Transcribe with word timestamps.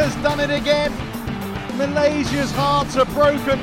has 0.00 0.14
done 0.22 0.40
it 0.40 0.50
again. 0.50 0.90
Malaysia's 1.76 2.50
hearts 2.52 2.96
are 2.96 3.04
broken. 3.04 3.58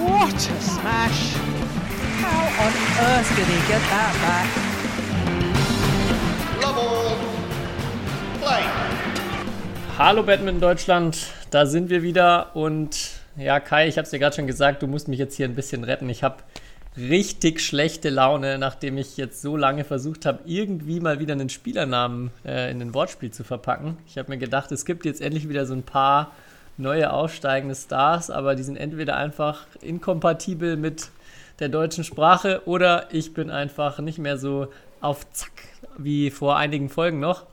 What 0.00 0.32
a 0.32 0.60
smash! 0.60 1.34
How 2.24 2.40
on 2.64 2.72
earth 3.08 3.28
did 3.36 3.46
he 3.46 3.60
get 3.68 3.82
that 3.92 4.14
back? 4.24 4.48
Love 6.62 6.78
all. 6.78 7.16
Play. 8.40 8.64
Hallo 9.98 10.22
Badminton 10.22 10.60
Deutschland, 10.60 11.26
da 11.50 11.66
sind 11.66 11.90
wir 11.90 12.02
wieder 12.02 12.56
und 12.56 13.10
ja 13.36 13.60
Kai, 13.60 13.86
ich 13.86 13.98
habe 13.98 14.04
es 14.04 14.10
dir 14.10 14.18
gerade 14.18 14.34
schon 14.34 14.46
gesagt, 14.46 14.82
du 14.82 14.86
musst 14.86 15.08
mich 15.08 15.18
jetzt 15.18 15.36
hier 15.36 15.46
ein 15.46 15.54
bisschen 15.54 15.84
retten. 15.84 16.08
Ich 16.08 16.22
habe 16.22 16.36
richtig 16.96 17.60
schlechte 17.60 18.10
Laune, 18.10 18.58
nachdem 18.58 18.98
ich 18.98 19.16
jetzt 19.16 19.40
so 19.40 19.56
lange 19.56 19.84
versucht 19.84 20.26
habe, 20.26 20.40
irgendwie 20.44 21.00
mal 21.00 21.18
wieder 21.18 21.32
einen 21.32 21.48
Spielernamen 21.48 22.30
äh, 22.44 22.70
in 22.70 22.82
ein 22.82 22.94
Wortspiel 22.94 23.30
zu 23.30 23.44
verpacken. 23.44 23.96
Ich 24.06 24.18
habe 24.18 24.30
mir 24.30 24.38
gedacht, 24.38 24.70
es 24.72 24.84
gibt 24.84 25.04
jetzt 25.04 25.20
endlich 25.20 25.48
wieder 25.48 25.64
so 25.66 25.74
ein 25.74 25.82
paar 25.82 26.32
neue 26.76 27.12
aufsteigende 27.12 27.74
Stars, 27.74 28.30
aber 28.30 28.54
die 28.54 28.62
sind 28.62 28.76
entweder 28.76 29.16
einfach 29.16 29.66
inkompatibel 29.80 30.76
mit 30.76 31.10
der 31.60 31.68
deutschen 31.68 32.04
Sprache 32.04 32.62
oder 32.66 33.06
ich 33.10 33.34
bin 33.34 33.50
einfach 33.50 33.98
nicht 33.98 34.18
mehr 34.18 34.36
so 34.36 34.68
auf 35.00 35.30
Zack 35.32 35.52
wie 35.98 36.30
vor 36.30 36.56
einigen 36.56 36.88
Folgen 36.88 37.20
noch. 37.20 37.46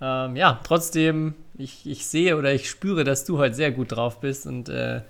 Ähm, 0.00 0.36
ja, 0.36 0.60
trotzdem, 0.64 1.34
ich, 1.56 1.86
ich 1.86 2.06
sehe 2.06 2.36
oder 2.36 2.52
ich 2.52 2.70
spüre, 2.70 3.04
dass 3.04 3.24
du 3.24 3.38
heute 3.38 3.54
sehr 3.54 3.72
gut 3.72 3.92
drauf 3.92 4.20
bist 4.20 4.46
und 4.46 4.68
äh, 4.68 5.02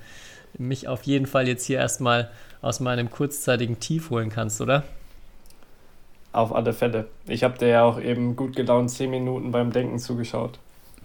mich 0.57 0.89
auf 0.89 1.03
jeden 1.03 1.27
Fall 1.27 1.47
jetzt 1.47 1.67
hier 1.67 1.79
erstmal 1.79 2.31
aus 2.63 2.81
meinem 2.81 3.11
kurzzeitigen 3.11 3.81
Tief 3.81 4.11
holen 4.11 4.31
kannst, 4.31 4.61
oder? 4.61 4.85
Auf 6.33 6.55
alle 6.55 6.73
Fälle. 6.73 7.07
Ich 7.27 7.43
habe 7.45 7.59
dir 7.59 7.69
ja 7.69 7.83
auch 7.85 8.01
eben 8.01 8.37
gut 8.37 8.55
gelaunt 8.55 8.91
zehn 8.91 9.11
Minuten 9.11 9.51
beim 9.51 9.73
Denken 9.73 9.99
zugeschaut. 9.99 10.59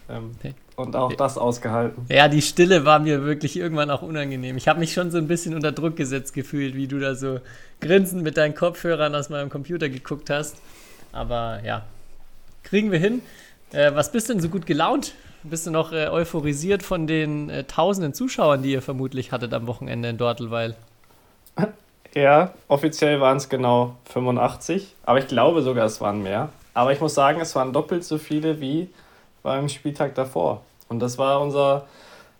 Ähm, 0.09 0.31
okay. 0.37 0.53
Und 0.75 0.95
auch 0.95 1.13
das 1.13 1.37
ausgehalten. 1.37 2.05
Ja, 2.09 2.27
die 2.27 2.41
Stille 2.41 2.83
war 2.83 2.99
mir 2.99 3.23
wirklich 3.23 3.57
irgendwann 3.57 3.91
auch 3.91 4.01
unangenehm. 4.01 4.57
Ich 4.57 4.67
habe 4.67 4.79
mich 4.79 4.93
schon 4.93 5.11
so 5.11 5.17
ein 5.17 5.27
bisschen 5.27 5.53
unter 5.53 5.71
Druck 5.71 5.95
gesetzt 5.95 6.33
gefühlt, 6.33 6.75
wie 6.75 6.87
du 6.87 6.99
da 6.99 7.15
so 7.15 7.39
grinsend 7.79 8.23
mit 8.23 8.37
deinen 8.37 8.55
Kopfhörern 8.55 9.13
aus 9.13 9.29
meinem 9.29 9.49
Computer 9.49 9.87
geguckt 9.89 10.29
hast. 10.29 10.57
Aber 11.11 11.61
ja, 11.63 11.85
kriegen 12.63 12.91
wir 12.91 12.99
hin. 12.99 13.21
Äh, 13.71 13.93
was 13.93 14.11
bist 14.11 14.29
denn 14.29 14.39
so 14.39 14.49
gut 14.49 14.65
gelaunt? 14.65 15.13
Bist 15.43 15.67
du 15.67 15.71
noch 15.71 15.91
äh, 15.91 16.07
euphorisiert 16.07 16.83
von 16.83 17.05
den 17.05 17.49
äh, 17.49 17.65
tausenden 17.65 18.13
Zuschauern, 18.13 18.63
die 18.63 18.71
ihr 18.71 18.81
vermutlich 18.81 19.31
hattet 19.31 19.53
am 19.53 19.67
Wochenende 19.67 20.09
in 20.09 20.17
Dortelweil? 20.17 20.75
Ja, 22.15 22.53
offiziell 22.67 23.19
waren 23.21 23.37
es 23.37 23.49
genau 23.49 23.95
85, 24.05 24.93
aber 25.03 25.17
ich 25.17 25.27
glaube 25.27 25.63
sogar, 25.63 25.87
es 25.87 25.99
waren 25.99 26.21
mehr. 26.21 26.49
Aber 26.75 26.93
ich 26.93 27.01
muss 27.01 27.15
sagen, 27.15 27.41
es 27.41 27.55
waren 27.55 27.73
doppelt 27.73 28.03
so 28.03 28.19
viele 28.19 28.61
wie 28.61 28.89
beim 29.41 29.67
Spieltag 29.67 30.13
davor. 30.13 30.61
Und 30.89 30.99
das 30.99 31.17
war 31.17 31.41
unser, 31.41 31.87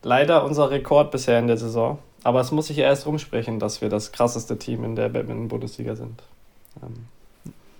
leider 0.04 0.44
unser 0.44 0.70
Rekord 0.70 1.10
bisher 1.10 1.40
in 1.40 1.48
der 1.48 1.58
Saison. 1.58 1.98
Aber 2.24 2.40
es 2.40 2.52
muss 2.52 2.68
sich 2.68 2.78
erst 2.78 3.06
rumsprechen, 3.06 3.60
dass 3.60 3.82
wir 3.82 3.90
das 3.90 4.12
krasseste 4.12 4.58
Team 4.58 4.84
in 4.84 4.96
der 4.96 5.10
Badminton-Bundesliga 5.10 5.96
sind. 5.96 6.22
Ähm. 6.82 7.08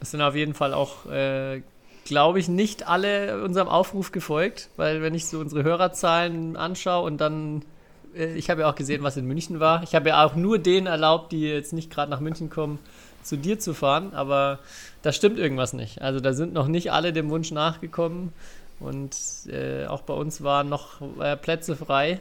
Es 0.02 0.12
sind 0.12 0.22
auf 0.22 0.36
jeden 0.36 0.54
Fall 0.54 0.74
auch, 0.74 1.06
äh, 1.06 1.62
glaube 2.06 2.40
ich, 2.40 2.50
nicht 2.50 2.88
alle 2.88 3.42
unserem 3.44 3.70
Aufruf 3.70 4.12
gefolgt, 4.12 4.70
weil 4.76 5.02
wenn 5.02 5.14
ich 5.14 5.28
so 5.28 5.40
unsere 5.40 5.64
Hörerzahlen 5.64 6.58
anschaue 6.58 7.06
und 7.06 7.22
dann 7.22 7.64
ich 8.16 8.50
habe 8.50 8.62
ja 8.62 8.70
auch 8.70 8.76
gesehen, 8.76 9.04
was 9.04 9.18
in 9.18 9.26
München 9.26 9.60
war. 9.60 9.84
Ich 9.84 9.96
habe 9.96 10.10
ja 10.10 10.26
auch 10.26 10.36
nur 10.36 10.60
denen 10.60 10.88
erlaubt, 10.88 11.32
die 11.32 11.42
jetzt 11.42 11.74
nicht 11.74 11.90
gerade 11.90 12.12
nach 12.12 12.20
München 12.20 12.50
kommen, 12.50 12.80
zu 13.24 13.38
dir 13.38 13.60
zu 13.60 13.74
fahren, 13.74 14.14
aber 14.14 14.60
da 15.02 15.12
stimmt 15.12 15.40
irgendwas 15.40 15.74
nicht. 15.74 16.02
Also 16.02 16.20
da 16.20 16.34
sind 16.34 16.54
noch 16.54 16.68
nicht 16.68 16.92
alle 16.92 17.14
dem 17.14 17.30
Wunsch 17.30 17.52
nachgekommen 17.52 18.34
und 18.80 19.16
äh, 19.48 19.86
auch 19.86 20.02
bei 20.02 20.14
uns 20.14 20.44
waren 20.44 20.70
noch 20.70 21.02
äh, 21.20 21.38
Plätze 21.38 21.76
frei. 21.76 22.20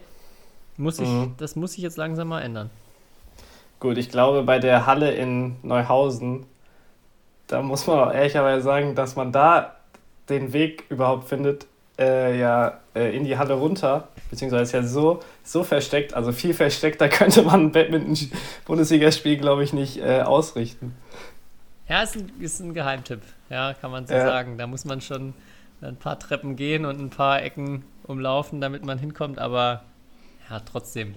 Muss 0.77 0.99
ich, 0.99 1.09
mhm. 1.09 1.35
Das 1.39 1.57
muss 1.57 1.73
sich 1.73 1.83
jetzt 1.83 1.97
langsam 1.97 2.29
mal 2.29 2.41
ändern. 2.41 2.71
Gut, 3.81 3.99
ich 3.99 4.11
glaube, 4.11 4.43
bei 4.45 4.59
der 4.59 4.87
Halle 4.87 5.13
in 5.13 5.57
Neuhausen, 5.63 6.47
da 7.49 7.63
muss 7.63 7.87
man 7.87 7.99
auch 7.99 8.13
ehrlicherweise 8.13 8.63
sagen, 8.63 8.95
dass 8.95 9.17
man 9.17 9.33
da 9.33 9.77
den 10.29 10.53
Weg 10.53 10.85
überhaupt 10.89 11.29
findet, 11.29 11.67
äh, 12.03 12.39
ja 12.39 12.81
äh, 12.95 13.17
in 13.17 13.25
die 13.25 13.39
Halle 13.39 13.55
runter, 13.55 14.09
beziehungsweise 14.31 14.63
ist 14.63 14.73
ja 14.73 14.83
so, 14.83 15.21
so 15.43 15.65
versteckt, 15.65 16.15
also 16.15 16.33
viel 16.33 16.55
versteckter 16.55 17.09
könnte 17.11 17.43
man 17.43 17.67
ein 17.67 17.73
Badminton-Bundesligaspiel, 17.73 19.37
glaube 19.39 19.65
ich, 19.65 19.73
nicht 19.73 19.99
äh, 19.99 20.23
ausrichten. 20.23 20.95
Ja, 21.89 22.03
ist 22.03 22.17
ein, 22.17 22.33
ist 22.41 22.61
ein 22.61 22.75
Geheimtipp, 22.75 23.23
ja, 23.51 23.75
kann 23.75 23.91
man 23.91 24.07
so 24.07 24.15
sagen. 24.15 24.57
Da 24.59 24.67
muss 24.67 24.85
man 24.85 25.01
schon 25.01 25.35
ein 25.81 25.97
paar 25.97 26.19
Treppen 26.19 26.57
gehen 26.57 26.85
und 26.85 27.01
ein 27.01 27.11
paar 27.11 27.43
Ecken 27.43 27.85
umlaufen, 28.05 28.61
damit 28.61 28.85
man 28.85 28.99
hinkommt, 28.99 29.39
aber 29.39 29.83
ja, 30.49 30.61
trotzdem. 30.61 31.15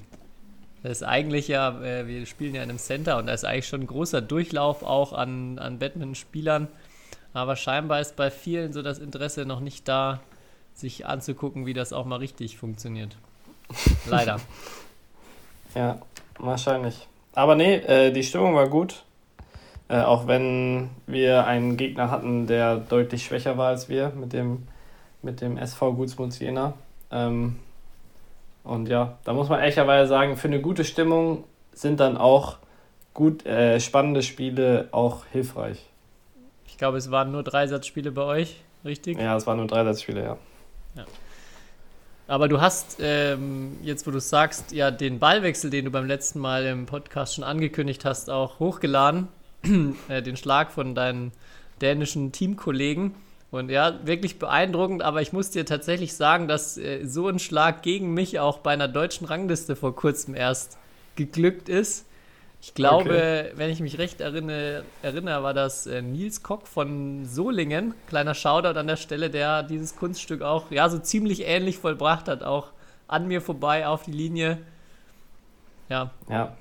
Das 0.83 0.97
ist 0.97 1.03
eigentlich 1.03 1.47
ja, 1.47 1.81
äh, 1.81 2.07
wir 2.07 2.25
spielen 2.25 2.53
ja 2.53 2.61
in 2.61 2.69
einem 2.69 2.77
Center 2.77 3.17
und 3.17 3.27
da 3.27 3.33
ist 3.33 3.43
eigentlich 3.43 3.67
schon 3.67 3.81
ein 3.81 3.87
großer 3.87 4.21
Durchlauf 4.21 4.83
auch 4.83 5.13
an, 5.13 5.57
an 5.57 5.79
Badminton-Spielern. 5.79 6.67
Aber 7.33 7.55
scheinbar 7.55 7.99
ist 8.01 8.15
bei 8.15 8.31
vielen 8.31 8.71
so 8.71 8.81
das 8.81 8.99
Interesse 8.99 9.45
noch 9.45 9.59
nicht 9.59 9.87
da, 9.87 10.21
sich 10.75 11.07
anzugucken, 11.07 11.65
wie 11.65 11.73
das 11.73 11.93
auch 11.93 12.05
mal 12.05 12.17
richtig 12.17 12.57
funktioniert. 12.57 13.17
Leider. 14.05 14.39
ja, 15.73 15.97
wahrscheinlich. 16.37 17.07
Aber 17.33 17.55
nee, 17.55 17.75
äh, 17.75 18.11
die 18.11 18.23
Stimmung 18.23 18.55
war 18.55 18.69
gut. 18.69 19.03
Äh, 19.87 20.01
auch 20.01 20.27
wenn 20.27 20.89
wir 21.05 21.45
einen 21.45 21.77
Gegner 21.77 22.09
hatten, 22.11 22.47
der 22.47 22.77
deutlich 22.77 23.25
schwächer 23.25 23.57
war 23.57 23.69
als 23.69 23.87
wir 23.87 24.09
mit 24.09 24.33
dem, 24.33 24.67
mit 25.21 25.41
dem 25.41 25.57
SV 25.57 25.93
Gutsmund 25.93 26.37
Jena. 26.39 26.73
Ähm, 27.11 27.57
und 28.63 28.89
ja, 28.89 29.17
da 29.23 29.33
muss 29.33 29.47
man 29.47 29.59
ehrlicherweise 29.59 30.09
sagen, 30.09 30.37
für 30.37 30.47
eine 30.47 30.59
gute 30.59 30.83
Stimmung 30.83 31.43
sind 31.71 31.99
dann 31.99 32.17
auch 32.17 32.57
gut 33.13 33.45
äh, 33.45 33.79
spannende 33.79 34.23
Spiele 34.23 34.89
auch 34.91 35.25
hilfreich. 35.31 35.85
Ich 36.67 36.77
glaube, 36.77 36.97
es 36.97 37.11
waren 37.11 37.31
nur 37.31 37.43
Dreisatzspiele 37.43 38.11
bei 38.11 38.23
euch, 38.23 38.61
richtig? 38.83 39.19
Ja, 39.19 39.35
es 39.35 39.45
waren 39.45 39.57
nur 39.57 39.67
Dreisatzspiele, 39.67 40.23
ja. 40.23 40.37
Ja. 40.95 41.05
Aber 42.27 42.47
du 42.47 42.59
hast 42.59 42.97
ähm, 42.99 43.77
jetzt, 43.83 44.07
wo 44.07 44.11
du 44.11 44.19
sagst, 44.19 44.71
ja, 44.71 44.89
den 44.89 45.19
Ballwechsel, 45.19 45.69
den 45.69 45.85
du 45.85 45.91
beim 45.91 46.07
letzten 46.07 46.39
Mal 46.39 46.65
im 46.65 46.87
Podcast 46.87 47.35
schon 47.35 47.43
angekündigt 47.43 48.03
hast, 48.03 48.29
auch 48.29 48.59
hochgeladen. 48.59 49.27
äh, 50.09 50.21
den 50.21 50.37
Schlag 50.37 50.71
von 50.71 50.95
deinen 50.95 51.31
dänischen 51.81 52.31
Teamkollegen. 52.31 53.13
Und 53.51 53.69
ja, 53.69 53.99
wirklich 54.05 54.39
beeindruckend, 54.39 55.01
aber 55.01 55.21
ich 55.21 55.31
muss 55.31 55.51
dir 55.51 55.65
tatsächlich 55.65 56.15
sagen, 56.15 56.47
dass 56.47 56.77
äh, 56.77 57.05
so 57.05 57.27
ein 57.27 57.39
Schlag 57.39 57.83
gegen 57.83 58.13
mich 58.13 58.39
auch 58.39 58.57
bei 58.59 58.71
einer 58.71 58.87
deutschen 58.87 59.27
Rangliste 59.27 59.75
vor 59.75 59.95
kurzem 59.95 60.35
erst 60.35 60.77
geglückt 61.15 61.69
ist. 61.69 62.05
Ich 62.61 62.73
glaube, 62.73 63.09
okay. 63.09 63.51
wenn 63.55 63.69
ich 63.69 63.79
mich 63.79 63.97
recht 63.99 64.21
erinnere, 64.21 64.83
erinnere 65.03 65.43
war 65.43 65.53
das 65.53 65.85
äh, 65.85 66.01
Nils 66.01 66.41
Kock 66.41 66.67
von 66.67 67.25
Solingen. 67.25 67.93
Kleiner 68.07 68.33
Shoutout 68.33 68.79
an 68.79 68.87
der 68.87 68.95
Stelle, 68.95 69.29
der 69.29 69.63
dieses 69.63 69.95
Kunststück 69.95 70.41
auch 70.41 70.71
ja 70.71 70.89
so 70.89 70.97
ziemlich 70.97 71.45
ähnlich 71.45 71.77
vollbracht 71.77 72.27
hat, 72.27 72.43
auch 72.43 72.71
an 73.07 73.27
mir 73.27 73.41
vorbei 73.41 73.87
auf 73.87 74.03
die 74.03 74.11
Linie. 74.11 74.57
Ja. 75.89 76.11
Ja. 76.29 76.55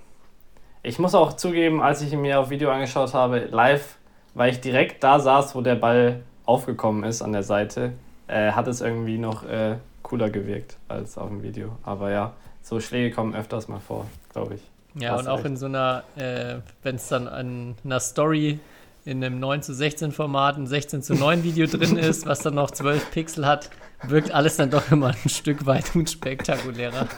Ich 0.83 0.99
muss 0.99 1.15
auch 1.15 1.33
zugeben, 1.33 1.81
als 1.81 2.03
ich 2.03 2.13
ihn 2.13 2.21
mir 2.21 2.39
auf 2.39 2.51
Video 2.51 2.71
angeschaut 2.71 3.15
habe, 3.15 3.47
live, 3.51 3.97
weil 4.35 4.53
ich 4.53 4.61
direkt 4.61 5.03
da 5.03 5.19
saß, 5.19 5.55
wo 5.55 5.63
der 5.63 5.77
Ball 5.77 6.23
aufgekommen 6.45 7.05
ist 7.05 7.23
an 7.23 7.33
der 7.33 7.43
Seite, 7.43 7.95
äh, 8.27 8.53
hat 8.53 8.69
es 8.69 8.83
irgendwie 8.83 9.17
noch 9.17 9.45
äh, 9.45 9.77
cooler 10.03 10.29
gewirkt 10.29 10.77
als 10.89 11.17
auf 11.17 11.29
dem 11.29 11.43
Video. 11.43 11.79
Aber 11.83 12.11
ja, 12.11 12.35
so 12.61 12.81
Schläge 12.81 13.15
kommen 13.15 13.35
öfters 13.35 13.69
mal 13.69 13.81
vor, 13.81 14.07
glaube 14.33 14.57
ich. 14.57 14.74
Ja, 14.95 15.17
und 15.17 15.27
auch 15.27 15.39
echt. 15.39 15.47
in 15.47 15.57
so 15.57 15.67
einer, 15.67 16.05
äh, 16.17 16.57
wenn 16.83 16.97
es 16.97 17.09
dann 17.09 17.27
an 17.27 17.75
einer 17.85 18.01
Story 18.01 18.61
in 19.05 19.23
einem 19.23 19.39
9 19.39 19.63
zu 19.63 19.75
16 19.75 20.13
Format 20.13 20.57
ein 20.57 20.67
16 20.67 21.03
zu 21.03 21.15
9 21.15 21.43
Video 21.43 21.67
drin 21.67 21.97
ist, 21.99 22.27
was 22.27 22.41
dann 22.41 22.55
noch 22.55 22.71
12 22.71 23.11
Pixel 23.11 23.47
hat, 23.47 23.71
wirkt 24.05 24.31
alles 24.31 24.57
dann 24.57 24.71
doch 24.71 24.91
immer 24.91 25.09
ein 25.09 25.29
Stück 25.29 25.67
weit 25.67 25.95
unspektakulärer. 25.95 27.09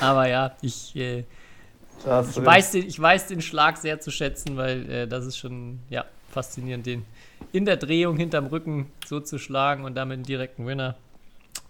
Aber 0.00 0.28
ja, 0.28 0.54
ich, 0.60 0.96
äh, 0.96 1.20
ich, 1.20 2.06
weiß 2.06 2.72
den, 2.72 2.86
ich 2.86 3.00
weiß 3.00 3.28
den 3.28 3.42
Schlag 3.42 3.76
sehr 3.76 4.00
zu 4.00 4.10
schätzen, 4.10 4.56
weil 4.56 4.90
äh, 4.90 5.06
das 5.06 5.26
ist 5.26 5.36
schon 5.36 5.80
ja, 5.90 6.04
faszinierend, 6.30 6.86
den 6.86 7.04
in 7.52 7.64
der 7.64 7.76
Drehung 7.76 8.16
hinterm 8.16 8.46
Rücken 8.46 8.90
so 9.06 9.20
zu 9.20 9.38
schlagen 9.38 9.84
und 9.84 9.94
damit 9.94 10.14
einen 10.14 10.24
direkten 10.24 10.66
Winner. 10.66 10.96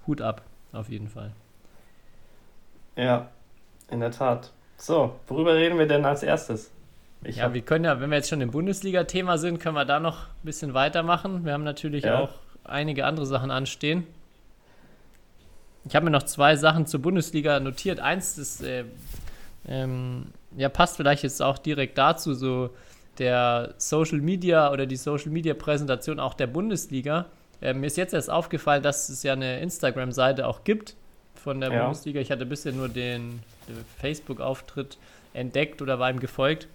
Hut 0.07 0.21
ab, 0.21 0.43
auf 0.73 0.89
jeden 0.89 1.09
Fall. 1.09 1.33
Ja, 2.97 3.29
in 3.91 4.01
der 4.01 4.11
Tat. 4.11 4.53
So, 4.85 5.19
worüber 5.29 5.55
reden 5.55 5.79
wir 5.79 5.87
denn 5.87 6.05
als 6.05 6.23
erstes? 6.23 6.71
Ich 7.23 7.37
ja, 7.37 7.55
wir 7.55 7.63
können 7.63 7.87
ja, 7.87 8.03
wenn 8.03 8.11
wir 8.11 8.19
jetzt 8.19 8.29
schon 8.29 8.43
im 8.43 8.51
Bundesliga-Thema 8.51 9.39
sind, 9.39 9.59
können 9.59 9.77
wir 9.77 9.87
da 9.87 9.99
noch 9.99 10.25
ein 10.25 10.43
bisschen 10.43 10.75
weitermachen. 10.75 11.47
Wir 11.47 11.55
haben 11.55 11.65
natürlich 11.65 12.05
ja. 12.05 12.21
auch 12.21 12.29
einige 12.65 13.07
andere 13.07 13.25
Sachen 13.25 13.51
anstehen. 13.51 14.07
Ich 15.87 15.97
habe 15.97 16.05
mir 16.05 16.11
noch 16.11 16.25
zwei 16.25 16.57
Sachen 16.57 16.87
zur 16.87 17.01
Bundesliga 17.01 17.61
notiert. 17.61 17.99
Eins 17.99 18.37
ist, 18.37 18.63
äh, 18.63 18.85
ähm, 19.67 20.27
ja, 20.55 20.69
passt 20.69 20.99
vielleicht 20.99 21.23
jetzt 21.23 21.41
auch 21.41 21.57
direkt 21.57 21.97
dazu, 21.97 22.35
so 22.35 22.69
der 23.17 23.73
Social 23.79 24.19
Media 24.19 24.71
oder 24.71 24.85
die 24.85 24.97
Social 24.97 25.31
Media 25.31 25.55
Präsentation 25.55 26.21
auch 26.21 26.35
der 26.35 26.47
Bundesliga. 26.47 27.25
äh, 27.63 27.73
mir 27.73 27.87
ist 27.87 27.97
jetzt 27.97 28.13
erst 28.13 28.29
aufgefallen, 28.29 28.83
dass 28.83 29.09
es 29.09 29.23
ja 29.23 29.33
eine 29.33 29.61
Instagram-Seite 29.61 30.47
auch 30.47 30.63
gibt 30.63 30.95
von 31.45 31.61
der 31.61 31.71
Ja. 31.71 31.83
Bundesliga. 31.85 32.21
Ich 32.21 32.31
hatte 32.31 32.47
bisher 32.47 32.73
nur 32.73 32.89
den, 32.89 33.41
den 33.69 33.85
Facebook-Auftritt 34.01 34.97
entdeckt 35.35 35.83
oder 35.83 35.99
war 35.99 36.11
ihm 36.11 36.19
gefolgt. 36.19 36.67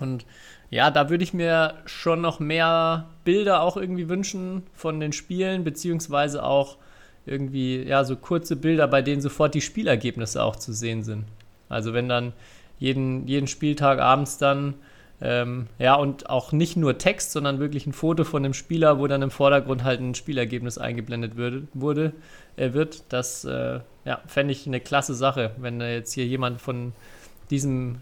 Und 0.00 0.24
ja, 0.70 0.90
da 0.90 1.10
würde 1.10 1.22
ich 1.22 1.34
mir 1.34 1.74
schon 1.84 2.22
noch 2.22 2.40
mehr 2.40 3.06
Bilder 3.24 3.60
auch 3.60 3.76
irgendwie 3.76 4.08
wünschen 4.08 4.62
von 4.74 4.98
den 4.98 5.12
Spielen, 5.12 5.62
beziehungsweise 5.62 6.42
auch 6.42 6.78
irgendwie, 7.26 7.82
ja, 7.82 8.02
so 8.04 8.16
kurze 8.16 8.56
Bilder, 8.56 8.88
bei 8.88 9.02
denen 9.02 9.20
sofort 9.20 9.54
die 9.54 9.60
Spielergebnisse 9.60 10.42
auch 10.42 10.56
zu 10.56 10.72
sehen 10.72 11.02
sind. 11.02 11.24
Also 11.68 11.92
wenn 11.92 12.08
dann 12.08 12.32
jeden, 12.78 13.28
jeden 13.28 13.46
Spieltag 13.46 14.00
abends 14.00 14.38
dann, 14.38 14.74
ähm, 15.24 15.68
ja, 15.78 15.94
und 15.94 16.28
auch 16.28 16.50
nicht 16.50 16.76
nur 16.76 16.98
Text, 16.98 17.30
sondern 17.30 17.60
wirklich 17.60 17.86
ein 17.86 17.92
Foto 17.92 18.24
von 18.24 18.42
dem 18.42 18.54
Spieler, 18.54 18.98
wo 18.98 19.06
dann 19.06 19.22
im 19.22 19.30
Vordergrund 19.30 19.84
halt 19.84 20.00
ein 20.00 20.16
Spielergebnis 20.16 20.78
eingeblendet 20.78 21.36
würde, 21.36 21.68
wurde, 21.74 22.12
äh, 22.56 22.72
wird, 22.72 23.04
das, 23.10 23.44
äh, 23.44 23.78
ja, 24.04 24.20
fände 24.26 24.52
ich 24.52 24.66
eine 24.66 24.80
klasse 24.80 25.14
Sache, 25.14 25.52
wenn 25.58 25.78
da 25.78 25.86
jetzt 25.88 26.12
hier 26.12 26.26
jemand 26.26 26.60
von 26.60 26.92
diesem 27.50 28.00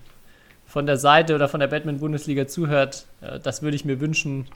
von 0.65 0.87
der 0.87 0.97
Seite 0.97 1.35
oder 1.35 1.49
von 1.49 1.59
der 1.59 1.67
Batman-Bundesliga 1.67 2.47
zuhört, 2.47 3.07
äh, 3.21 3.39
das 3.39 3.61
würde 3.61 3.77
ich 3.77 3.85
mir 3.85 4.01
wünschen. 4.01 4.47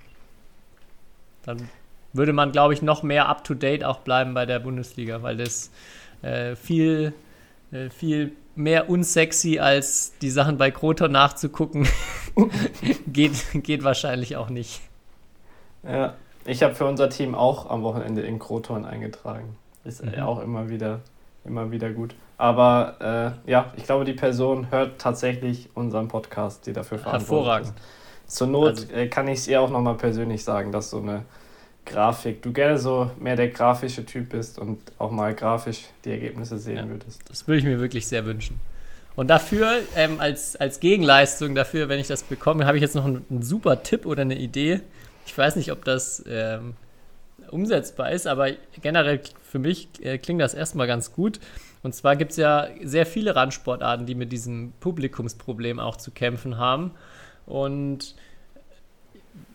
Dann 1.43 1.69
würde 2.15 2.33
man, 2.33 2.53
glaube 2.53 2.73
ich, 2.73 2.81
noch 2.81 3.03
mehr 3.03 3.29
up-to-date 3.29 3.85
auch 3.85 3.99
bleiben 3.99 4.33
bei 4.33 4.47
der 4.47 4.61
Bundesliga, 4.61 5.23
weil 5.23 5.37
das 5.37 5.71
äh, 6.23 6.57
viel, 6.57 7.13
äh, 7.73 7.91
viel 7.91 8.33
mehr 8.57 8.89
unsexy 8.89 9.59
als 9.59 10.13
die 10.21 10.31
Sachen 10.31 10.59
bei 10.59 10.71
Kroton 10.71 11.13
nachzugucken, 11.13 11.87
geht, 13.07 13.33
geht 13.55 13.85
wahrscheinlich 13.85 14.37
auch 14.37 14.49
nicht. 14.51 14.81
Ja, 15.83 16.15
ich 16.45 16.63
habe 16.63 16.75
für 16.75 16.87
unser 16.87 17.09
Team 17.11 17.35
auch 17.35 17.69
am 17.71 17.83
Wochenende 17.83 18.23
in 18.23 18.39
Kroton 18.39 18.85
eingetragen. 18.85 19.57
Ist 19.85 20.05
Mhm. 20.05 20.21
auch 20.23 20.41
immer 20.43 20.69
wieder, 20.69 21.01
immer 21.45 21.71
wieder 21.71 21.91
gut. 21.91 22.15
Aber 22.39 23.37
äh, 23.47 23.51
ja, 23.51 23.73
ich 23.77 23.85
glaube, 23.85 24.05
die 24.05 24.13
Person 24.15 24.71
hört 24.71 24.99
tatsächlich 25.01 25.69
unseren 25.75 26.09
Podcast, 26.09 26.67
die 26.67 26.73
dafür 26.73 26.99
verantwortlich 26.99 27.47
Hervorragend. 27.47 27.69
ist. 28.27 28.35
Zur 28.37 28.47
Not 28.49 28.69
Also- 28.71 28.93
äh, 28.93 29.09
kann 29.09 29.29
ich 29.29 29.41
es 29.41 29.49
ihr 29.49 29.61
auch 29.61 29.71
nochmal 29.71 29.95
persönlich 29.97 30.43
sagen, 30.43 30.73
dass 30.73 30.91
so 30.91 30.99
eine 30.99 31.25
Grafik, 31.85 32.43
du 32.43 32.53
gerne 32.53 32.79
so 32.79 33.11
mehr 33.19 33.37
der 33.37 33.49
grafische 33.49 34.05
Typ 34.07 34.31
bist 34.31 34.59
und 34.59 34.81
auch 34.99 35.11
mal 35.11 35.35
grafisch 35.35 35.83
die 36.05 36.11
Ergebnisse 36.11 36.59
sehen 36.59 36.77
Ja. 36.77 36.89
würdest. 36.89 37.23
Das 37.29 37.47
würde 37.47 37.59
ich 37.59 37.65
mir 37.65 37.79
wirklich 37.81 38.07
sehr 38.07 38.25
wünschen. 38.25 38.61
Und 39.17 39.29
dafür, 39.29 39.79
ähm, 39.95 40.19
als, 40.19 40.57
als 40.57 40.81
Gegenleistung 40.81 41.55
dafür, 41.55 41.89
wenn 41.89 42.01
ich 42.01 42.09
das 42.09 42.23
bekomme, 42.25 42.67
habe 42.67 42.77
ich 42.79 42.83
jetzt 42.83 42.95
noch 42.97 43.05
einen, 43.05 43.25
einen 43.31 43.43
super 43.43 43.83
Tipp 43.83 44.07
oder 44.07 44.23
eine 44.23 44.37
Idee. 44.37 44.81
Ich 45.27 45.37
weiß 45.37 45.57
nicht, 45.57 45.71
ob 45.71 45.85
das 45.85 46.25
ähm, 46.27 46.75
umsetzbar 47.51 48.11
ist, 48.11 48.27
aber 48.27 48.49
generell 48.83 49.21
für 49.45 49.59
mich 49.61 49.89
äh, 50.03 50.19
klingt 50.19 50.41
das 50.41 50.55
erstmal 50.55 50.87
ganz 50.87 51.13
gut. 51.13 51.39
Und 51.85 51.95
zwar 51.95 52.17
gibt 52.17 52.33
es 52.33 52.39
ja 52.39 52.69
sehr 52.83 53.07
viele 53.07 53.37
Randsportarten, 53.37 54.07
die 54.07 54.15
mit 54.15 54.33
diesem 54.33 54.73
Publikumsproblem 54.81 55.79
auch 55.79 55.97
zu 55.97 56.11
kämpfen 56.11 56.59
haben. 56.59 56.91
Und 57.47 58.17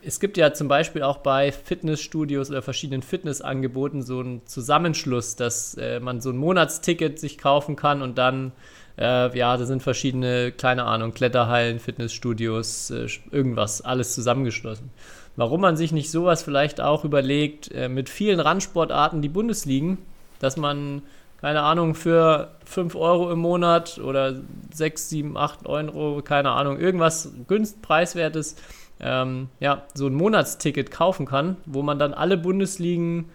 es 0.02 0.20
gibt 0.20 0.36
ja 0.36 0.52
zum 0.52 0.68
Beispiel 0.68 1.02
auch 1.02 1.18
bei 1.18 1.52
Fitnessstudios 1.52 2.50
oder 2.50 2.62
verschiedenen 2.62 3.02
Fitnessangeboten 3.02 4.02
so 4.02 4.20
einen 4.20 4.46
Zusammenschluss, 4.46 5.36
dass 5.36 5.74
äh, 5.74 6.00
man 6.00 6.20
so 6.20 6.30
ein 6.30 6.36
Monatsticket 6.36 7.18
sich 7.18 7.38
kaufen 7.38 7.76
kann 7.76 8.00
und 8.02 8.16
dann, 8.16 8.52
äh, 8.98 9.36
ja, 9.36 9.56
da 9.56 9.64
sind 9.64 9.82
verschiedene, 9.82 10.52
keine 10.52 10.84
Ahnung, 10.84 11.12
Kletterhallen, 11.12 11.78
Fitnessstudios, 11.78 12.90
äh, 12.90 13.08
irgendwas, 13.30 13.82
alles 13.82 14.14
zusammengeschlossen. 14.14 14.90
Warum 15.36 15.60
man 15.60 15.76
sich 15.76 15.92
nicht 15.92 16.10
sowas 16.10 16.42
vielleicht 16.42 16.80
auch 16.80 17.04
überlegt, 17.04 17.70
äh, 17.72 17.88
mit 17.88 18.08
vielen 18.08 18.40
Randsportarten 18.40 19.22
die 19.22 19.28
Bundesligen, 19.28 19.98
dass 20.38 20.56
man, 20.56 21.02
keine 21.40 21.62
Ahnung, 21.62 21.94
für 21.94 22.52
5 22.64 22.94
Euro 22.96 23.30
im 23.30 23.38
Monat 23.38 23.98
oder 23.98 24.40
6, 24.72 25.10
7, 25.10 25.36
8 25.36 25.66
Euro, 25.66 26.22
keine 26.22 26.50
Ahnung, 26.50 26.78
irgendwas 26.78 27.32
günst 27.46 27.82
preiswertes, 27.82 28.56
ähm, 29.00 29.48
ja, 29.60 29.84
so 29.94 30.06
ein 30.06 30.14
Monatsticket 30.14 30.90
kaufen 30.90 31.26
kann, 31.26 31.56
wo 31.66 31.82
man 31.82 31.98
dann 31.98 32.14
alle 32.14 32.36
Bundesligen, 32.36 33.30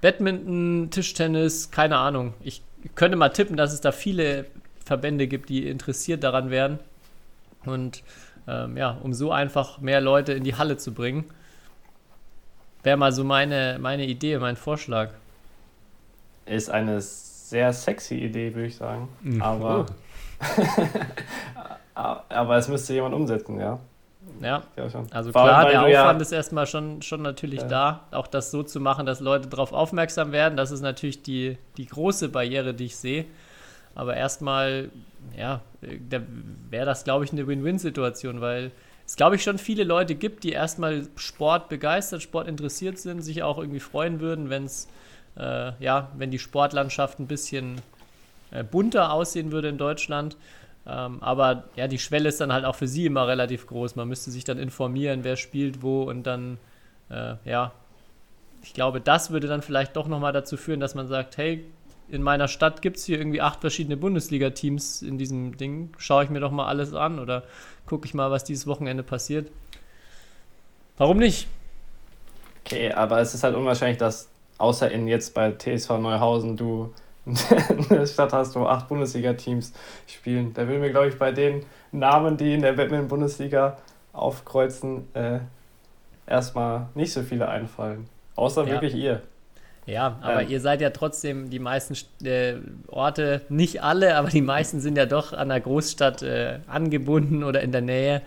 Badminton, 0.00 0.88
Tischtennis, 0.90 1.70
keine 1.70 1.98
Ahnung. 1.98 2.34
Ich 2.40 2.62
könnte 2.94 3.16
mal 3.16 3.30
tippen, 3.30 3.56
dass 3.56 3.72
es 3.72 3.80
da 3.80 3.92
viele 3.92 4.46
Verbände 4.84 5.26
gibt, 5.26 5.48
die 5.48 5.68
interessiert 5.68 6.24
daran 6.24 6.50
wären. 6.50 6.78
Und 7.66 8.02
ähm, 8.48 8.76
ja, 8.76 8.98
um 9.02 9.12
so 9.12 9.32
einfach 9.32 9.80
mehr 9.80 10.00
Leute 10.00 10.32
in 10.32 10.44
die 10.44 10.54
Halle 10.54 10.76
zu 10.76 10.94
bringen, 10.94 11.24
wäre 12.82 12.96
mal 12.96 13.12
so 13.12 13.24
meine, 13.24 13.78
meine 13.80 14.06
Idee, 14.06 14.38
mein 14.38 14.56
Vorschlag. 14.56 15.10
Ist 16.46 16.70
eine 16.70 17.00
sehr 17.00 17.72
sexy 17.72 18.16
Idee, 18.16 18.54
würde 18.54 18.68
ich 18.68 18.76
sagen. 18.76 19.08
Mhm. 19.22 19.42
Aber, 19.42 19.86
aber 21.94 22.56
es 22.56 22.68
müsste 22.68 22.94
jemand 22.94 23.14
umsetzen, 23.14 23.60
ja. 23.60 23.78
Ja, 24.40 24.62
also 25.10 25.32
Vor 25.32 25.42
klar, 25.44 25.66
der 25.68 25.82
du 25.82 25.90
ja- 25.92 26.02
Aufwand 26.02 26.22
ist 26.22 26.32
erstmal 26.32 26.66
schon, 26.66 27.02
schon 27.02 27.20
natürlich 27.22 27.60
Ja. 27.60 27.68
da, 27.68 28.00
auch 28.10 28.26
das 28.26 28.50
so 28.50 28.62
zu 28.62 28.80
machen, 28.80 29.04
dass 29.06 29.20
Leute 29.20 29.48
darauf 29.48 29.72
aufmerksam 29.72 30.32
werden. 30.32 30.56
Das 30.56 30.70
ist 30.70 30.80
natürlich 30.80 31.22
die, 31.22 31.58
die 31.76 31.86
große 31.86 32.30
Barriere, 32.30 32.72
die 32.72 32.86
ich 32.86 32.96
sehe. 32.96 33.26
Aber 33.94 34.16
erstmal, 34.16 34.88
ja, 35.36 35.60
da 36.08 36.20
wäre 36.70 36.86
das, 36.86 37.04
glaube 37.04 37.24
ich, 37.24 37.32
eine 37.32 37.46
Win-Win-Situation, 37.46 38.40
weil 38.40 38.70
es, 39.06 39.16
glaube 39.16 39.36
ich, 39.36 39.42
schon 39.42 39.58
viele 39.58 39.84
Leute 39.84 40.14
gibt, 40.14 40.44
die 40.44 40.52
erstmal 40.52 41.06
Sport 41.16 41.68
begeistert, 41.68 42.22
Sport 42.22 42.48
interessiert 42.48 42.98
sind, 42.98 43.20
sich 43.22 43.42
auch 43.42 43.58
irgendwie 43.58 43.80
freuen 43.80 44.20
würden, 44.20 44.48
wenn 44.48 44.64
es, 44.64 44.88
äh, 45.36 45.72
ja, 45.80 46.08
wenn 46.16 46.30
die 46.30 46.38
Sportlandschaft 46.38 47.18
ein 47.18 47.26
bisschen 47.26 47.80
äh, 48.52 48.64
bunter 48.64 49.12
aussehen 49.12 49.52
würde 49.52 49.68
in 49.68 49.76
Deutschland. 49.78 50.36
Ähm, 50.86 51.22
aber 51.22 51.64
ja, 51.76 51.88
die 51.88 51.98
Schwelle 51.98 52.28
ist 52.28 52.40
dann 52.40 52.52
halt 52.52 52.64
auch 52.64 52.74
für 52.74 52.88
sie 52.88 53.06
immer 53.06 53.26
relativ 53.28 53.66
groß. 53.66 53.96
Man 53.96 54.08
müsste 54.08 54.30
sich 54.30 54.44
dann 54.44 54.58
informieren, 54.58 55.24
wer 55.24 55.36
spielt 55.36 55.82
wo 55.82 56.02
und 56.04 56.24
dann, 56.24 56.58
äh, 57.10 57.34
ja, 57.44 57.72
ich 58.62 58.74
glaube, 58.74 59.00
das 59.00 59.30
würde 59.30 59.46
dann 59.46 59.62
vielleicht 59.62 59.96
doch 59.96 60.08
nochmal 60.08 60.32
dazu 60.32 60.56
führen, 60.56 60.80
dass 60.80 60.94
man 60.94 61.06
sagt, 61.06 61.36
hey, 61.36 61.64
in 62.08 62.22
meiner 62.22 62.48
Stadt 62.48 62.82
gibt 62.82 62.96
es 62.96 63.04
hier 63.04 63.18
irgendwie 63.18 63.40
acht 63.40 63.60
verschiedene 63.60 63.96
Bundesliga-Teams 63.96 65.02
in 65.02 65.16
diesem 65.16 65.56
Ding. 65.56 65.90
Schaue 65.98 66.24
ich 66.24 66.30
mir 66.30 66.40
doch 66.40 66.50
mal 66.50 66.66
alles 66.66 66.92
an 66.92 67.18
oder 67.18 67.44
gucke 67.86 68.06
ich 68.06 68.14
mal, 68.14 68.30
was 68.30 68.44
dieses 68.44 68.66
Wochenende 68.66 69.02
passiert. 69.02 69.50
Warum 70.98 71.18
nicht? 71.18 71.46
Okay, 72.64 72.92
aber 72.92 73.20
es 73.20 73.34
ist 73.34 73.44
halt 73.44 73.54
unwahrscheinlich, 73.54 73.98
dass 73.98 74.28
außer 74.58 74.90
in 74.90 75.08
jetzt 75.08 75.34
bei 75.34 75.52
TSV 75.52 75.98
Neuhausen 75.98 76.56
du 76.56 76.92
eine 77.90 78.06
Stadt 78.06 78.32
hast, 78.32 78.54
wo 78.56 78.64
acht 78.66 78.88
Bundesliga-Teams 78.88 79.72
spielen. 80.06 80.52
Da 80.54 80.66
würden 80.66 80.80
mir, 80.80 80.90
glaube 80.90 81.08
ich, 81.08 81.18
bei 81.18 81.32
den 81.32 81.64
Namen, 81.92 82.36
die 82.36 82.54
in 82.54 82.62
der 82.62 82.72
Batman-Bundesliga 82.72 83.76
aufkreuzen, 84.12 85.06
äh, 85.14 85.38
erstmal 86.26 86.88
nicht 86.94 87.12
so 87.12 87.22
viele 87.22 87.48
einfallen. 87.48 88.08
Außer 88.36 88.64
Ja. 88.64 88.72
wirklich 88.72 88.94
ihr. 88.94 89.22
Ja, 89.86 90.18
aber 90.20 90.42
Ähm. 90.42 90.50
ihr 90.50 90.60
seid 90.60 90.80
ja 90.80 90.90
trotzdem 90.90 91.50
die 91.50 91.58
meisten 91.58 91.94
äh, 92.24 92.56
Orte, 92.88 93.40
nicht 93.48 93.82
alle, 93.82 94.16
aber 94.16 94.28
die 94.28 94.42
meisten 94.42 94.80
sind 94.80 94.96
ja 94.96 95.06
doch 95.06 95.32
an 95.32 95.48
der 95.48 95.60
Großstadt 95.60 96.22
äh, 96.22 96.58
angebunden 96.68 97.42
oder 97.42 97.60
in 97.62 97.72
der 97.72 97.80
Nähe. 97.80 98.22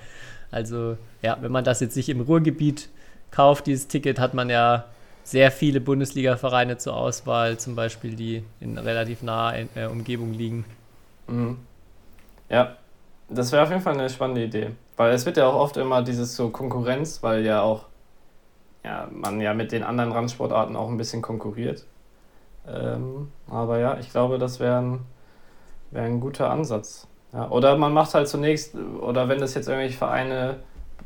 Also 0.52 0.98
ja, 1.22 1.38
wenn 1.42 1.52
man 1.52 1.64
das 1.64 1.80
jetzt 1.80 1.96
nicht 1.96 2.10
im 2.10 2.22
Ruhrgebiet 2.22 2.90
kauft, 3.32 3.68
dieses 3.68 3.88
Ticket, 3.88 4.20
hat 4.20 4.34
man 4.34 4.50
ja 4.50 4.86
sehr 5.24 5.52
viele 5.52 5.80
Bundesliga-Vereine 5.82 6.78
zur 6.78 6.96
Auswahl, 6.96 7.58
zum 7.58 7.76
Beispiel 7.76 8.16
die 8.16 8.44
in 8.60 8.78
relativ 8.78 9.24
naher 9.24 9.68
äh, 9.76 9.86
Umgebung 9.86 10.34
liegen. 10.34 10.66
Mhm. 11.28 11.58
Ja, 12.50 12.76
das 13.30 13.52
wäre 13.52 13.64
auf 13.64 13.70
jeden 13.70 13.82
Fall 13.82 13.94
eine 13.94 14.10
spannende 14.10 14.44
Idee. 14.44 14.72
Weil 14.98 15.14
es 15.14 15.26
wird 15.26 15.38
ja 15.38 15.48
auch 15.48 15.56
oft 15.56 15.78
immer 15.78 16.04
dieses 16.04 16.36
so 16.36 16.50
Konkurrenz, 16.50 17.24
weil 17.24 17.46
ja 17.46 17.62
auch 17.62 17.86
ja, 18.84 19.08
man 19.12 19.40
ja 19.40 19.54
mit 19.54 19.72
den 19.72 19.84
anderen 19.84 20.12
Randsportarten 20.12 20.76
auch 20.76 20.90
ein 20.90 20.98
bisschen 20.98 21.22
konkurriert. 21.22 21.86
Ähm, 22.68 23.32
aber 23.50 23.80
ja, 23.80 23.98
ich 23.98 24.12
glaube, 24.12 24.38
das 24.38 24.60
wäre 24.60 24.78
ein, 24.78 25.00
wär 25.92 26.04
ein 26.04 26.20
guter 26.20 26.50
Ansatz. 26.50 27.08
Ja, 27.32 27.50
oder 27.50 27.78
man 27.78 27.94
macht 27.94 28.14
halt 28.14 28.28
zunächst, 28.28 28.76
oder 28.76 29.30
wenn 29.30 29.40
das 29.40 29.54
jetzt 29.56 29.68
irgendwelche 29.68 29.98
Vereine 29.98 30.58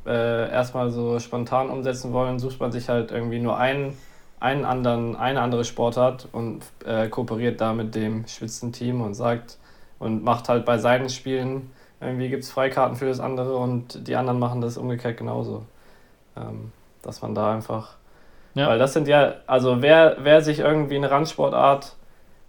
äh, 0.06 0.52
erstmal 0.52 0.92
so 0.92 1.20
spontan 1.20 1.70
umsetzen 1.70 2.14
wollen, 2.14 2.40
sucht 2.40 2.60
man 2.60 2.72
sich 2.72 2.90
halt 2.90 3.12
irgendwie 3.12 3.40
nur 3.40 3.58
einen, 3.58 3.98
einen 4.40 4.66
anderen, 4.66 5.16
eine 5.16 5.42
andere 5.42 5.66
Sportart 5.66 6.28
und 6.32 6.62
äh, 6.86 7.08
kooperiert 7.08 7.60
da 7.60 7.74
mit 7.74 7.96
dem 7.96 8.28
Spitzenteam 8.28 9.02
und 9.02 9.14
sagt 9.14 9.58
und 10.00 10.24
macht 10.24 10.50
halt 10.50 10.66
bei 10.66 10.78
seinen 10.78 11.10
Spielen, 11.10 11.72
irgendwie 12.00 12.30
gibt 12.30 12.44
es 12.44 12.52
Freikarten 12.52 12.96
für 12.96 13.08
das 13.08 13.20
andere 13.20 13.58
und 13.58 14.08
die 14.08 14.16
anderen 14.16 14.40
machen 14.40 14.62
das 14.62 14.78
umgekehrt 14.78 15.18
genauso. 15.18 15.64
Ähm, 16.36 16.72
dass 17.02 17.22
man 17.22 17.34
da 17.34 17.54
einfach. 17.54 17.96
Ja. 18.54 18.68
Weil 18.68 18.80
das 18.80 18.94
sind 18.94 19.08
ja, 19.08 19.36
also 19.48 19.82
wer, 19.82 20.18
wer 20.20 20.42
sich 20.42 20.60
irgendwie 20.60 20.96
eine 20.96 21.10
Randsportart 21.10 21.96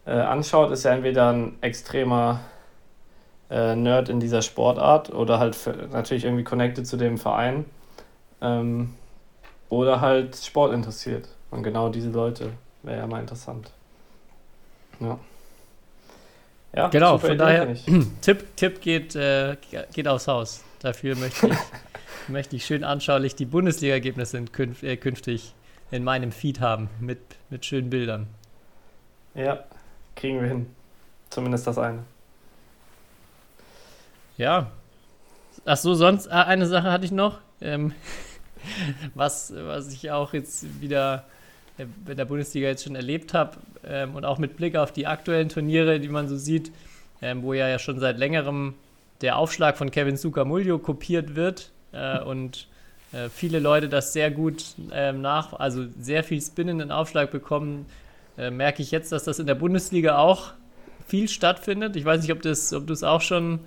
äh, 0.07 0.11
anschaut, 0.11 0.71
ist 0.71 0.85
ja 0.85 0.93
entweder 0.93 1.33
ein 1.33 1.57
extremer 1.61 2.41
äh, 3.51 3.77
Nerd 3.77 4.09
in 4.09 4.21
dieser 4.21 4.43
Sportart 4.43 5.13
oder 5.13 5.39
halt 5.39 5.55
für, 5.55 5.73
natürlich 5.93 6.25
irgendwie 6.25 6.45
connected 6.45 6.87
zu 6.87 6.97
dem 6.97 7.19
Verein 7.19 7.67
ähm, 8.41 8.95
oder 9.69 10.01
halt 10.01 10.37
Sport 10.37 10.73
interessiert. 10.73 11.29
Und 11.51 11.63
genau 11.63 11.89
diese 11.89 12.11
Leute 12.11 12.53
wäre 12.83 12.99
ja 12.99 13.07
mal 13.07 13.21
interessant. 13.21 13.73
Ja. 15.01 15.19
Ja, 16.75 16.89
genau, 16.89 17.17
von 17.19 17.31
Idee, 17.31 17.39
daher, 17.39 17.77
Tipp, 18.21 18.57
Tipp 18.57 18.81
geht, 18.83 19.17
äh, 19.17 19.57
geht 19.93 20.07
aufs 20.07 20.29
Haus. 20.29 20.63
Dafür 20.81 21.17
möchte 21.17 21.49
ich, 21.49 21.57
möchte 22.29 22.57
ich 22.57 22.67
schön 22.67 22.85
anschaulich 22.85 23.35
die 23.35 23.47
Bundesliga-Ergebnisse 23.47 24.45
künf, 24.45 24.83
äh, 24.83 24.97
künftig 24.97 25.55
in 25.91 26.05
meinem 26.05 26.31
Feed 26.31 26.61
haben, 26.61 26.91
mit, 27.01 27.21
mit 27.49 27.65
schönen 27.65 27.89
Bildern. 27.89 28.27
Ja, 29.35 29.65
kriegen 30.15 30.41
wir 30.41 30.49
hin. 30.49 30.67
Zumindest 31.31 31.67
das 31.67 31.79
eine. 31.79 32.05
Ja. 34.37 34.71
Ach 35.65 35.77
so, 35.77 35.95
sonst 35.95 36.27
äh, 36.27 36.31
eine 36.31 36.67
Sache 36.67 36.91
hatte 36.91 37.07
ich 37.07 37.13
noch, 37.13 37.39
ähm, 37.61 37.93
was, 39.15 39.53
was 39.55 39.93
ich 39.93 40.11
auch 40.11 40.35
jetzt 40.35 40.81
wieder 40.81 41.25
in 41.79 42.17
der 42.17 42.25
Bundesliga 42.25 42.69
jetzt 42.69 42.85
schon 42.85 42.97
erlebt 42.97 43.35
habe 43.35 43.57
ähm, 43.87 44.15
und 44.15 44.25
auch 44.25 44.39
mit 44.39 44.57
Blick 44.57 44.77
auf 44.77 44.93
die 44.93 45.07
aktuellen 45.07 45.49
Turniere, 45.49 46.01
die 46.01 46.09
man 46.09 46.29
so 46.29 46.37
sieht, 46.37 46.73
ähm, 47.23 47.43
wo 47.43 47.53
ja, 47.53 47.69
ja 47.69 47.79
schon 47.79 48.01
seit 48.01 48.19
längerem 48.19 48.75
der 49.21 49.39
Aufschlag 49.39 49.77
von 49.77 49.91
Kevin 49.91 50.17
Sukamuljo 50.17 50.79
kopiert 50.79 51.37
wird 51.37 51.71
äh, 51.93 52.21
und 52.21 52.67
äh, 53.13 53.29
viele 53.29 53.59
Leute 53.59 53.89
das 53.89 54.13
sehr 54.13 54.31
gut 54.31 54.65
ähm, 54.93 55.21
nach, 55.21 55.53
also 55.53 55.87
sehr 55.99 56.25
viel 56.25 56.41
Spin 56.41 56.69
in 56.69 56.79
den 56.79 56.91
Aufschlag 56.91 57.31
bekommen, 57.31 57.87
äh, 58.37 58.51
merke 58.51 58.83
ich 58.83 58.91
jetzt, 58.91 59.13
dass 59.13 59.25
das 59.25 59.39
in 59.39 59.47
der 59.47 59.55
Bundesliga 59.55 60.19
auch 60.19 60.53
viel 61.07 61.29
stattfindet. 61.29 61.97
Ich 61.97 62.05
weiß 62.05 62.21
nicht, 62.21 62.33
ob, 62.33 62.39
ob 62.39 62.87
du 62.87 62.93
es 62.93 63.03
auch 63.03 63.21
schon 63.21 63.61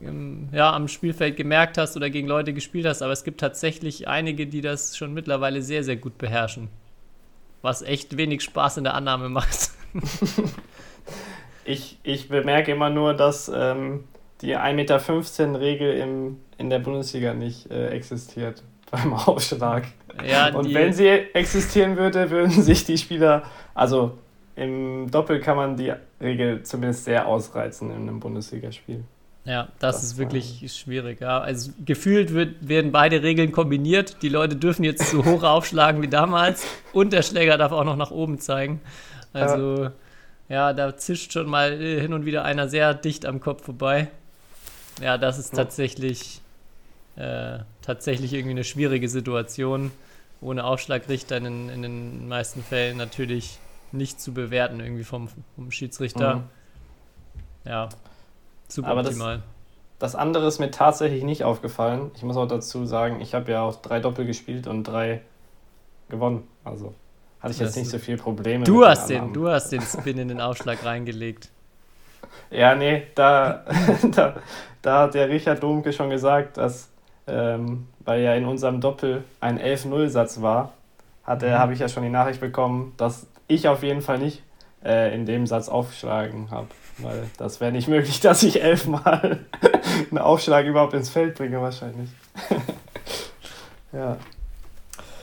ähm, 0.00 0.48
ja, 0.52 0.72
am 0.72 0.88
Spielfeld 0.88 1.36
gemerkt 1.36 1.76
hast 1.76 1.96
oder 1.96 2.08
gegen 2.08 2.28
Leute 2.28 2.52
gespielt 2.52 2.86
hast, 2.86 3.02
aber 3.02 3.12
es 3.12 3.24
gibt 3.24 3.40
tatsächlich 3.40 4.08
einige, 4.08 4.46
die 4.46 4.60
das 4.60 4.96
schon 4.96 5.12
mittlerweile 5.12 5.60
sehr, 5.62 5.84
sehr 5.84 5.96
gut 5.96 6.18
beherrschen 6.18 6.68
was 7.62 7.82
echt 7.82 8.16
wenig 8.16 8.42
Spaß 8.42 8.78
in 8.78 8.84
der 8.84 8.94
Annahme 8.94 9.28
macht. 9.28 9.70
ich, 11.64 11.98
ich 12.02 12.28
bemerke 12.28 12.72
immer 12.72 12.90
nur, 12.90 13.14
dass 13.14 13.50
ähm, 13.54 14.04
die 14.40 14.56
1,15 14.56 14.72
Meter 14.74 15.60
Regel 15.60 15.94
im, 15.98 16.36
in 16.56 16.70
der 16.70 16.78
Bundesliga 16.78 17.34
nicht 17.34 17.70
äh, 17.70 17.88
existiert 17.88 18.62
beim 18.90 19.14
Aufschlag. 19.14 19.84
Ja, 20.26 20.54
Und 20.54 20.72
wenn 20.74 20.92
sie 20.92 21.06
existieren 21.06 21.96
würde, 21.96 22.30
würden 22.30 22.50
sich 22.50 22.84
die 22.84 22.98
Spieler, 22.98 23.44
also 23.74 24.18
im 24.56 25.10
Doppel 25.10 25.40
kann 25.40 25.56
man 25.56 25.76
die 25.76 25.92
Regel 26.20 26.62
zumindest 26.64 27.04
sehr 27.04 27.26
ausreizen 27.26 27.90
in 27.90 28.08
einem 28.08 28.18
Bundesligaspiel. 28.18 29.04
Ja, 29.48 29.68
das, 29.78 29.96
das 29.96 30.04
ist 30.04 30.18
wirklich 30.18 30.60
war... 30.60 30.68
schwierig. 30.68 31.22
Ja. 31.22 31.40
Also 31.40 31.72
gefühlt 31.82 32.34
wird, 32.34 32.68
werden 32.68 32.92
beide 32.92 33.22
Regeln 33.22 33.50
kombiniert. 33.50 34.18
Die 34.20 34.28
Leute 34.28 34.56
dürfen 34.56 34.84
jetzt 34.84 35.10
so 35.10 35.24
hoch 35.24 35.42
aufschlagen 35.42 36.02
wie 36.02 36.08
damals 36.08 36.66
und 36.92 37.14
der 37.14 37.22
Schläger 37.22 37.56
darf 37.56 37.72
auch 37.72 37.84
noch 37.84 37.96
nach 37.96 38.10
oben 38.10 38.40
zeigen. 38.40 38.82
Also 39.32 39.84
ja, 39.84 39.92
ja 40.50 40.72
da 40.74 40.98
zischt 40.98 41.32
schon 41.32 41.48
mal 41.48 41.78
hin 41.78 42.12
und 42.12 42.26
wieder 42.26 42.44
einer 42.44 42.68
sehr 42.68 42.92
dicht 42.92 43.24
am 43.24 43.40
Kopf 43.40 43.64
vorbei. 43.64 44.08
Ja, 45.00 45.16
das 45.16 45.38
ist 45.38 45.54
tatsächlich, 45.54 46.42
äh, 47.16 47.60
tatsächlich 47.80 48.34
irgendwie 48.34 48.50
eine 48.50 48.64
schwierige 48.64 49.08
Situation. 49.08 49.92
Ohne 50.42 50.64
Aufschlagrichter 50.64 51.38
in, 51.38 51.70
in 51.70 51.80
den 51.80 52.28
meisten 52.28 52.62
Fällen 52.62 52.98
natürlich 52.98 53.58
nicht 53.92 54.20
zu 54.20 54.34
bewerten, 54.34 54.80
irgendwie 54.80 55.04
vom, 55.04 55.28
vom 55.54 55.70
Schiedsrichter. 55.70 56.36
Mhm. 56.36 56.42
Ja, 57.64 57.88
Super 58.68 58.88
Aber 58.88 59.00
optimal. 59.00 59.36
Das, 59.98 60.12
das 60.12 60.14
andere 60.14 60.46
ist 60.46 60.58
mir 60.58 60.70
tatsächlich 60.70 61.24
nicht 61.24 61.44
aufgefallen. 61.44 62.10
Ich 62.14 62.22
muss 62.22 62.36
auch 62.36 62.46
dazu 62.46 62.86
sagen, 62.86 63.20
ich 63.20 63.34
habe 63.34 63.50
ja 63.50 63.62
auch 63.62 63.76
drei 63.76 64.00
Doppel 64.00 64.26
gespielt 64.26 64.66
und 64.66 64.84
drei 64.84 65.22
gewonnen. 66.08 66.46
Also 66.64 66.94
hatte 67.40 67.52
ich 67.52 67.60
jetzt 67.60 67.76
nicht 67.76 67.90
so 67.90 67.98
viele 67.98 68.16
Probleme. 68.16 68.64
Du 68.64 68.84
hast 68.84 69.08
den, 69.08 69.32
du 69.32 69.48
hast 69.48 69.70
den 69.70 69.82
Spin 69.82 70.18
in 70.18 70.28
den 70.28 70.40
Aufschlag 70.40 70.84
reingelegt. 70.84 71.50
Ja, 72.50 72.74
nee, 72.74 73.06
da, 73.14 73.64
da, 74.12 74.36
da 74.82 75.02
hat 75.02 75.14
der 75.14 75.28
Richard 75.28 75.62
Domke 75.62 75.92
schon 75.92 76.10
gesagt, 76.10 76.56
dass, 76.56 76.88
ähm, 77.26 77.86
weil 78.00 78.22
ja 78.22 78.34
in 78.34 78.46
unserem 78.46 78.80
Doppel 78.80 79.22
ein 79.40 79.60
11-0-Satz 79.60 80.40
war, 80.40 80.72
mhm. 81.26 81.42
habe 81.52 81.74
ich 81.74 81.78
ja 81.78 81.88
schon 81.88 82.02
die 82.02 82.08
Nachricht 82.08 82.40
bekommen, 82.40 82.94
dass 82.96 83.26
ich 83.48 83.68
auf 83.68 83.82
jeden 83.82 84.00
Fall 84.00 84.18
nicht 84.18 84.42
äh, 84.84 85.14
in 85.14 85.26
dem 85.26 85.46
Satz 85.46 85.68
aufgeschlagen 85.68 86.50
habe. 86.50 86.68
Weil 86.98 87.28
das 87.36 87.60
wäre 87.60 87.72
nicht 87.72 87.88
möglich, 87.88 88.20
dass 88.22 88.42
ich 88.42 88.62
elfmal 88.62 89.40
einen 90.10 90.18
Aufschlag 90.18 90.66
überhaupt 90.66 90.94
ins 90.94 91.10
Feld 91.10 91.36
bringe, 91.36 91.60
wahrscheinlich. 91.60 92.10
ja. 93.92 94.16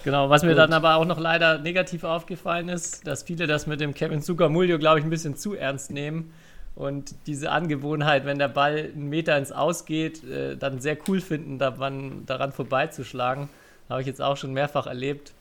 Genau, 0.03 0.29
was 0.29 0.43
mir 0.43 0.49
Gut. 0.49 0.59
dann 0.59 0.73
aber 0.73 0.95
auch 0.95 1.05
noch 1.05 1.19
leider 1.19 1.57
negativ 1.57 2.03
aufgefallen 2.03 2.69
ist, 2.69 3.07
dass 3.07 3.23
viele 3.23 3.47
das 3.47 3.65
mit 3.65 3.81
dem 3.81 3.95
Kevin 3.95 4.21
Zuckermulio, 4.21 4.77
glaube 4.77 4.99
ich, 4.99 5.05
ein 5.05 5.09
bisschen 5.09 5.35
zu 5.35 5.55
ernst 5.55 5.89
nehmen 5.89 6.31
und 6.75 7.15
diese 7.25 7.51
Angewohnheit, 7.51 8.25
wenn 8.25 8.37
der 8.37 8.49
Ball 8.49 8.91
einen 8.93 9.07
Meter 9.09 9.37
ins 9.37 9.51
Ausgeht, 9.51 10.23
äh, 10.25 10.57
dann 10.57 10.79
sehr 10.79 10.97
cool 11.07 11.21
finden, 11.21 11.57
daran, 11.57 12.25
daran 12.25 12.51
vorbeizuschlagen. 12.51 13.49
Habe 13.89 14.01
ich 14.01 14.07
jetzt 14.07 14.21
auch 14.21 14.35
schon 14.35 14.51
mehrfach 14.51 14.85
erlebt. 14.85 15.33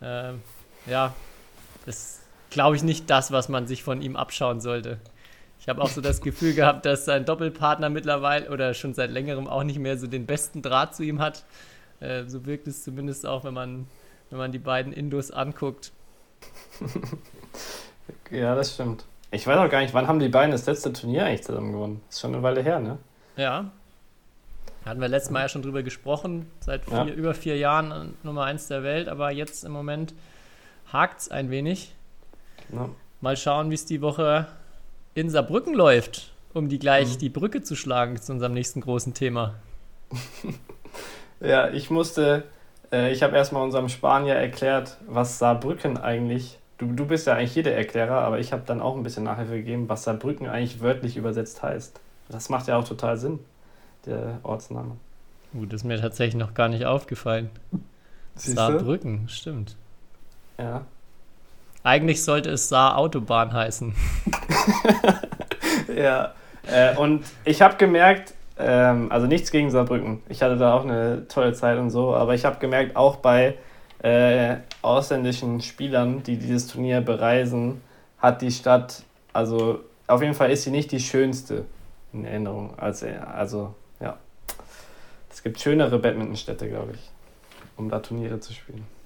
Äh, 0.00 0.34
ja, 0.86 1.14
das 1.84 2.20
glaube 2.50 2.76
ich 2.76 2.84
nicht 2.84 3.10
das, 3.10 3.32
was 3.32 3.48
man 3.48 3.66
sich 3.66 3.82
von 3.82 4.00
ihm 4.02 4.14
abschauen 4.14 4.60
sollte. 4.60 4.98
Ich 5.60 5.68
habe 5.68 5.82
auch 5.82 5.88
so 5.88 6.00
das 6.00 6.20
Gefühl 6.20 6.54
gehabt, 6.54 6.86
dass 6.86 7.04
sein 7.04 7.24
Doppelpartner 7.24 7.90
mittlerweile 7.90 8.50
oder 8.50 8.74
schon 8.74 8.94
seit 8.94 9.10
längerem 9.10 9.48
auch 9.48 9.64
nicht 9.64 9.78
mehr 9.78 9.98
so 9.98 10.06
den 10.06 10.26
besten 10.26 10.62
Draht 10.62 10.94
zu 10.94 11.02
ihm 11.02 11.20
hat. 11.20 11.44
Äh, 12.00 12.24
so 12.26 12.46
wirkt 12.46 12.66
es 12.68 12.84
zumindest 12.84 13.26
auch, 13.26 13.44
wenn 13.44 13.54
man, 13.54 13.86
wenn 14.30 14.38
man 14.38 14.52
die 14.52 14.58
beiden 14.58 14.92
Indos 14.92 15.30
anguckt. 15.30 15.92
ja, 18.30 18.54
das 18.54 18.74
stimmt. 18.74 19.04
Ich 19.30 19.46
weiß 19.46 19.58
auch 19.58 19.68
gar 19.68 19.80
nicht, 19.80 19.92
wann 19.92 20.06
haben 20.06 20.20
die 20.20 20.28
beiden 20.28 20.52
das 20.52 20.64
letzte 20.66 20.92
Turnier 20.92 21.26
eigentlich 21.26 21.42
zusammen 21.42 21.72
gewonnen? 21.72 22.00
Ist 22.08 22.20
schon 22.20 22.32
eine 22.32 22.42
Weile 22.42 22.62
her, 22.62 22.80
ne? 22.80 22.98
Ja. 23.36 23.70
Hatten 24.84 25.00
wir 25.00 25.08
letztes 25.08 25.30
Mal 25.30 25.42
ja 25.42 25.48
schon 25.48 25.62
drüber 25.62 25.82
gesprochen. 25.82 26.50
Seit 26.60 26.84
vier, 26.84 27.04
ja. 27.04 27.12
über 27.12 27.34
vier 27.34 27.58
Jahren 27.58 28.14
Nummer 28.22 28.44
eins 28.44 28.68
der 28.68 28.82
Welt, 28.82 29.08
aber 29.08 29.30
jetzt 29.30 29.64
im 29.64 29.72
Moment 29.72 30.14
hakt 30.90 31.20
es 31.20 31.30
ein 31.30 31.50
wenig. 31.50 31.94
Ja. 32.72 32.88
Mal 33.20 33.36
schauen, 33.36 33.70
wie 33.70 33.74
es 33.74 33.84
die 33.84 34.00
Woche 34.00 34.46
in 35.18 35.30
Saarbrücken 35.30 35.74
läuft, 35.74 36.30
um 36.54 36.68
die 36.68 36.78
gleich 36.78 37.14
mhm. 37.14 37.18
die 37.18 37.28
Brücke 37.28 37.62
zu 37.62 37.74
schlagen 37.74 38.20
zu 38.20 38.32
unserem 38.32 38.54
nächsten 38.54 38.80
großen 38.80 39.14
Thema. 39.14 39.54
ja, 41.40 41.70
ich 41.70 41.90
musste, 41.90 42.44
äh, 42.92 43.12
ich 43.12 43.22
habe 43.22 43.36
erstmal 43.36 43.64
unserem 43.64 43.88
Spanier 43.88 44.34
erklärt, 44.34 44.96
was 45.06 45.38
Saarbrücken 45.38 45.98
eigentlich, 45.98 46.58
du, 46.78 46.92
du 46.92 47.04
bist 47.04 47.26
ja 47.26 47.34
eigentlich 47.34 47.52
hier 47.52 47.64
der 47.64 47.76
Erklärer, 47.76 48.20
aber 48.20 48.38
ich 48.38 48.52
habe 48.52 48.62
dann 48.64 48.80
auch 48.80 48.96
ein 48.96 49.02
bisschen 49.02 49.24
Nachhilfe 49.24 49.56
gegeben, 49.56 49.88
was 49.88 50.04
Saarbrücken 50.04 50.46
eigentlich 50.46 50.80
wörtlich 50.80 51.16
übersetzt 51.16 51.62
heißt. 51.62 52.00
Das 52.28 52.48
macht 52.48 52.68
ja 52.68 52.78
auch 52.78 52.86
total 52.86 53.16
Sinn, 53.16 53.40
der 54.06 54.38
Ortsname. 54.44 54.96
Gut, 55.52 55.62
uh, 55.62 55.66
das 55.66 55.80
ist 55.80 55.84
mir 55.84 56.00
tatsächlich 56.00 56.36
noch 56.36 56.54
gar 56.54 56.68
nicht 56.68 56.84
aufgefallen. 56.84 57.50
Siehste? 58.36 58.54
Saarbrücken, 58.54 59.28
stimmt. 59.28 59.76
Ja, 60.58 60.84
eigentlich 61.88 62.22
sollte 62.22 62.50
es 62.50 62.68
Saar 62.68 62.98
Autobahn 62.98 63.52
heißen. 63.52 63.94
ja, 65.96 66.34
äh, 66.70 66.94
und 66.96 67.24
ich 67.44 67.62
habe 67.62 67.76
gemerkt, 67.76 68.34
ähm, 68.58 69.10
also 69.10 69.26
nichts 69.26 69.50
gegen 69.50 69.70
Saarbrücken. 69.70 70.22
Ich 70.28 70.42
hatte 70.42 70.56
da 70.56 70.74
auch 70.74 70.84
eine 70.84 71.26
tolle 71.28 71.54
Zeit 71.54 71.78
und 71.78 71.90
so, 71.90 72.14
aber 72.14 72.34
ich 72.34 72.44
habe 72.44 72.58
gemerkt, 72.58 72.94
auch 72.94 73.16
bei 73.16 73.56
äh, 74.02 74.56
ausländischen 74.82 75.60
Spielern, 75.60 76.22
die 76.22 76.36
dieses 76.36 76.66
Turnier 76.66 77.00
bereisen, 77.00 77.80
hat 78.18 78.42
die 78.42 78.50
Stadt, 78.50 79.02
also 79.32 79.80
auf 80.06 80.20
jeden 80.22 80.34
Fall 80.34 80.50
ist 80.50 80.64
sie 80.64 80.70
nicht 80.70 80.92
die 80.92 81.00
schönste 81.00 81.64
in 82.12 82.24
Erinnerung. 82.24 82.78
Als, 82.78 83.02
also, 83.02 83.74
ja. 84.00 84.18
Es 85.30 85.42
gibt 85.42 85.60
schönere 85.60 85.98
Badmintonstädte, 85.98 86.68
glaube 86.68 86.92
ich, 86.94 87.10
um 87.76 87.88
da 87.88 88.00
Turniere 88.00 88.40
zu 88.40 88.52
spielen. 88.52 88.97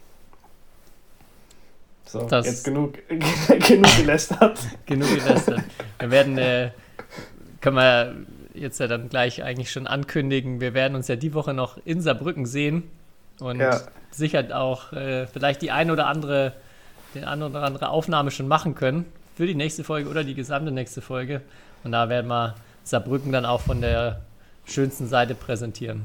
So, 2.13 2.27
das 2.27 2.45
jetzt 2.45 2.65
genug, 2.65 2.99
genug 3.09 3.97
gelästert. 3.97 4.59
genug 4.87 5.09
gelästert. 5.09 5.63
Wir 5.99 6.11
werden, 6.11 6.37
äh, 6.37 6.71
können 7.63 7.77
wir 7.77 8.15
jetzt 8.53 8.81
ja 8.81 8.87
dann 8.87 9.09
gleich 9.09 9.43
eigentlich 9.43 9.71
schon 9.71 9.87
ankündigen, 9.87 10.61
wir 10.61 10.75
werden 10.75 10.95
uns 10.95 11.09
ja 11.09 11.17
die 11.17 11.33
Woche 11.33 11.55
noch 11.55 11.79
in 11.87 12.03
Saarbrücken 12.03 12.45
sehen 12.45 12.83
und 13.41 13.61
ja. 13.61 13.81
sicher 14.11 14.45
auch 14.55 14.93
äh, 14.93 15.27
vielleicht 15.27 15.63
die 15.63 15.71
ein 15.71 15.91
oder 15.91 16.07
andere, 16.07 16.53
den 17.15 17.25
eine 17.25 17.47
oder 17.47 17.63
andere 17.63 17.89
Aufnahme 17.89 18.31
schon 18.31 18.47
machen 18.47 18.75
können 18.75 19.07
für 19.35 19.47
die 19.47 19.55
nächste 19.55 19.83
Folge 19.83 20.11
oder 20.11 20.23
die 20.23 20.35
gesamte 20.35 20.71
nächste 20.71 21.01
Folge. 21.01 21.41
Und 21.83 21.93
da 21.93 22.11
werden 22.11 22.27
wir 22.27 22.57
Saarbrücken 22.85 23.33
dann 23.33 23.47
auch 23.47 23.63
von 23.63 23.81
der 23.81 24.21
schönsten 24.67 25.07
Seite 25.07 25.35
präsentieren. 25.35 26.03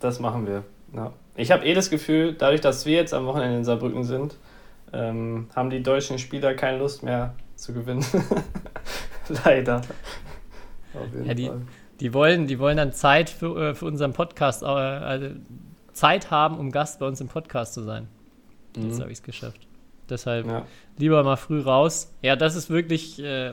Das 0.00 0.18
machen 0.18 0.48
wir. 0.48 0.64
Ja. 0.96 1.12
Ich 1.36 1.52
habe 1.52 1.64
eh 1.64 1.74
das 1.74 1.90
Gefühl, 1.90 2.34
dadurch, 2.36 2.60
dass 2.60 2.86
wir 2.86 2.96
jetzt 2.96 3.14
am 3.14 3.26
Wochenende 3.26 3.58
in 3.58 3.64
Saarbrücken 3.64 4.02
sind, 4.02 4.34
ähm, 4.92 5.48
haben 5.54 5.70
die 5.70 5.82
deutschen 5.82 6.18
Spieler 6.18 6.54
keine 6.54 6.78
Lust 6.78 7.02
mehr 7.02 7.34
zu 7.56 7.72
gewinnen. 7.72 8.04
Leider. 9.44 9.82
ja, 11.24 11.34
die, 11.34 11.50
die, 12.00 12.14
wollen, 12.14 12.46
die 12.46 12.58
wollen 12.58 12.76
dann 12.76 12.92
Zeit 12.92 13.30
für, 13.30 13.70
äh, 13.70 13.74
für 13.74 13.86
unseren 13.86 14.12
Podcast, 14.12 14.62
also 14.62 15.28
Zeit 15.92 16.30
haben, 16.30 16.58
um 16.58 16.70
Gast 16.70 17.00
bei 17.00 17.06
uns 17.06 17.20
im 17.20 17.28
Podcast 17.28 17.74
zu 17.74 17.82
sein. 17.82 18.08
Jetzt 18.76 18.98
mhm. 18.98 19.00
habe 19.00 19.10
ich 19.10 19.18
es 19.18 19.22
geschafft. 19.22 19.66
Deshalb 20.08 20.46
Ja. 20.46 20.66
lieber 20.98 21.22
mal 21.24 21.36
früh 21.36 21.60
raus. 21.60 22.12
Ja, 22.22 22.36
das 22.36 22.54
ist 22.54 22.70
wirklich 22.70 23.18
äh, 23.20 23.52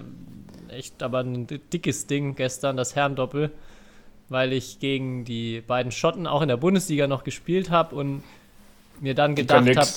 echt 0.70 1.02
aber 1.02 1.20
ein 1.20 1.48
dickes 1.48 2.08
Ding 2.08 2.36
gestern, 2.36 2.78
das 2.78 2.96
Herrendoppel, 2.96 3.52
weil 4.30 4.54
ich 4.54 4.80
gegen 4.80 5.26
die 5.26 5.62
beiden 5.62 5.92
Schotten 5.92 6.28
auch 6.28 6.42
in 6.42 6.48
der 6.50 6.58
Bundesliga 6.58 7.08
noch 7.08 7.24
gespielt 7.24 7.72
habe 7.72 7.96
und 7.96 8.24
mir 9.00 9.16
dann 9.16 9.36
gedacht 9.36 9.76
habe. 9.76 9.90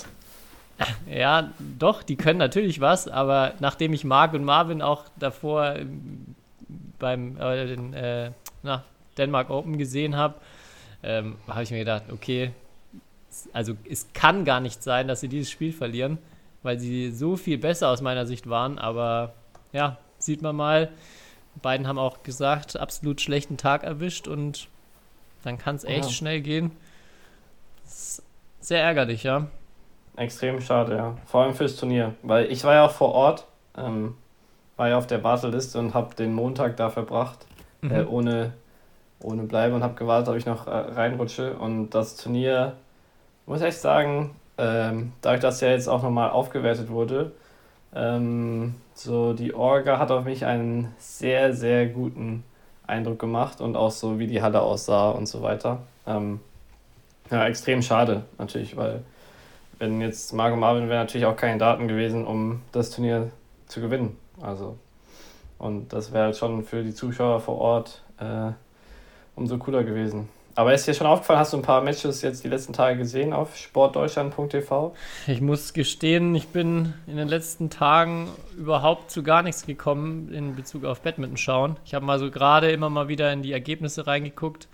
ja, 1.11 1.53
doch, 1.79 2.03
die 2.03 2.17
können 2.17 2.39
natürlich 2.39 2.81
was, 2.81 3.09
aber 3.09 3.55
nachdem 3.61 3.93
ich 3.93 4.05
Marc 4.05 4.35
und 4.35 4.45
Marvin 4.45 4.83
auch 4.83 5.05
davor 5.19 5.77
ähm, 5.77 6.35
beim 6.99 7.41
äh, 7.41 7.67
den, 7.67 7.95
äh, 7.95 8.31
na, 8.63 8.85
Denmark 9.17 9.51
Open 9.51 9.79
gesehen 9.79 10.17
habe, 10.17 10.35
ähm, 11.03 11.37
habe 11.49 11.63
ich 11.63 11.71
mir 11.71 11.79
gedacht, 11.79 12.05
okay, 12.13 12.51
also 13.53 13.75
es 13.89 14.09
kann 14.13 14.45
gar 14.45 14.61
nicht 14.61 14.83
sein, 14.83 15.09
dass 15.09 15.21
sie 15.21 15.29
dieses 15.29 15.51
Spiel 15.51 15.73
verlieren, 15.73 16.19
weil 16.63 16.79
sie 16.79 17.11
so 17.11 17.37
viel 17.37 17.59
besser 17.59 17.89
aus 17.89 18.01
meiner 18.01 18.27
Sicht 18.27 18.49
waren, 18.49 18.79
aber 18.79 19.35
ja, 19.73 19.99
sieht 20.19 20.43
man 20.43 20.57
mal. 20.57 20.91
Beiden 21.63 21.87
haben 21.87 21.99
auch 21.99 22.23
gesagt, 22.23 22.79
absolut 22.79 23.21
schlechten 23.21 23.57
Tag 23.57 23.83
erwischt 23.83 24.29
und 24.29 24.69
dann 25.43 25.59
kann 25.59 25.77
es 25.77 25.85
echt 25.85 26.07
Ja. 26.07 26.11
schnell 26.11 26.41
gehen. 26.41 26.73
Sehr 28.61 28.83
ärgerlich, 28.83 29.23
ja. 29.23 29.47
Extrem 30.17 30.61
schade, 30.61 30.97
ja. 30.97 31.15
Vor 31.27 31.43
allem 31.43 31.55
fürs 31.55 31.77
Turnier. 31.77 32.15
Weil 32.23 32.51
ich 32.51 32.65
war 32.65 32.75
ja 32.75 32.87
auch 32.87 32.91
vor 32.91 33.13
Ort, 33.13 33.47
ähm, 33.77 34.15
war 34.77 34.89
ja 34.89 34.99
auf 34.99 35.07
der 35.07 35.23
Warteliste 35.23 35.79
und 35.79 35.95
habe 35.95 36.15
den 36.15 36.35
Montag 36.35 36.77
da 36.77 36.91
verbracht, 36.91 37.47
äh, 37.83 38.03
Mhm. 38.03 38.09
ohne, 38.09 38.53
ohne 39.21 39.43
Bleibe 39.43 39.75
und 39.75 39.83
habe 39.83 39.95
gewartet, 39.95 40.29
ob 40.29 40.37
ich 40.37 40.47
noch 40.47 40.67
äh, 40.67 40.71
reinrutsche. 40.71 41.55
Und 41.55 41.91
das 41.91 42.17
Turnier, 42.17 42.75
muss 43.47 43.61
ich 43.61 43.67
echt 43.67 43.81
sagen, 43.81 44.35
ähm, 44.59 45.13
dadurch, 45.21 45.41
dass 45.41 45.61
ja 45.61 45.69
jetzt 45.69 45.89
auch 45.89 46.03
nochmal 46.03 46.31
aufgewertet 46.31 46.89
wurde, 46.89 47.33
ähm, 47.95 48.75
so 48.95 49.35
die 49.35 49.55
Orga 49.55 49.99
hat 49.99 50.11
auf 50.11 50.25
mich 50.25 50.45
einen 50.47 50.95
sehr, 50.99 51.53
sehr 51.53 51.87
guten 51.87 52.43
Eindruck 52.87 53.19
gemacht 53.19 53.61
und 53.61 53.77
auch 53.77 53.91
so, 53.91 54.19
wie 54.19 54.27
die 54.27 54.41
Halle 54.43 54.63
aussah 54.63 55.11
und 55.11 55.27
so 55.27 55.43
weiter. 55.43 55.81
Ähm, 56.07 56.41
ja, 57.31 57.47
extrem 57.47 57.83
schade 57.83 58.23
natürlich, 58.39 58.77
weil 58.77 59.03
wenn 59.79 60.01
jetzt 60.01 60.33
Marco 60.33 60.57
Marvin 60.57 60.89
wäre 60.89 61.01
natürlich 61.01 61.27
auch 61.27 61.37
keine 61.37 61.59
Daten 61.59 61.89
gewesen, 61.89 62.27
um 62.27 62.63
das 62.73 62.91
Turnier 62.91 63.31
zu 63.67 63.81
gewinnen. 63.81 64.17
Also, 64.41 64.79
und 65.59 65.93
das 65.93 66.13
wäre 66.13 66.25
halt 66.25 66.37
schon 66.37 66.63
für 66.65 66.83
die 66.83 66.95
Zuschauer 66.95 67.41
vor 67.41 67.59
Ort 67.59 68.03
äh, 68.19 68.53
umso 69.35 69.59
cooler 69.59 69.85
gewesen. 69.85 70.29
Aber 70.55 70.73
ist 70.73 70.87
dir 70.87 70.95
schon 70.95 71.07
aufgefallen, 71.07 71.39
hast 71.39 71.53
du 71.53 71.59
ein 71.59 71.63
paar 71.63 71.83
Matches 71.83 72.23
jetzt 72.23 72.43
die 72.43 72.49
letzten 72.49 72.73
Tage 72.73 72.97
gesehen 72.97 73.35
auf 73.35 73.59
sportdeutschland.tv? 73.59 74.95
Ich 75.27 75.43
muss 75.43 75.75
gestehen, 75.75 76.35
ich 76.35 76.49
bin 76.49 76.95
in 77.07 77.19
den 77.19 77.29
letzten 77.29 77.69
Tagen 77.69 78.31
überhaupt 78.57 79.11
zu 79.11 79.23
gar 79.23 79.43
nichts 79.43 79.67
gekommen 79.67 80.33
in 80.33 80.57
Bezug 80.57 80.87
auf 80.87 81.03
Badminton 81.03 81.37
schauen. 81.37 81.77
Ich 81.85 81.93
habe 81.93 82.07
mal 82.07 82.19
so 82.19 82.31
gerade 82.31 82.71
immer 82.71 82.89
mal 82.89 83.09
wieder 83.09 83.31
in 83.35 83.43
die 83.43 83.53
Ergebnisse 83.53 84.07
reingeguckt, 84.07 84.67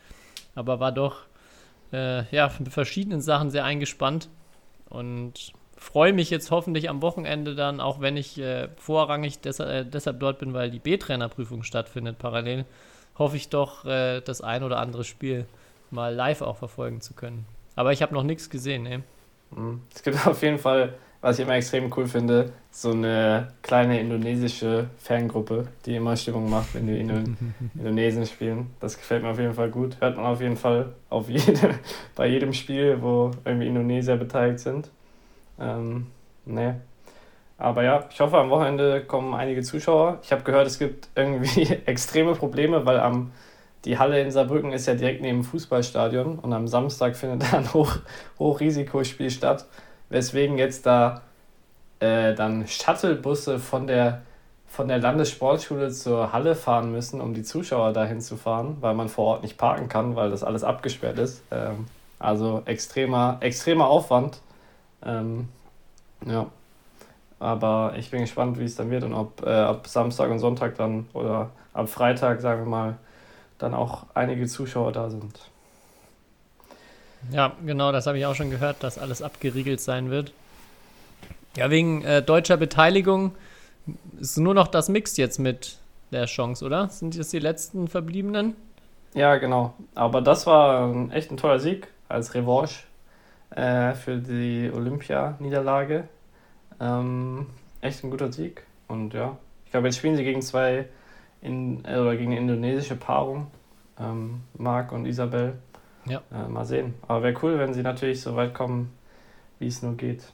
aber 0.55 0.79
war 0.79 0.93
doch 0.93 1.23
äh, 1.93 2.33
ja, 2.33 2.49
mit 2.61 2.73
verschiedenen 2.73 3.21
Sachen 3.21 3.51
sehr 3.51 3.65
eingespannt 3.65 4.29
und 4.93 5.53
freue 5.77 6.13
mich 6.13 6.31
jetzt 6.31 6.51
hoffentlich 6.51 6.89
am 6.89 7.03
Wochenende 7.03 7.55
dann, 7.55 7.81
auch 7.81 8.01
wenn 8.01 8.17
ich 8.17 8.39
äh, 8.39 8.69
vorrangig 8.77 9.41
deshalb, 9.41 9.71
äh, 9.71 9.85
deshalb 9.89 10.21
dort 10.21 10.39
bin, 10.39 10.53
weil 10.53 10.71
die 10.71 10.79
B-Trainerprüfung 10.79 11.63
stattfindet 11.63 12.19
parallel, 12.19 12.67
hoffe 13.19 13.37
ich 13.37 13.49
doch, 13.49 13.85
äh, 13.85 14.21
das 14.21 14.43
ein 14.43 14.63
oder 14.63 14.79
andere 14.79 15.05
Spiel 15.05 15.47
mal 15.91 16.15
live 16.15 16.43
auch 16.43 16.57
verfolgen 16.57 17.01
zu 17.01 17.14
können. 17.14 17.47
Aber 17.75 17.93
ich 17.93 18.03
habe 18.03 18.14
noch 18.14 18.23
nichts 18.23 18.51
gesehen, 18.51 18.83
ne? 18.83 19.03
Mhm. 19.51 19.83
Es 19.95 20.03
gibt 20.03 20.27
auf 20.27 20.43
jeden 20.43 20.59
Fall, 20.59 20.95
was 21.23 21.39
ich 21.39 21.45
immer 21.45 21.55
extrem 21.55 21.91
cool 21.97 22.07
finde, 22.07 22.53
so 22.73 22.91
eine 22.91 23.49
kleine 23.63 24.01
indonesische 24.01 24.89
Fangruppe, 24.99 25.69
die 25.87 25.95
immer 25.95 26.17
Stimmung 26.17 26.51
macht, 26.51 26.75
wenn 26.75 26.89
die 26.89 26.99
in 26.99 27.37
Indonesien 27.79 28.27
spielen. 28.27 28.71
Das 28.81 28.99
gefällt 28.99 29.23
mir 29.23 29.31
auf 29.31 29.39
jeden 29.39 29.55
Fall 29.55 29.71
gut. 29.71 29.97
Hört 30.01 30.17
man 30.17 30.27
auf 30.27 30.41
jeden 30.41 30.57
Fall 30.57 30.93
auf 31.09 31.29
jede, 31.29 31.77
bei 32.17 32.27
jedem 32.27 32.53
Spiel, 32.53 33.01
wo 33.01 33.31
irgendwie 33.45 33.69
Indonesier 33.69 34.17
beteiligt 34.17 34.59
sind. 34.59 34.91
Ähm, 35.61 36.09
nee. 36.45 36.75
Aber 37.57 37.85
ja, 37.85 38.05
ich 38.11 38.21
hoffe, 38.21 38.39
am 38.39 38.51
Wochenende 38.51 39.03
kommen 39.05 39.33
einige 39.35 39.63
Zuschauer. 39.63 40.19
Ich 40.25 40.33
habe 40.33 40.43
gehört, 40.43 40.67
es 40.67 40.81
gibt 40.81 41.09
irgendwie 41.15 41.63
extreme 41.87 42.35
Probleme, 42.35 42.85
weil 42.85 42.99
am 42.99 43.31
die 43.85 43.99
Halle 43.99 44.21
in 44.21 44.31
Saarbrücken 44.31 44.73
ist 44.73 44.87
ja 44.87 44.95
direkt 44.95 45.23
neben 45.23 45.39
dem 45.39 45.45
Fußballstadion 45.45 46.39
und 46.39 46.53
am 46.53 46.69
Samstag 46.69 47.17
findet 47.17 47.43
da 47.53 47.59
ein 47.59 47.75
Hoch, 47.75 47.97
Hochrisikospiel 48.39 49.31
statt, 49.31 49.67
weswegen 50.12 50.59
jetzt 50.59 50.87
da 50.87 51.22
äh, 52.01 52.35
dann 52.35 52.66
Shuttlebusse 52.66 53.59
von 53.59 53.87
der, 53.87 54.22
von 54.66 54.88
der 54.88 54.98
Landessportschule 54.98 55.90
zur 55.90 56.33
Halle 56.33 56.55
fahren 56.55 56.92
müssen, 56.92 57.20
um 57.20 57.35
die 57.35 57.42
Zuschauer 57.42 57.92
dahin 57.92 58.20
zu 58.20 58.37
fahren, 58.37 58.77
weil 58.81 58.94
man 58.94 59.09
vor 59.09 59.27
Ort 59.27 59.42
nicht 59.42 59.59
parken 59.59 59.88
kann, 59.88 60.16
weil 60.16 60.31
das 60.31 60.44
alles 60.44 60.64
abgesperrt 60.64 61.18
ist. 61.18 61.42
Ähm, 61.51 61.87
also 62.18 62.62
extremer, 62.66 63.38
extremer 63.40 63.87
Aufwand. 63.87 64.40
Ähm, 65.05 65.48
ja. 66.27 66.46
Aber 67.40 67.94
ich 67.96 68.11
bin 68.11 68.20
gespannt, 68.20 68.59
wie 68.61 68.64
es 68.64 68.77
dann 68.77 68.90
wird 68.90 69.03
und 69.03 69.14
ob 69.14 69.44
äh, 69.44 69.51
ab 69.51 69.88
Samstag 69.88 70.31
und 70.31 70.38
Sonntag 70.38 70.77
dann 70.77 71.09
oder 71.12 71.51
ab 71.72 71.88
Freitag, 71.88 72.40
sagen 72.40 72.62
wir 72.62 72.70
mal, 72.70 72.96
dann 73.59 73.75
auch 73.75 74.07
einige 74.14 74.46
Zuschauer 74.46 74.92
da 74.92 75.11
sind. 75.11 75.52
Ja, 77.31 77.53
genau, 77.65 77.93
das 77.93 78.07
habe 78.07 78.19
ich 78.19 78.27
auch 78.27 78.35
schon 78.35 78.51
gehört, 78.51 78.83
dass 78.83 78.99
alles 78.99 79.23
abgeriegelt 79.23 79.81
sein 79.81 80.11
wird. 80.11 80.33
Ja, 81.57 81.71
wegen 81.71 82.03
äh, 82.03 82.23
deutscher 82.23 82.57
Beteiligung 82.57 83.33
ist 84.21 84.39
nur 84.39 84.55
noch 84.55 84.69
das 84.69 84.89
Mixed 84.89 85.19
jetzt 85.19 85.39
mit 85.39 85.77
der 86.11 86.27
Chance, 86.27 86.65
oder? 86.65 86.89
Sind 86.89 87.19
das 87.19 87.29
die 87.29 87.39
letzten 87.39 87.89
Verbliebenen? 87.89 88.55
Ja, 89.15 89.37
genau. 89.37 89.75
Aber 89.95 90.21
das 90.21 90.47
war 90.47 90.87
ein, 90.87 91.11
echt 91.11 91.31
ein 91.31 91.37
toller 91.37 91.59
Sieg 91.59 91.89
als 92.09 92.35
Revanche 92.35 92.85
äh, 93.51 93.95
für 93.95 94.17
die 94.17 94.71
Olympia-Niederlage. 94.73 96.09
Ähm, 96.81 97.47
echt 97.81 98.03
ein 98.03 98.11
guter 98.11 98.33
Sieg. 98.33 98.65
Und 98.89 99.15
ja, 99.15 99.37
ich 99.65 99.71
glaube, 99.73 99.89
jetzt 99.89 99.97
spielen 99.97 100.17
sie 100.17 100.25
gegen 100.25 100.43
zwei 100.43 100.87
in, 101.41 101.85
äh, 101.85 101.99
oder 101.99 102.17
gegen 102.17 102.33
eine 102.33 102.41
indonesische 102.41 102.97
Paarung. 102.97 103.49
Ähm, 103.99 104.41
Marc 104.57 104.93
und 104.93 105.07
Isabel. 105.07 105.55
Ja. 106.07 106.23
Äh, 106.33 106.49
mal 106.49 106.65
sehen. 106.65 106.95
Aber 107.07 107.23
wäre 107.23 107.38
cool, 107.43 107.59
wenn 107.59 107.75
sie 107.75 107.83
natürlich 107.83 108.21
so 108.21 108.35
weit 108.37 108.55
kommen, 108.55 108.93
wie 109.59 109.69
es 109.69 109.83
nur 109.83 109.97
geht. 109.97 110.25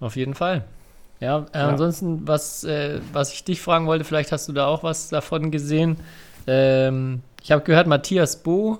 Auf 0.00 0.16
jeden 0.16 0.34
Fall. 0.34 0.64
Ja, 1.20 1.46
äh, 1.52 1.58
Ja. 1.58 1.68
ansonsten, 1.68 2.26
was, 2.26 2.64
äh, 2.64 3.00
was 3.12 3.32
ich 3.32 3.44
dich 3.44 3.60
fragen 3.60 3.86
wollte, 3.86 4.04
vielleicht 4.04 4.32
hast 4.32 4.48
du 4.48 4.52
da 4.52 4.66
auch 4.66 4.82
was 4.82 5.08
davon 5.10 5.50
gesehen. 5.50 5.98
Ähm, 6.46 7.22
ich 7.42 7.52
habe 7.52 7.62
gehört, 7.62 7.86
Matthias 7.86 8.42
Bo 8.42 8.78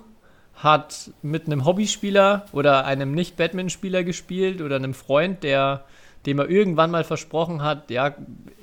hat 0.55 1.11
mit 1.21 1.45
einem 1.45 1.65
Hobbyspieler 1.65 2.45
oder 2.51 2.85
einem 2.85 3.11
Nicht-Badminton-Spieler 3.13 4.03
gespielt 4.03 4.61
oder 4.61 4.75
einem 4.75 4.93
Freund, 4.93 5.43
der, 5.43 5.83
dem 6.25 6.39
er 6.39 6.49
irgendwann 6.49 6.91
mal 6.91 7.03
versprochen 7.03 7.61
hat, 7.63 7.89
ja, 7.91 8.15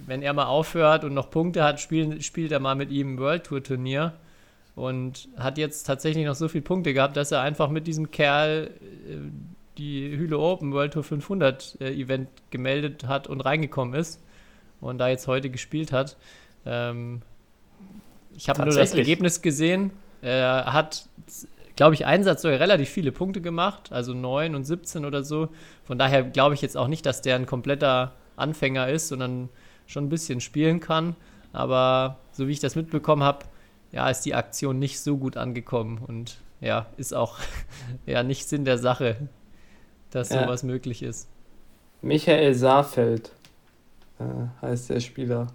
wenn 0.07 0.23
er 0.23 0.33
mal 0.33 0.47
aufhört 0.47 1.05
und 1.05 1.14
noch 1.14 1.31
Punkte 1.31 1.62
hat, 1.62 1.81
spielen, 1.81 2.21
spielt 2.23 2.51
er 2.51 2.61
mal 2.61 2.75
mit 2.75 2.90
ihm 2.90 3.14
ein 3.14 3.18
World 3.18 3.44
Tour 3.44 3.62
Turnier. 3.62 4.14
Und 4.79 5.29
hat 5.37 5.59
jetzt 5.59 5.88
tatsächlich 5.88 6.25
noch 6.25 6.37
so 6.37 6.47
viele 6.47 6.62
Punkte 6.62 6.95
gehabt, 6.95 7.17
dass 7.17 7.33
er 7.33 7.41
einfach 7.41 7.69
mit 7.69 7.88
diesem 7.88 8.12
Kerl 8.12 8.71
äh, 9.09 9.17
die 9.77 10.17
Hüle 10.17 10.38
Open 10.38 10.73
World 10.73 10.93
Tour 10.93 11.03
500 11.03 11.79
äh, 11.81 11.93
Event 11.95 12.29
gemeldet 12.51 13.05
hat 13.09 13.27
und 13.27 13.41
reingekommen 13.41 13.99
ist 13.99 14.23
und 14.81 14.99
da 14.99 15.09
jetzt 15.09 15.27
heute 15.27 15.51
gespielt 15.51 15.91
hat. 15.91 16.17
Ähm, 16.64 17.23
ich 18.37 18.49
habe 18.49 18.64
nur 18.64 18.73
das? 18.73 18.95
Ergebnis 18.95 19.43
gesehen. 19.43 19.91
Er 20.23 20.73
hat, 20.73 21.09
glaube 21.75 21.95
ich, 21.95 22.07
Einsatz 22.07 22.43
sogar 22.43 22.61
relativ 22.61 22.88
viele 22.88 23.11
Punkte 23.11 23.41
gemacht, 23.41 23.91
also 23.91 24.14
9 24.14 24.55
und 24.55 24.62
17 24.62 25.05
oder 25.05 25.25
so. 25.25 25.49
Von 25.83 25.99
daher 25.99 26.23
glaube 26.23 26.55
ich 26.55 26.62
jetzt 26.62 26.77
auch 26.77 26.87
nicht, 26.87 27.05
dass 27.05 27.21
der 27.21 27.35
ein 27.35 27.47
kompletter 27.47 28.14
Anfänger 28.37 28.88
ist, 28.88 29.09
sondern 29.09 29.49
schon 29.87 30.05
ein 30.05 30.09
bisschen 30.09 30.41
spielen 30.41 30.79
kann. 30.79 31.17
Aber 31.53 32.19
so 32.31 32.47
wie 32.47 32.53
ich 32.53 32.61
das 32.61 32.77
mitbekommen 32.77 33.25
habe, 33.25 33.45
ja, 33.92 34.09
ist 34.11 34.22
die 34.22 34.35
Aktion 34.35 34.79
nicht 34.79 35.01
so 35.01 35.16
gut 35.16 35.37
angekommen 35.37 35.98
und 36.07 36.38
ja, 36.61 36.87
ist 36.96 37.14
auch 37.14 37.38
ja 38.07 38.22
nicht 38.22 38.48
Sinn 38.48 38.64
der 38.64 38.79
Sache, 38.79 39.16
dass 40.11 40.31
Ja. 40.31 40.42
sowas 40.42 40.62
möglich 40.62 41.03
ist. 41.03 41.29
Michael 42.03 42.55
Saarfeld 42.55 43.33
äh, 44.20 44.24
heißt 44.62 44.90
der 44.90 45.01
Spieler. 45.01 45.48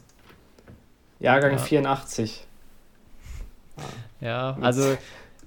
Jahrgang 1.19 1.54
Ja. 1.54 1.58
84. 1.58 2.46
Ja, 4.22 4.58
also 4.62 4.98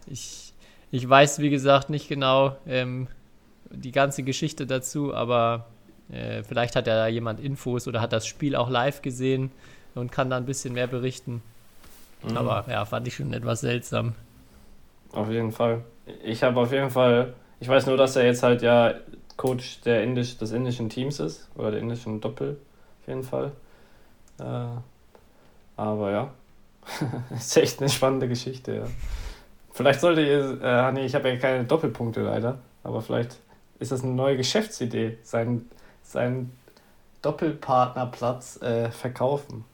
ich, 0.06 0.52
ich 0.90 1.08
weiß, 1.08 1.38
wie 1.40 1.50
gesagt, 1.50 1.90
nicht 1.90 2.08
genau 2.08 2.56
ähm, 2.66 3.08
die 3.70 3.92
ganze 3.92 4.22
Geschichte 4.22 4.66
dazu, 4.66 5.14
aber 5.14 5.66
äh, 6.10 6.42
vielleicht 6.42 6.76
hat 6.76 6.86
ja 6.86 6.94
da 6.96 7.06
jemand 7.06 7.40
Infos 7.40 7.86
oder 7.88 8.00
hat 8.00 8.12
das 8.12 8.26
Spiel 8.26 8.56
auch 8.56 8.68
live 8.70 9.02
gesehen 9.02 9.50
und 9.94 10.12
kann 10.12 10.30
da 10.30 10.36
ein 10.36 10.46
bisschen 10.46 10.74
mehr 10.74 10.86
berichten. 10.86 11.42
Mhm. 12.26 12.36
Aber 12.36 12.64
ja, 12.68 12.84
fand 12.84 13.06
ich 13.06 13.14
schon 13.14 13.32
etwas 13.32 13.60
seltsam. 13.60 14.14
Auf 15.12 15.30
jeden 15.30 15.52
Fall. 15.52 15.82
Ich 16.24 16.42
habe 16.42 16.60
auf 16.60 16.72
jeden 16.72 16.90
Fall, 16.90 17.34
ich 17.60 17.68
weiß 17.68 17.86
nur, 17.86 17.96
dass 17.96 18.16
er 18.16 18.26
jetzt 18.26 18.42
halt 18.42 18.62
ja 18.62 18.94
Coach 19.36 19.80
der 19.82 20.02
Indisch, 20.02 20.36
des 20.38 20.52
indischen 20.52 20.88
Teams 20.88 21.20
ist, 21.20 21.48
oder 21.56 21.70
der 21.70 21.80
indischen 21.80 22.20
Doppel, 22.20 22.58
auf 23.00 23.08
jeden 23.08 23.22
Fall. 23.22 23.52
Äh, 24.38 24.44
aber 25.76 26.10
ja, 26.10 26.30
ist 27.36 27.56
echt 27.56 27.80
eine 27.80 27.88
spannende 27.88 28.28
Geschichte, 28.28 28.74
ja. 28.74 28.84
Vielleicht 29.72 30.00
sollte 30.00 30.22
ihr, 30.22 30.58
äh, 30.62 30.92
nee, 30.92 31.04
ich 31.04 31.14
habe 31.14 31.28
ja 31.28 31.36
keine 31.36 31.64
Doppelpunkte 31.64 32.22
leider, 32.22 32.58
aber 32.82 33.02
vielleicht 33.02 33.36
ist 33.78 33.92
das 33.92 34.02
eine 34.02 34.12
neue 34.12 34.38
Geschäftsidee, 34.38 35.18
seinen, 35.22 35.70
seinen 36.02 36.56
Doppelpartnerplatz 37.20 38.62
äh, 38.62 38.90
verkaufen 38.90 39.64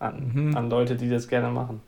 an, 0.00 0.32
Mhm. 0.34 0.56
an 0.56 0.68
Leute, 0.70 0.96
die 0.96 1.08
das 1.08 1.28
gerne 1.28 1.48
machen. 1.50 1.80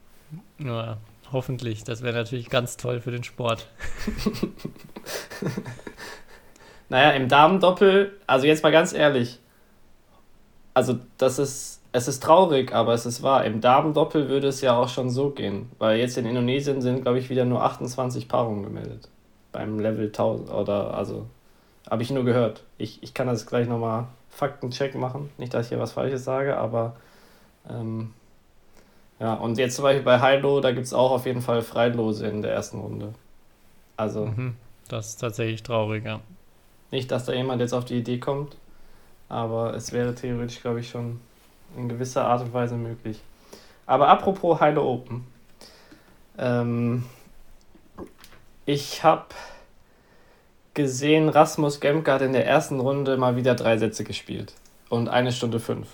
Ja, 0.59 0.99
hoffentlich. 1.33 1.83
Das 1.85 2.03
wäre 2.03 2.15
natürlich 2.15 2.49
ganz 2.49 2.77
toll 2.77 3.01
für 3.01 3.11
den 3.11 3.25
Sport. 3.25 3.67
Naja, 6.89 7.13
im 7.13 7.29
Damendoppel, 7.29 8.13
also 8.27 8.47
jetzt 8.47 8.63
mal 8.63 8.71
ganz 8.73 8.93
ehrlich, 8.93 9.39
also 10.75 10.99
das 11.17 11.39
ist, 11.39 11.81
es 11.93 12.07
ist 12.07 12.23
traurig, 12.23 12.75
aber 12.75 12.93
es 12.93 13.07
ist 13.07 13.23
wahr. 13.23 13.45
Im 13.45 13.61
Damendoppel 13.63 14.29
würde 14.29 14.49
es 14.49 14.61
ja 14.61 14.77
auch 14.77 14.89
schon 14.91 15.09
so 15.09 15.31
gehen, 15.31 15.71
weil 15.79 15.99
jetzt 15.99 16.19
in 16.19 16.27
Indonesien 16.27 16.83
sind, 16.83 17.03
glaube 17.03 17.19
ich, 17.19 17.31
wieder 17.31 17.47
nur 17.47 17.63
28 17.63 18.29
Paarungen 18.29 18.63
gemeldet. 18.65 19.09
Beim 19.53 19.79
Level 19.79 20.07
1000 20.07 20.51
oder, 20.51 20.93
also, 20.95 21.27
habe 21.91 22.03
ich 22.03 22.11
nur 22.11 22.25
gehört. 22.25 22.63
Ich, 22.77 23.03
ich 23.03 23.15
kann 23.15 23.27
das 23.27 23.47
gleich 23.47 23.69
nochmal 23.69 24.07
Faktencheck 24.29 24.95
machen, 24.95 25.31
nicht, 25.39 25.53
dass 25.55 25.67
ich 25.67 25.69
hier 25.71 25.79
was 25.81 25.93
Falsches 25.93 26.25
sage, 26.25 26.57
aber 26.59 26.95
ähm, 27.69 28.13
ja, 29.21 29.35
und 29.35 29.57
jetzt 29.57 29.77
zum 29.77 29.85
Beispiel 29.85 30.03
bei 30.03 30.21
Heilo, 30.21 30.61
da 30.61 30.73
gibt 30.73 30.87
es 30.87 30.93
auch 30.93 31.13
auf 31.13 31.27
jeden 31.27 31.43
Fall 31.43 31.63
Freilose 31.63 32.27
in 32.27 32.43
der 32.43 32.53
ersten 32.53 32.81
Runde. 32.81 33.15
Also. 33.97 34.27
Mhm. 34.27 34.57
Das 34.89 35.11
ist 35.11 35.17
tatsächlich 35.17 35.63
traurig, 35.63 36.05
ja. 36.05 36.21
Nicht, 36.91 37.11
dass 37.11 37.25
da 37.25 37.33
jemand 37.33 37.61
jetzt 37.61 37.73
auf 37.73 37.85
die 37.85 37.99
Idee 37.99 38.19
kommt, 38.19 38.57
aber 39.29 39.75
es 39.75 39.93
wäre 39.93 40.15
theoretisch, 40.15 40.61
glaube 40.61 40.81
ich, 40.81 40.91
schon 40.91 41.21
in 41.77 41.89
gewisser 41.89 42.27
Art 42.27 42.43
und 42.43 42.53
Weise 42.53 42.75
möglich. 42.75 43.21
Aber 43.87 44.09
apropos 44.09 44.61
Heile 44.61 44.83
Open. 44.83 45.27
Ähm, 46.37 47.05
ich 48.67 49.05
habe 49.05 49.27
gesehen, 50.75 51.29
Rasmus 51.29 51.81
Gemke 51.81 52.13
hat 52.13 52.23
in 52.23 52.33
der 52.33 52.47
ersten 52.47 52.81
Runde 52.81 53.17
mal 53.17 53.37
wieder 53.37 53.55
drei 53.55 53.79
Sätze 53.79 54.05
gespielt 54.05 54.55
und 54.89 55.09
eine 55.09 55.33
Stunde 55.33 55.61
fünf. 55.61 55.89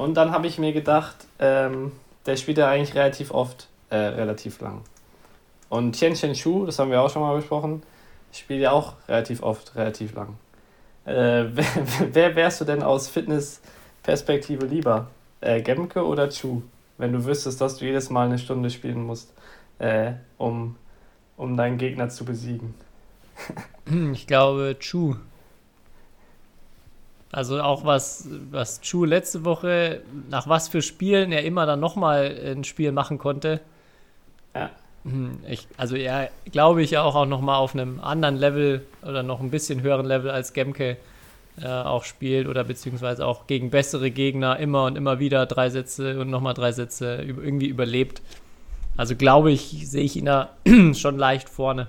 Und 0.00 0.14
dann 0.14 0.32
habe 0.32 0.46
ich 0.46 0.58
mir 0.58 0.72
gedacht, 0.72 1.26
ähm, 1.40 1.92
der 2.24 2.36
spielt 2.36 2.56
ja 2.56 2.70
eigentlich 2.70 2.94
relativ 2.94 3.32
oft, 3.32 3.68
äh, 3.90 3.96
relativ 3.96 4.58
lang. 4.62 4.80
Und 5.68 5.92
Tien 5.92 6.14
Chen 6.14 6.34
Shu, 6.34 6.64
das 6.64 6.78
haben 6.78 6.90
wir 6.90 7.02
auch 7.02 7.10
schon 7.10 7.20
mal 7.20 7.36
besprochen, 7.36 7.82
spielt 8.32 8.62
ja 8.62 8.70
auch 8.70 8.94
relativ 9.08 9.42
oft, 9.42 9.76
relativ 9.76 10.14
lang. 10.14 10.38
Äh, 11.04 11.12
wer, 11.52 11.64
wer 12.12 12.34
wärst 12.34 12.62
du 12.62 12.64
denn 12.64 12.82
aus 12.82 13.08
Fitness-Perspektive 13.08 14.64
lieber? 14.64 15.08
Äh, 15.42 15.60
Gemke 15.60 16.02
oder 16.06 16.30
Chu? 16.30 16.62
Wenn 16.96 17.12
du 17.12 17.26
wüsstest, 17.26 17.60
dass 17.60 17.76
du 17.76 17.84
jedes 17.84 18.08
Mal 18.08 18.24
eine 18.24 18.38
Stunde 18.38 18.70
spielen 18.70 19.04
musst, 19.04 19.34
äh, 19.80 20.12
um, 20.38 20.76
um 21.36 21.58
deinen 21.58 21.76
Gegner 21.76 22.08
zu 22.08 22.24
besiegen. 22.24 22.72
Ich 24.14 24.26
glaube, 24.26 24.76
Chu. 24.78 25.16
Also 27.32 27.60
auch 27.62 27.84
was, 27.84 28.28
was 28.50 28.80
Chu 28.80 29.04
letzte 29.04 29.44
Woche, 29.44 30.02
nach 30.28 30.48
was 30.48 30.68
für 30.68 30.82
Spielen 30.82 31.30
er 31.32 31.44
immer 31.44 31.64
dann 31.66 31.80
nochmal 31.80 32.36
ein 32.44 32.64
Spiel 32.64 32.90
machen 32.92 33.18
konnte. 33.18 33.60
Ja. 34.54 34.70
Hm, 35.04 35.38
Ich, 35.48 35.68
also 35.76 35.96
er, 35.96 36.30
glaube 36.50 36.82
ich, 36.82 36.98
auch, 36.98 37.14
auch 37.14 37.26
nochmal 37.26 37.56
auf 37.58 37.74
einem 37.74 38.00
anderen 38.00 38.36
Level 38.36 38.84
oder 39.02 39.22
noch 39.22 39.40
ein 39.40 39.50
bisschen 39.50 39.82
höheren 39.82 40.06
Level 40.06 40.30
als 40.30 40.52
Gemke 40.52 40.96
äh, 41.60 41.66
auch 41.68 42.04
spielt 42.04 42.48
oder 42.48 42.64
beziehungsweise 42.64 43.26
auch 43.26 43.46
gegen 43.46 43.70
bessere 43.70 44.10
Gegner 44.10 44.58
immer 44.58 44.84
und 44.84 44.96
immer 44.96 45.18
wieder 45.18 45.46
drei 45.46 45.70
Sätze 45.70 46.20
und 46.20 46.30
nochmal 46.30 46.54
drei 46.54 46.72
Sätze 46.72 47.22
irgendwie 47.22 47.68
überlebt. 47.68 48.22
Also 48.96 49.16
glaube 49.16 49.50
ich, 49.52 49.88
sehe 49.88 50.02
ich 50.04 50.16
ihn 50.16 50.26
da 50.26 50.50
schon 50.94 51.18
leicht 51.18 51.48
vorne. 51.48 51.88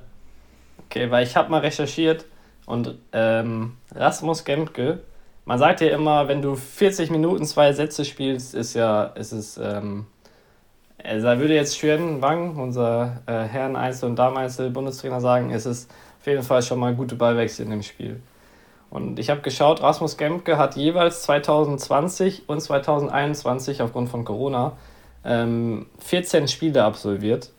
Okay, 0.86 1.10
weil 1.12 1.25
ich 1.25 1.36
habe 1.36 1.49
mal 1.51 1.60
recherchiert 1.62 2.25
und 2.65 2.95
ähm, 3.13 3.77
Rasmus 3.93 4.43
Gemke, 4.45 4.99
man 5.45 5.60
sagt 5.60 5.82
ja 5.82 5.89
immer, 5.89 6.27
wenn 6.27 6.41
du 6.41 6.56
40 6.56 7.10
Minuten 7.10 7.45
zwei 7.45 7.73
Sätze 7.73 8.06
spielst, 8.06 8.54
ist 8.54 8.73
ja, 8.73 9.06
ist 9.06 9.32
es, 9.32 9.58
ähm, 9.58 10.06
also 11.04 11.27
da 11.27 11.39
würde 11.39 11.56
jetzt 11.56 11.80
Xuan 11.80 12.21
Wang, 12.21 12.56
unser 12.58 13.21
äh, 13.25 13.43
Herren 13.43 13.75
Einzel- 13.75 14.10
und 14.10 14.17
Damen 14.17 14.38
Einzel-Bundestrainer 14.38 15.19
sagen, 15.19 15.51
es 15.51 15.65
ist 15.65 15.91
auf 16.19 16.27
jeden 16.27 16.43
Fall 16.43 16.62
schon 16.62 16.80
mal 16.80 16.93
gute 16.93 17.15
Ballwechsel 17.15 17.65
in 17.65 17.71
dem 17.71 17.84
Spiel. 17.84 18.21
Und 18.91 19.19
ich 19.19 19.30
habe 19.30 19.41
geschaut, 19.41 19.82
Rasmus 19.82 20.17
Gemke 20.17 20.58
hat 20.58 20.75
jeweils 20.75 21.23
2020 21.23 22.47
und 22.47 22.60
2021 22.60 23.82
aufgrund 23.82 24.10
von 24.10 24.25
Corona 24.25 24.73
ähm, 25.23 25.88
14 25.99 26.47
Spiele 26.47 26.84
absolviert. 26.84 27.51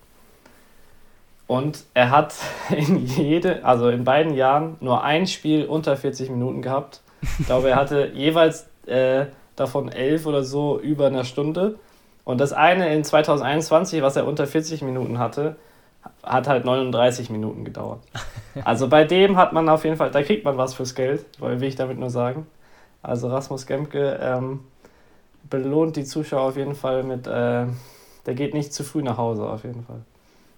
Und 1.47 1.85
er 1.95 2.11
hat 2.11 2.35
in 2.71 3.05
jede, 3.07 3.65
also 3.65 3.89
in 3.89 4.05
beiden 4.05 4.35
Jahren 4.35 4.77
nur 4.81 5.05
ein 5.05 5.27
Spiel 5.27 5.65
unter 5.67 5.97
40 5.97 6.31
Minuten 6.31 6.63
gehabt. 6.63 7.02
Ich 7.39 7.47
glaube, 7.47 7.71
er 7.71 7.77
hatte 7.77 8.11
jeweils 8.15 8.69
äh, 8.87 9.27
davon 9.57 9.91
elf 9.91 10.27
oder 10.27 10.43
so 10.43 10.81
über 10.81 11.07
einer 11.07 11.25
Stunde. 11.25 11.77
Und 12.25 12.41
das 12.41 12.53
eine 12.53 12.95
in 12.95 13.05
2021, 13.05 14.03
was 14.03 14.17
er 14.17 14.27
unter 14.27 14.47
40 14.47 14.83
Minuten 14.83 15.19
hatte, 15.19 15.57
hat 16.23 16.49
halt 16.49 16.65
39 16.65 17.31
Minuten 17.31 17.65
gedauert. 17.65 18.01
Also 18.65 18.87
bei 18.87 19.05
dem 19.05 19.39
hat 19.39 19.55
man 19.55 19.67
auf 19.71 19.85
jeden 19.85 19.97
Fall, 19.97 20.11
da 20.11 20.23
kriegt 20.23 20.45
man 20.45 20.59
was 20.59 20.75
fürs 20.75 20.95
Geld, 20.95 21.25
will 21.41 21.63
ich 21.63 21.75
damit 21.75 21.99
nur 21.99 22.11
sagen. 22.11 22.47
Also 23.03 23.29
Rasmus 23.29 23.65
Gemke 23.65 24.19
ähm, 24.21 24.61
belohnt 25.49 25.97
die 25.97 26.05
Zuschauer 26.05 26.49
auf 26.49 26.57
jeden 26.59 26.75
Fall 26.75 27.03
mit, 27.03 27.27
äh, 27.27 27.65
der 28.27 28.35
geht 28.35 28.53
nicht 28.53 28.75
zu 28.75 28.85
früh 28.85 29.03
nach 29.03 29.17
Hause 29.17 29.45
auf 29.45 29.65
jeden 29.65 29.85
Fall. 29.85 30.03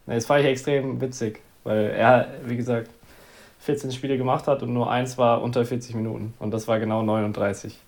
Das 0.07 0.27
fand 0.27 0.41
ich 0.41 0.47
extrem 0.47 1.01
witzig, 1.01 1.41
weil 1.63 1.91
er, 1.97 2.27
wie 2.45 2.57
gesagt, 2.57 2.91
14 3.65 3.93
Spiele 3.93 4.19
gemacht 4.19 4.47
hat 4.47 4.63
und 4.63 4.73
nur 4.73 4.91
eins 4.91 5.17
war 5.17 5.43
unter 5.43 5.65
40 5.65 5.95
Minuten. 5.95 6.35
Und 6.39 6.51
das 6.53 6.69
war 6.69 6.79
genau 6.79 7.03
39. 7.03 7.79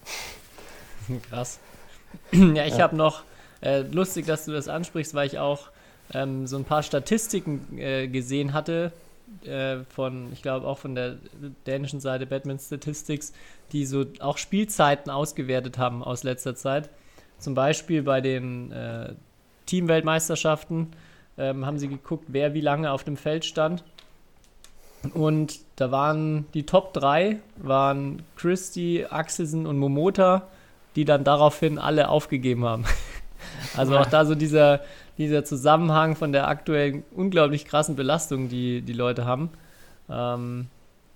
Krass. 1.30 1.60
ja, 2.32 2.64
ich 2.64 2.78
Ja. 2.78 2.84
habe 2.84 2.96
noch, 2.96 3.22
äh, 3.60 3.80
lustig, 3.82 4.26
dass 4.26 4.46
du 4.46 4.52
das 4.52 4.68
ansprichst, 4.68 5.14
weil 5.14 5.26
ich 5.26 5.38
auch 5.38 5.68
ähm, 6.14 6.46
so 6.46 6.56
ein 6.56 6.64
paar 6.64 6.82
Statistiken 6.82 7.78
äh, 7.78 8.08
gesehen 8.08 8.52
hatte, 8.54 8.92
äh, 9.44 9.78
von, 9.90 10.32
ich 10.32 10.40
glaube 10.42 10.66
auch 10.66 10.78
von 10.78 10.94
der 10.94 11.16
dänischen 11.66 12.00
Seite 12.00 12.26
Batman 12.26 12.58
Statistics, 12.58 13.32
die 13.72 13.84
so 13.84 14.04
auch 14.20 14.38
Spielzeiten 14.38 15.10
ausgewertet 15.10 15.78
haben 15.78 16.02
aus 16.02 16.22
letzter 16.22 16.54
Zeit. 16.54 16.88
Zum 17.38 17.54
Beispiel 17.54 18.02
bei 18.02 18.20
den 18.20 18.72
äh, 18.72 19.12
Teamweltmeisterschaften 19.66 20.88
ähm, 21.38 21.66
haben 21.66 21.78
sie 21.78 21.88
geguckt, 21.88 22.24
wer 22.28 22.54
wie 22.54 22.60
lange 22.60 22.90
auf 22.90 23.04
dem 23.04 23.16
Feld 23.16 23.44
stand. 23.44 23.84
Und 25.10 25.60
da 25.76 25.90
waren 25.90 26.46
die 26.54 26.64
Top 26.64 26.92
3 26.94 27.38
waren 27.56 28.22
Christie, 28.36 29.06
Axelsen 29.06 29.66
und 29.66 29.78
Momota, 29.78 30.48
die 30.94 31.04
dann 31.04 31.24
daraufhin 31.24 31.78
alle 31.78 32.08
aufgegeben 32.08 32.64
haben. 32.64 32.84
Also 33.76 33.96
auch 33.96 34.06
da 34.06 34.24
so 34.24 34.34
dieser, 34.34 34.80
dieser 35.18 35.44
Zusammenhang 35.44 36.16
von 36.16 36.32
der 36.32 36.48
aktuellen 36.48 37.04
unglaublich 37.14 37.66
krassen 37.66 37.94
Belastung, 37.94 38.48
die 38.48 38.80
die 38.80 38.94
Leute 38.94 39.24
haben. 39.24 39.50
Ähm, 40.10 40.68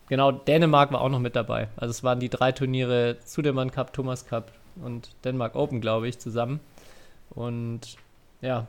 genau, 0.09 0.31
Dänemark 0.31 0.93
war 0.93 1.01
auch 1.01 1.09
noch 1.09 1.19
mit 1.19 1.35
dabei. 1.35 1.69
Also 1.77 1.91
es 1.91 2.05
waren 2.05 2.21
die 2.21 2.29
drei 2.29 2.53
Turniere, 2.53 3.17
Zudermann 3.25 3.71
Cup, 3.71 3.93
Thomas 3.95 4.27
Cup 4.27 4.53
und 4.85 5.11
Denmark 5.25 5.57
Open, 5.57 5.81
glaube 5.81 6.09
ich, 6.09 6.19
zusammen. 6.19 6.61
Und 7.31 7.97
ja, 8.43 8.67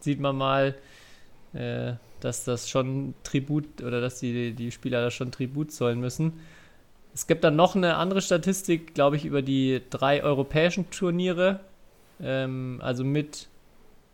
sieht 0.00 0.20
man 0.20 0.36
mal, 0.36 0.74
äh, 1.54 1.94
dass 2.20 2.44
das 2.44 2.68
schon 2.68 3.14
Tribut 3.24 3.82
oder 3.82 4.00
dass 4.00 4.20
die, 4.20 4.52
die 4.52 4.70
Spieler 4.70 5.02
da 5.02 5.10
schon 5.10 5.32
Tribut 5.32 5.72
zollen 5.72 6.00
müssen. 6.00 6.40
Es 7.14 7.26
gibt 7.26 7.44
dann 7.44 7.56
noch 7.56 7.74
eine 7.76 7.96
andere 7.96 8.22
Statistik, 8.22 8.94
glaube 8.94 9.16
ich, 9.16 9.24
über 9.24 9.42
die 9.42 9.82
drei 9.90 10.22
europäischen 10.22 10.90
Turniere. 10.90 11.60
Ähm, 12.22 12.80
also 12.82 13.04
mit. 13.04 13.48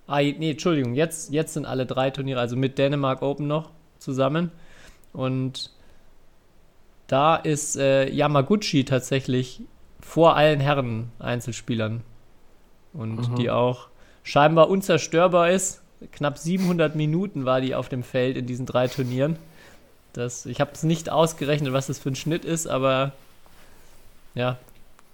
Ah, 0.06 0.22
nee, 0.22 0.52
Entschuldigung, 0.52 0.94
jetzt, 0.94 1.32
jetzt 1.32 1.52
sind 1.52 1.66
alle 1.66 1.84
drei 1.84 2.10
Turniere, 2.10 2.40
also 2.40 2.56
mit 2.56 2.78
Dänemark 2.78 3.20
Open 3.20 3.46
noch 3.46 3.70
zusammen. 3.98 4.50
Und 5.12 5.70
da 7.08 7.36
ist 7.36 7.76
äh, 7.76 8.08
Yamaguchi 8.10 8.84
tatsächlich 8.84 9.60
vor 10.00 10.36
allen 10.36 10.60
Herren 10.60 11.10
Einzelspielern. 11.18 12.02
Und 12.94 13.30
Mhm. 13.30 13.36
die 13.36 13.50
auch 13.50 13.88
scheinbar 14.22 14.70
unzerstörbar 14.70 15.50
ist. 15.50 15.82
Knapp 16.12 16.38
700 16.38 16.94
Minuten 16.94 17.44
war 17.44 17.60
die 17.60 17.74
auf 17.74 17.88
dem 17.88 18.02
Feld 18.02 18.36
in 18.36 18.46
diesen 18.46 18.66
drei 18.66 18.88
Turnieren. 18.88 19.36
Das, 20.12 20.46
ich 20.46 20.60
habe 20.60 20.70
es 20.72 20.82
nicht 20.82 21.10
ausgerechnet, 21.10 21.72
was 21.72 21.88
das 21.88 21.98
für 21.98 22.10
ein 22.10 22.16
Schnitt 22.16 22.44
ist, 22.44 22.66
aber 22.66 23.12
ja, 24.34 24.58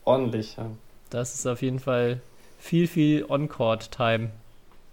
Ordentlich, 0.05 0.57
ja. 0.57 0.67
das 1.11 1.35
ist 1.35 1.47
auf 1.47 1.63
jeden 1.63 1.79
Fall 1.79 2.21
viel, 2.59 2.87
viel 2.87 3.25
On-Court-Time. 3.29 4.31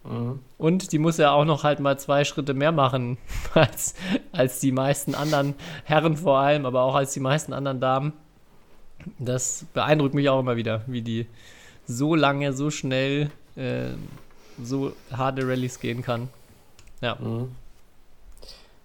Mhm. 0.04 0.40
Und 0.58 0.92
die 0.92 1.00
muss 1.00 1.18
ja 1.18 1.32
auch 1.32 1.46
noch 1.46 1.64
halt 1.64 1.80
mal 1.80 2.00
zwei 2.00 2.24
Schritte 2.24 2.54
mehr 2.54 2.72
machen 2.72 3.18
als, 3.54 3.94
als 4.32 4.60
die 4.60 4.72
meisten 4.72 5.16
anderen 5.16 5.54
Herren 5.84 6.18
vor 6.18 6.40
allem, 6.40 6.66
aber 6.66 6.84
auch 6.84 6.96
als 6.96 7.14
die 7.14 7.20
meisten 7.20 7.54
anderen 7.54 7.80
Damen. 7.80 8.14
Das 9.20 9.66
beeindruckt 9.74 10.14
mich 10.14 10.30
auch 10.30 10.40
immer 10.40 10.56
wieder, 10.56 10.84
wie 10.88 11.02
die 11.02 11.28
so 11.86 12.16
lange, 12.16 12.54
so 12.54 12.70
schnell, 12.70 13.32
äh, 13.56 13.90
so 14.62 14.94
harte 15.12 15.48
Rallyes 15.48 15.80
gehen 15.80 16.02
kann. 16.02 16.30
Ja. 17.02 17.16
Mhm. 17.16 17.56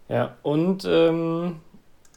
Ja, 0.08 0.36
und 0.42 0.84
ähm, 0.88 1.56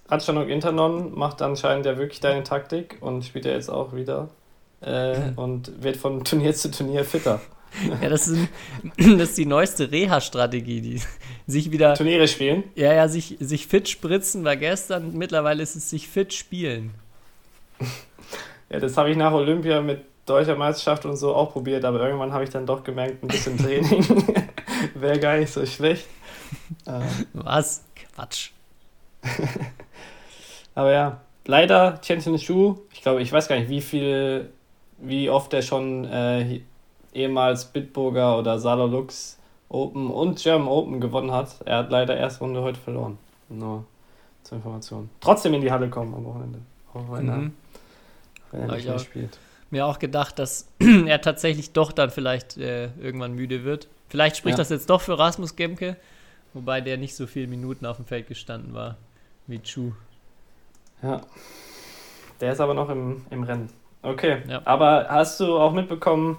Ratschanok 0.08 0.50
Internon 0.50 1.18
macht 1.18 1.42
anscheinend 1.42 1.86
ja 1.86 1.98
wirklich 1.98 2.20
deine 2.20 2.44
Taktik 2.44 2.98
und 3.02 3.26
spielt 3.26 3.46
ja 3.46 3.52
jetzt 3.52 3.70
auch 3.70 3.94
wieder 3.94 4.30
äh, 4.82 5.18
und 5.36 5.84
wird 5.84 5.98
von 5.98 6.24
Turnier 6.24 6.54
zu 6.54 6.72
Turnier 6.72 7.04
fitter. 7.04 7.42
Ja, 8.02 8.10
das 8.10 8.28
ist, 8.28 8.48
das 8.98 9.30
ist 9.30 9.38
die 9.38 9.46
neueste 9.46 9.92
Reha-Strategie, 9.92 10.82
die 10.82 11.02
sich 11.46 11.72
wieder. 11.72 11.94
Turniere 11.94 12.28
spielen? 12.28 12.64
Ja, 12.76 12.94
ja, 12.94 13.08
sich, 13.08 13.38
sich 13.40 13.68
fit 13.68 13.88
spritzen 13.88 14.44
war 14.44 14.56
gestern, 14.56 15.16
mittlerweile 15.16 15.62
ist 15.62 15.76
es 15.76 15.90
sich 15.90 16.08
fit 16.08 16.34
spielen. 16.34 16.92
Ja, 18.70 18.80
das 18.80 18.98
habe 18.98 19.12
ich 19.12 19.18
nach 19.18 19.34
Olympia 19.34 19.82
mit 19.82 20.02
deutscher 20.30 20.56
Meisterschaft 20.56 21.06
und 21.06 21.16
so 21.16 21.36
auch 21.36 21.52
probiert, 21.52 21.86
aber 21.86 22.02
irgendwann 22.02 22.34
habe 22.34 22.44
ich 22.44 22.50
dann 22.50 22.66
doch 22.66 22.84
gemerkt, 22.84 23.24
ein 23.24 23.28
bisschen 23.28 23.58
Training 23.64 24.06
wäre 24.96 25.20
gar 25.20 25.38
nicht 25.38 25.52
so 25.52 25.66
schlecht. 25.66 26.08
Ähm. 26.88 27.04
Was? 27.34 27.84
Quatsch. 27.96 28.52
aber 30.76 30.92
ja, 30.92 31.22
leider 31.46 32.00
Tianjin 32.02 32.40
Shu, 32.40 32.78
ich 32.94 33.02
glaube, 33.02 33.22
ich 33.22 33.32
weiß 33.32 33.48
gar 33.48 33.58
nicht, 33.58 33.70
wie 33.70 33.82
viel, 33.82 34.50
wie 34.98 35.30
oft 35.30 35.54
er 35.54 35.62
schon 35.62 36.06
äh, 36.06 36.62
ehemals 37.14 37.66
Bitburger 37.66 38.38
oder 38.38 38.60
Saarlux 38.60 39.38
Open 39.70 40.10
und 40.10 40.42
German 40.42 40.68
Open 40.68 41.00
gewonnen 41.00 41.32
hat. 41.32 41.56
Er 41.66 41.78
hat 41.78 41.92
leider 41.92 42.18
erste 42.18 42.40
Runde 42.40 42.62
heute 42.62 42.80
verloren. 42.80 43.18
Nur 43.50 43.86
zur 44.44 44.58
Information. 44.58 45.10
Trotzdem 45.20 45.54
in 45.54 45.62
die 45.62 45.72
Halle 45.72 45.90
kommen 45.90 46.14
am 46.14 46.26
Wochenende. 46.26 46.60
Auch 46.94 47.12
wenn, 47.12 47.26
mhm. 47.26 47.54
er, 48.52 48.60
wenn 48.60 48.70
er 48.70 48.76
nicht 48.76 48.88
mehr 48.88 49.00
spielt. 49.00 49.38
Mir 49.72 49.86
auch 49.86 50.00
gedacht, 50.00 50.40
dass 50.40 50.68
er 51.06 51.22
tatsächlich 51.22 51.74
doch 51.74 51.92
dann 51.92 52.10
vielleicht 52.10 52.58
äh, 52.58 52.90
irgendwann 53.00 53.34
müde 53.34 53.64
wird. 53.64 53.88
Vielleicht 54.08 54.38
spricht 54.38 54.58
ja. 54.58 54.64
das 54.64 54.70
jetzt 54.70 54.90
doch 54.90 55.02
für 55.02 55.20
Rasmus 55.20 55.56
Gemke, 55.56 55.96
wobei 56.54 56.82
der 56.82 56.98
nicht 56.98 57.16
so 57.16 57.28
viele 57.28 57.48
Minuten 57.48 57.86
auf 57.86 57.98
dem 57.98 58.06
Feld 58.06 58.28
gestanden 58.28 58.74
war 58.74 58.98
wie 59.50 59.60
Chu. 59.60 59.94
Ja. 61.02 61.22
Der 62.40 62.54
ist 62.54 62.62
aber 62.62 62.74
noch 62.74 62.90
im, 62.90 63.26
im 63.30 63.44
Rennen. 63.44 63.70
Okay. 64.02 64.42
Ja. 64.48 64.62
Aber 64.66 65.08
hast 65.10 65.40
du 65.40 65.58
auch 65.58 65.74
mitbekommen, 65.74 66.38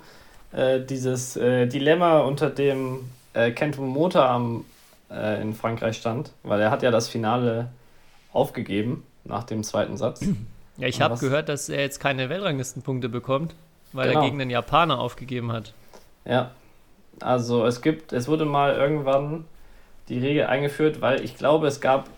äh, 0.53 0.81
dieses 0.81 1.37
äh, 1.37 1.67
Dilemma, 1.67 2.21
unter 2.21 2.51
dem 2.51 3.11
äh, 3.35 3.51
Kento 3.51 3.83
Motor 3.83 4.25
am, 4.25 4.65
äh, 5.11 5.43
in 5.43 5.55
Frankreich 5.55 5.97
stand, 5.97 6.33
weil 6.43 6.61
er 6.61 6.71
hat 6.71 6.83
ja 6.83 6.91
das 6.91 7.09
Finale 7.09 7.69
aufgegeben 8.33 9.05
nach 9.25 9.45
dem 9.45 9.63
zweiten 9.63 9.97
Satz. 9.97 10.25
Ja, 10.81 10.89
ich 10.89 11.01
habe 11.01 11.19
gehört, 11.19 11.49
dass 11.49 11.69
er 11.69 11.81
jetzt 11.81 12.01
keine 12.01 12.29
Weltranglistenpunkte 12.29 13.09
bekommt, 13.09 13.55
weil 13.93 14.09
genau. 14.09 14.21
er 14.21 14.27
gegen 14.27 14.39
den 14.39 14.51
Japaner 14.51 14.99
aufgegeben 14.99 15.53
hat. 15.53 15.75
Ja, 16.25 16.51
also 17.21 17.67
es 17.67 17.83
gibt, 17.83 18.13
es 18.13 18.29
wurde 18.29 18.45
mal 18.45 18.75
irgendwann 18.75 19.45
die 20.09 20.19
Regel 20.19 20.47
eingeführt, 20.47 21.01
weil 21.01 21.23
ich 21.23 21.37
glaube, 21.37 21.67
es 21.67 21.81
gab 21.81 22.09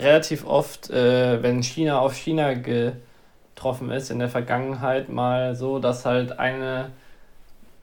relativ 0.00 0.46
oft, 0.46 0.90
äh, 0.90 1.42
wenn 1.42 1.62
China 1.62 2.00
auf 2.00 2.14
China 2.14 2.54
getroffen 2.54 3.90
ist 3.90 4.10
in 4.10 4.18
der 4.18 4.28
Vergangenheit, 4.28 5.08
mal 5.08 5.54
so, 5.54 5.78
dass 5.78 6.04
halt 6.04 6.38
eine 6.38 6.90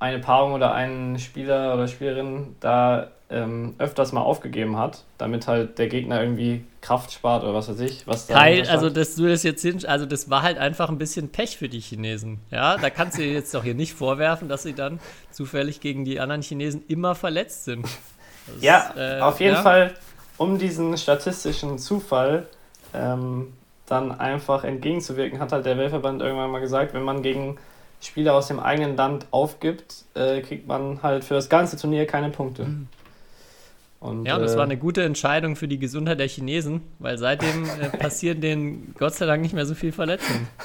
eine 0.03 0.19
Paarung 0.19 0.51
oder 0.51 0.73
ein 0.73 1.17
Spieler 1.17 1.73
oder 1.73 1.87
Spielerin 1.87 2.57
da 2.59 3.07
ähm, 3.33 3.75
öfters 3.77 4.11
mal 4.11 4.21
aufgegeben 4.21 4.77
hat, 4.77 5.03
damit 5.17 5.47
halt 5.47 5.79
der 5.79 5.87
Gegner 5.87 6.21
irgendwie 6.21 6.63
Kraft 6.81 7.11
spart 7.11 7.43
oder 7.43 7.53
was 7.53 7.69
weiß 7.69 7.79
ich. 7.79 8.05
Was 8.05 8.27
da 8.27 8.35
Teil, 8.35 8.67
also 8.69 8.89
dass 8.89 9.15
du 9.15 9.27
das 9.27 9.43
jetzt 9.43 9.61
hin, 9.61 9.83
also 9.85 10.05
das 10.05 10.29
war 10.29 10.43
halt 10.43 10.57
einfach 10.57 10.89
ein 10.89 10.97
bisschen 10.97 11.29
Pech 11.29 11.57
für 11.57 11.69
die 11.69 11.79
Chinesen. 11.79 12.39
Ja, 12.51 12.77
da 12.77 12.89
kannst 12.89 13.17
du 13.17 13.23
jetzt 13.23 13.53
doch 13.53 13.63
hier 13.63 13.75
nicht 13.75 13.93
vorwerfen, 13.93 14.49
dass 14.49 14.63
sie 14.63 14.73
dann 14.73 14.99
zufällig 15.31 15.81
gegen 15.81 16.05
die 16.05 16.19
anderen 16.19 16.41
Chinesen 16.41 16.83
immer 16.87 17.15
verletzt 17.15 17.65
sind. 17.65 17.85
Das 18.45 18.61
ja, 18.61 18.93
äh, 18.97 19.21
auf 19.21 19.39
jeden 19.39 19.55
ja. 19.55 19.61
Fall, 19.61 19.93
um 20.37 20.57
diesen 20.57 20.97
statistischen 20.97 21.79
Zufall 21.79 22.47
ähm, 22.93 23.53
dann 23.87 24.11
einfach 24.11 24.63
entgegenzuwirken, 24.63 25.39
hat 25.39 25.51
halt 25.51 25.65
der 25.65 25.77
Weltverband 25.77 26.21
irgendwann 26.21 26.51
mal 26.51 26.59
gesagt, 26.59 26.93
wenn 26.93 27.03
man 27.03 27.23
gegen 27.23 27.57
Spieler 28.01 28.33
aus 28.33 28.47
dem 28.47 28.59
eigenen 28.59 28.97
Land 28.97 29.27
aufgibt, 29.31 30.03
äh, 30.13 30.41
kriegt 30.41 30.67
man 30.67 31.01
halt 31.01 31.23
für 31.23 31.35
das 31.35 31.47
ganze 31.47 31.77
Turnier 31.77 32.05
keine 32.05 32.29
Punkte. 32.29 32.65
Mhm. 32.65 32.87
Und, 34.03 34.25
ja, 34.25 34.37
das 34.37 34.55
äh, 34.55 34.57
war 34.57 34.65
eine 34.65 34.75
gute 34.75 35.01
Entscheidung 35.01 35.55
für 35.55 35.69
die 35.69 35.79
Gesundheit 35.79 36.19
der 36.19 36.27
Chinesen, 36.27 36.81
weil 36.99 37.17
seitdem 37.17 37.63
äh, 37.63 37.87
passieren 37.97 38.41
denen 38.41 38.93
Gott 38.99 39.15
sei 39.15 39.25
Dank 39.25 39.41
nicht 39.41 39.53
mehr 39.53 39.65
so 39.65 39.75
viel 39.75 39.91
Verletzungen. 39.91 40.47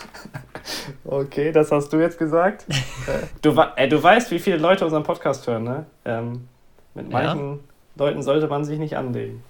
Okay, 1.05 1.51
das 1.51 1.73
hast 1.73 1.93
du 1.93 1.99
jetzt 1.99 2.19
gesagt. 2.19 2.67
Du, 3.43 3.59
äh, 3.77 3.89
du 3.89 4.03
weißt, 4.03 4.31
wie 4.33 4.39
viele 4.39 4.59
Leute 4.59 4.85
unseren 4.85 5.05
Podcast 5.05 5.47
hören, 5.47 5.65
ne? 5.65 5.87
Ähm, 6.05 6.49
mit 6.95 7.11
manchen 7.11 7.51
ja. 7.53 7.59
Leuten 7.97 8.23
sollte 8.23 8.49
man 8.49 8.65
sich 8.65 8.79
nicht 8.79 8.97
anlegen. 8.97 9.43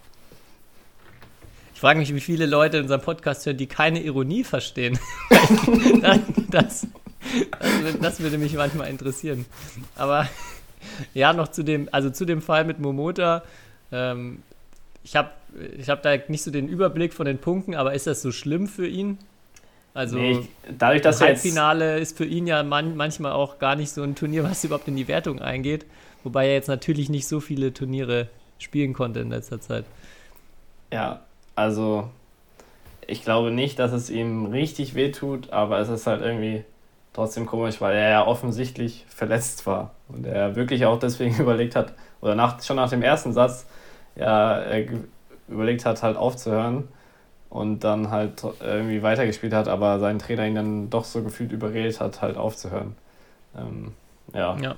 Ich 1.74 1.80
frage 1.80 1.98
mich, 1.98 2.14
wie 2.14 2.20
viele 2.20 2.46
Leute 2.46 2.76
in 2.76 2.82
unserem 2.84 3.00
Podcast 3.00 3.46
hören, 3.46 3.56
die 3.56 3.66
keine 3.66 4.00
Ironie 4.02 4.44
verstehen. 4.44 4.98
das, 6.02 6.20
das, 6.50 6.86
das, 8.00 8.20
würde 8.20 8.38
mich 8.38 8.54
manchmal 8.54 8.88
interessieren. 8.90 9.46
Aber 9.96 10.28
ja, 11.14 11.32
noch 11.32 11.48
zu 11.48 11.64
dem, 11.64 11.88
also 11.90 12.10
zu 12.10 12.26
dem 12.26 12.42
Fall 12.42 12.64
mit 12.64 12.78
Momota. 12.78 13.42
Ähm, 13.92 14.42
ich 15.02 15.16
habe 15.16 15.30
ich 15.78 15.88
hab 15.88 16.02
da 16.02 16.16
nicht 16.28 16.42
so 16.42 16.50
den 16.50 16.68
Überblick 16.68 17.14
von 17.14 17.26
den 17.26 17.38
Punkten, 17.38 17.74
aber 17.74 17.94
ist 17.94 18.06
das 18.06 18.20
so 18.20 18.32
schlimm 18.32 18.68
für 18.68 18.86
ihn? 18.86 19.18
Also 19.94 20.18
nee, 20.18 20.32
ich, 20.32 20.48
dadurch, 20.78 21.02
dass 21.02 21.18
das 21.18 21.26
Halbfinale 21.26 21.98
ist 21.98 22.16
für 22.16 22.26
ihn 22.26 22.46
ja 22.46 22.62
man, 22.62 22.96
manchmal 22.96 23.32
auch 23.32 23.58
gar 23.58 23.74
nicht 23.74 23.90
so 23.90 24.02
ein 24.02 24.14
Turnier, 24.14 24.44
was 24.44 24.62
überhaupt 24.64 24.86
in 24.86 24.96
die 24.96 25.08
Wertung 25.08 25.40
eingeht. 25.40 25.86
Wobei 26.22 26.48
er 26.48 26.54
jetzt 26.54 26.68
natürlich 26.68 27.08
nicht 27.08 27.26
so 27.26 27.40
viele 27.40 27.72
Turniere 27.72 28.28
spielen 28.58 28.92
konnte 28.92 29.20
in 29.20 29.30
letzter 29.30 29.60
Zeit. 29.60 29.84
Ja, 30.92 31.20
also 31.54 32.08
ich 33.06 33.22
glaube 33.22 33.50
nicht, 33.50 33.78
dass 33.78 33.92
es 33.92 34.10
ihm 34.10 34.46
richtig 34.46 34.94
wehtut, 34.94 35.50
aber 35.50 35.78
es 35.78 35.88
ist 35.88 36.06
halt 36.06 36.22
irgendwie 36.22 36.64
trotzdem 37.12 37.46
komisch, 37.46 37.80
weil 37.80 37.96
er 37.96 38.10
ja 38.10 38.26
offensichtlich 38.26 39.04
verletzt 39.08 39.66
war 39.66 39.94
und 40.08 40.26
er 40.26 40.54
wirklich 40.54 40.84
auch 40.86 40.98
deswegen 40.98 41.36
überlegt 41.40 41.74
hat, 41.74 41.94
oder 42.20 42.34
nach, 42.34 42.62
schon 42.62 42.76
nach 42.76 42.90
dem 42.90 43.02
ersten 43.02 43.32
Satz, 43.32 43.66
ja, 44.18 44.62
überlegt 45.48 45.84
hat, 45.84 46.02
halt 46.02 46.16
aufzuhören 46.16 46.88
und 47.50 47.84
dann 47.84 48.10
halt 48.10 48.42
irgendwie 48.60 49.02
weitergespielt 49.02 49.52
hat, 49.52 49.68
aber 49.68 49.98
sein 50.00 50.18
Trainer 50.18 50.46
ihn 50.46 50.54
dann 50.54 50.90
doch 50.90 51.04
so 51.04 51.22
gefühlt 51.22 51.52
überredet 51.52 52.00
hat, 52.00 52.20
halt 52.20 52.36
aufzuhören. 52.36 52.94
Ähm, 53.56 53.92
ja. 54.34 54.56
ja. 54.58 54.76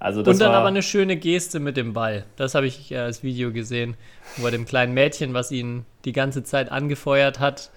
Also 0.00 0.22
das 0.22 0.34
und 0.34 0.40
dann 0.40 0.54
aber 0.54 0.68
eine 0.68 0.82
schöne 0.82 1.16
Geste 1.16 1.58
mit 1.58 1.76
dem 1.76 1.92
Ball. 1.92 2.24
Das 2.36 2.54
habe 2.54 2.66
ich 2.66 2.92
äh, 2.92 2.98
als 2.98 3.22
Video 3.22 3.52
gesehen, 3.52 3.96
wo 4.36 4.46
er 4.46 4.52
dem 4.52 4.64
kleinen 4.64 4.94
Mädchen, 4.94 5.34
was 5.34 5.50
ihn 5.50 5.84
die 6.04 6.12
ganze 6.12 6.44
Zeit 6.44 6.70
angefeuert 6.70 7.40
hat, 7.40 7.70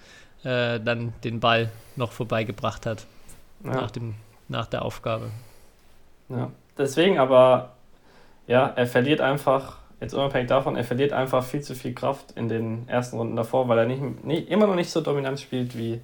äh, 0.44 0.78
dann 0.78 1.12
den 1.24 1.40
Ball 1.40 1.70
noch 1.96 2.12
vorbeigebracht 2.12 2.86
hat 2.86 3.06
ja. 3.64 3.72
nach, 3.72 3.90
dem, 3.90 4.14
nach 4.48 4.66
der 4.66 4.84
Aufgabe. 4.84 5.30
Ja, 6.28 6.50
deswegen 6.78 7.18
aber, 7.18 7.72
ja, 8.46 8.72
er 8.74 8.86
verliert 8.86 9.20
einfach, 9.20 9.78
jetzt 10.02 10.14
unabhängig 10.14 10.48
davon, 10.48 10.76
er 10.76 10.84
verliert 10.84 11.12
einfach 11.12 11.44
viel 11.44 11.60
zu 11.60 11.74
viel 11.74 11.94
Kraft 11.94 12.32
in 12.32 12.48
den 12.48 12.88
ersten 12.88 13.16
Runden 13.16 13.36
davor, 13.36 13.68
weil 13.68 13.78
er 13.78 13.86
nicht, 13.86 14.24
nicht 14.24 14.48
immer 14.48 14.66
noch 14.66 14.74
nicht 14.74 14.90
so 14.90 15.00
dominant 15.00 15.40
spielt 15.40 15.78
wie, 15.78 16.00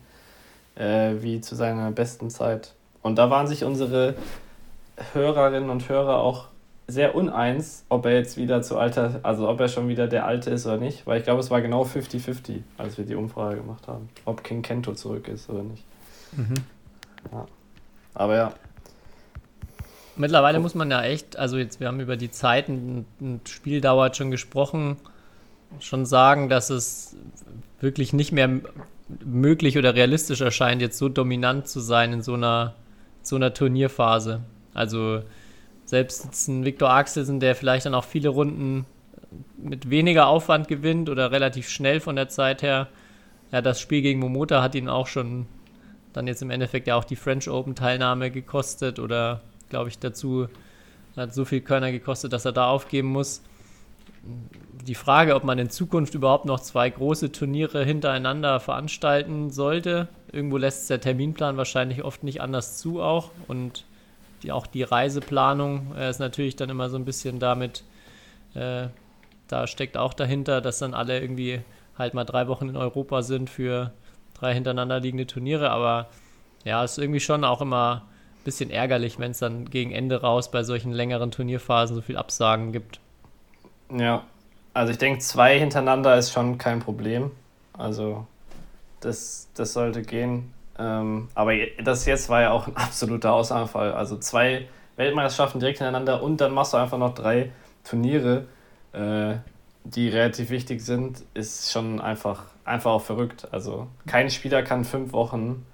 äh, 0.77 1.15
wie 1.21 1.41
zu 1.41 1.57
seiner 1.57 1.91
besten 1.91 2.31
Zeit. 2.31 2.75
Und 3.03 3.17
da 3.17 3.29
waren 3.29 3.47
sich 3.47 3.65
unsere 3.65 4.15
Hörerinnen 5.13 5.69
und 5.69 5.89
Hörer 5.89 6.19
auch 6.19 6.47
sehr 6.87 7.15
uneins, 7.15 7.85
ob 7.89 8.07
er 8.07 8.15
jetzt 8.15 8.37
wieder 8.37 8.63
zu 8.63 8.79
alter, 8.79 9.21
also 9.23 9.49
ob 9.49 9.61
er 9.61 9.69
schon 9.69 9.89
wieder 9.89 10.07
der 10.07 10.25
Alte 10.25 10.51
ist 10.51 10.65
oder 10.67 10.79
nicht, 10.79 11.07
weil 11.07 11.19
ich 11.19 11.25
glaube, 11.25 11.41
es 11.41 11.51
war 11.51 11.61
genau 11.61 11.83
50-50, 11.83 12.61
als 12.79 12.97
wir 12.97 13.05
die 13.05 13.15
Umfrage 13.15 13.57
gemacht 13.57 13.87
haben, 13.89 14.09
ob 14.25 14.43
King 14.43 14.63
Kento 14.63 14.95
zurück 14.95 15.29
ist 15.29 15.51
oder 15.51 15.65
nicht. 15.65 15.85
Mhm. 16.33 16.55
Ja. 17.31 17.47
Aber 18.15 18.37
ja. 18.37 18.53
Mittlerweile 20.19 20.59
muss 20.59 20.75
man 20.75 20.91
ja 20.91 21.03
echt, 21.03 21.39
also 21.39 21.57
jetzt, 21.57 21.81
wir 21.81 21.89
haben 21.89 22.01
über 22.01 22.17
die 22.17 22.31
Zeiten 22.31 23.07
und 23.21 23.49
Spieldauer 23.49 24.13
schon 24.15 24.31
gesprochen, 24.31 24.97
schon 25.81 26.07
sagen, 26.07 26.49
dass 26.49 26.71
es 26.71 27.17
wirklich 27.81 28.13
nicht 28.13 28.33
mehr 28.33 28.61
möglich 29.25 29.79
oder 29.79 29.95
realistisch 29.95 30.41
erscheint, 30.41 30.83
jetzt 30.83 30.99
so 30.99 31.09
dominant 31.09 31.69
zu 31.69 31.81
sein 31.81 32.13
in 32.13 32.23
so 32.23 32.35
einer, 32.35 32.75
so 33.23 33.37
einer 33.37 33.55
Turnierphase. 33.55 34.41
Also 34.75 35.23
selbst 35.85 36.25
jetzt 36.25 36.49
ein 36.49 36.65
Viktor 36.65 36.91
Axelsen, 36.91 37.41
der 37.41 37.55
vielleicht 37.55 37.87
dann 37.87 37.95
auch 37.95 38.05
viele 38.05 38.29
Runden 38.29 38.87
mit 39.57 39.89
weniger 39.89 40.27
Aufwand 40.27 40.69
gewinnt 40.69 41.09
oder 41.09 41.31
relativ 41.31 41.69
schnell 41.69 42.01
von 42.01 42.17
der 42.17 42.29
Zeit 42.29 42.63
her. 42.63 42.89
Ja, 43.53 43.63
das 43.63 43.81
Spiel 43.81 44.03
gegen 44.03 44.21
Momota 44.21 44.63
hat 44.63 44.75
ihn 44.75 44.89
auch 44.89 45.07
schon 45.07 45.47
dann 46.13 46.27
jetzt 46.27 46.43
im 46.43 46.51
Endeffekt 46.51 46.87
ja 46.89 46.97
auch 46.97 47.05
die 47.05 47.17
French 47.17 47.49
Open 47.49 47.75
Teilnahme 47.75 48.31
gekostet 48.31 48.99
oder 48.99 49.43
glaube 49.69 49.89
ich 49.89 49.99
dazu 49.99 50.49
Hat 51.17 51.35
so 51.35 51.45
viel 51.45 51.61
Körner 51.61 51.93
gekostet, 51.93 52.33
dass 52.33 52.45
er 52.45 52.53
da 52.53 52.69
aufgeben 52.71 53.09
muss. 53.09 53.43
Die 54.87 54.95
Frage, 54.95 55.35
ob 55.35 55.45
man 55.45 55.59
in 55.59 55.71
Zukunft 55.71 56.15
überhaupt 56.15 56.45
noch 56.45 56.61
zwei 56.61 56.89
große 56.89 57.33
Turniere 57.33 57.85
hintereinander 57.85 58.61
veranstalten 58.61 59.51
sollte. 59.51 60.09
Irgendwo 60.33 60.57
lässt 60.57 60.89
der 60.91 61.01
Terminplan 61.01 61.57
wahrscheinlich 61.57 62.05
oft 62.05 62.23
nicht 62.23 62.41
anders 62.41 62.79
zu 62.79 63.03
auch. 63.03 63.31
Und 63.49 63.85
die, 64.43 64.53
auch 64.53 64.67
die 64.67 64.83
Reiseplanung 64.83 65.95
äh, 65.97 66.11
ist 66.11 66.21
natürlich 66.21 66.57
dann 66.57 66.71
immer 66.71 66.89
so 66.89 66.97
ein 66.97 67.05
bisschen 67.05 67.39
damit, 67.39 67.85
äh, 68.55 68.89
da 69.49 69.67
steckt 69.67 69.97
auch 69.97 70.15
dahinter, 70.15 70.61
dass 70.61 70.79
dann 70.79 70.95
alle 70.95 71.21
irgendwie 71.21 71.61
halt 71.97 72.15
mal 72.15 72.25
drei 72.25 72.49
Wochen 72.49 72.69
in 72.69 72.77
Europa 72.77 73.23
sind 73.23 73.51
für 73.51 73.93
drei 74.35 74.55
hintereinander 74.55 75.01
liegende 75.01 75.27
Turniere. 75.27 75.71
Aber 75.71 76.09
ja, 76.65 76.85
ist 76.85 76.99
irgendwie 76.99 77.21
schon 77.21 77.45
auch 77.45 77.61
immer 77.61 78.08
bisschen 78.49 78.71
ärgerlich, 78.71 79.19
wenn 79.19 79.33
es 79.33 79.39
dann 79.39 79.69
gegen 79.69 79.93
Ende 79.93 80.21
raus 80.23 80.51
bei 80.51 80.63
solchen 80.63 80.93
längeren 80.93 81.31
Turnierphasen 81.31 81.95
so 81.95 82.03
viel 82.03 82.17
Absagen 82.17 82.73
gibt. 82.73 83.01
Ja, 83.95 84.25
also 84.75 84.93
ich 84.93 84.99
denke, 84.99 85.21
zwei 85.21 85.59
hintereinander 85.59 86.17
ist 86.17 86.33
schon 86.33 86.57
kein 86.57 86.81
Problem. 86.81 87.31
Also 87.73 88.27
das, 89.01 89.49
das 89.55 89.73
sollte 89.73 90.03
gehen. 90.03 90.53
Ähm, 90.79 91.29
aber 91.35 91.53
das 91.83 92.07
jetzt 92.07 92.29
war 92.29 92.43
ja 92.43 92.51
auch 92.53 92.67
ein 92.67 92.77
absoluter 92.77 93.33
Ausnahmefall. 93.33 93.93
Also 93.93 94.17
zwei 94.17 94.69
Weltmeisterschaften 94.97 95.61
direkt 95.61 95.79
hintereinander 95.79 96.23
und 96.23 96.41
dann 96.41 96.53
machst 96.53 96.73
du 96.73 96.77
einfach 96.77 96.99
noch 96.99 97.15
drei 97.15 97.51
Turniere, 97.85 98.47
äh, 98.93 99.37
die 99.85 100.09
relativ 100.09 100.51
wichtig 100.51 100.83
sind, 100.83 101.23
ist 101.35 101.73
schon 101.73 102.01
einfach, 102.01 102.45
einfach 102.65 102.91
auch 102.91 103.03
verrückt. 103.03 103.49
Also 103.53 103.87
kein 104.07 104.31
Spieler 104.31 104.63
kann 104.63 104.85
fünf 104.85 105.13
Wochen, 105.13 105.65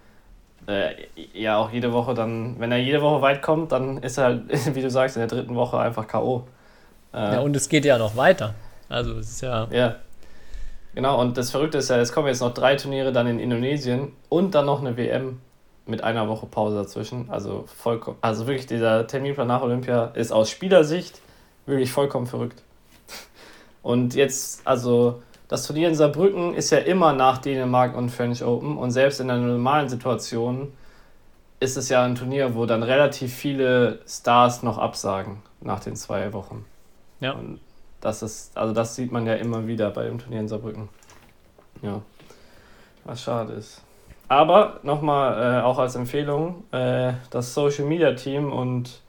äh, 0.66 0.94
ja 1.32 1.56
auch 1.56 1.70
jede 1.72 1.92
Woche 1.92 2.14
dann, 2.14 2.58
wenn 2.58 2.72
er 2.72 2.78
jede 2.78 3.02
Woche 3.02 3.22
weit 3.22 3.42
kommt, 3.42 3.72
dann 3.72 3.98
ist 3.98 4.18
er 4.18 4.24
halt, 4.24 4.42
wie 4.74 4.82
du 4.82 4.90
sagst, 4.90 5.16
in 5.16 5.20
der 5.20 5.28
dritten 5.28 5.54
Woche 5.54 5.78
einfach 5.78 6.06
K.O. 6.06 6.46
Äh, 7.12 7.34
ja, 7.34 7.40
und 7.40 7.54
es 7.56 7.68
geht 7.68 7.84
ja 7.84 7.98
noch 7.98 8.16
weiter. 8.16 8.54
Also 8.88 9.18
es 9.18 9.30
ist 9.30 9.40
ja. 9.40 9.68
Ja. 9.70 9.96
Genau, 10.94 11.20
und 11.20 11.36
das 11.36 11.50
Verrückte 11.50 11.78
ist 11.78 11.90
ja, 11.90 11.96
es 11.96 12.12
kommen 12.12 12.28
jetzt 12.28 12.40
noch 12.40 12.54
drei 12.54 12.76
Turniere 12.76 13.12
dann 13.12 13.26
in 13.26 13.40
Indonesien 13.40 14.12
und 14.28 14.54
dann 14.54 14.66
noch 14.66 14.80
eine 14.80 14.96
WM 14.96 15.40
mit 15.86 16.04
einer 16.04 16.28
Woche 16.28 16.46
Pause 16.46 16.76
dazwischen. 16.76 17.28
Also 17.30 17.64
vollkommen, 17.66 18.16
also 18.20 18.46
wirklich 18.46 18.66
dieser 18.66 19.06
Terminplan 19.06 19.48
nach 19.48 19.62
Olympia 19.62 20.06
ist 20.14 20.32
aus 20.32 20.50
Spielersicht 20.50 21.20
wirklich 21.66 21.90
vollkommen 21.90 22.26
verrückt. 22.26 22.62
Und 23.82 24.14
jetzt, 24.14 24.66
also 24.66 25.22
das 25.48 25.66
Turnier 25.66 25.88
in 25.88 25.94
Saarbrücken 25.94 26.54
ist 26.54 26.70
ja 26.70 26.78
immer 26.78 27.12
nach 27.12 27.38
Dänemark 27.38 27.96
und 27.96 28.10
French 28.10 28.42
Open 28.42 28.78
und 28.78 28.90
selbst 28.90 29.20
in 29.20 29.30
einer 29.30 29.46
normalen 29.46 29.88
Situation 29.88 30.72
ist 31.60 31.76
es 31.76 31.88
ja 31.88 32.02
ein 32.02 32.14
Turnier, 32.14 32.54
wo 32.54 32.66
dann 32.66 32.82
relativ 32.82 33.34
viele 33.34 34.00
Stars 34.06 34.62
noch 34.62 34.78
absagen 34.78 35.42
nach 35.60 35.80
den 35.80 35.96
zwei 35.96 36.32
Wochen. 36.32 36.64
Ja. 37.20 37.32
Und 37.32 37.60
das 38.00 38.22
ist, 38.22 38.56
also 38.56 38.74
das 38.74 38.96
sieht 38.96 39.12
man 39.12 39.26
ja 39.26 39.34
immer 39.34 39.66
wieder 39.66 39.90
bei 39.90 40.04
dem 40.04 40.18
Turnier 40.18 40.40
in 40.40 40.48
Saarbrücken. 40.48 40.88
Ja. 41.82 42.02
Was 43.04 43.22
schade 43.22 43.54
ist. 43.54 43.82
Aber 44.28 44.80
nochmal 44.82 45.60
äh, 45.60 45.62
auch 45.62 45.78
als 45.78 45.94
Empfehlung, 45.94 46.64
äh, 46.72 47.12
das 47.30 47.54
Social 47.54 47.84
Media 47.84 48.12
Team 48.12 48.52
und 48.52 49.02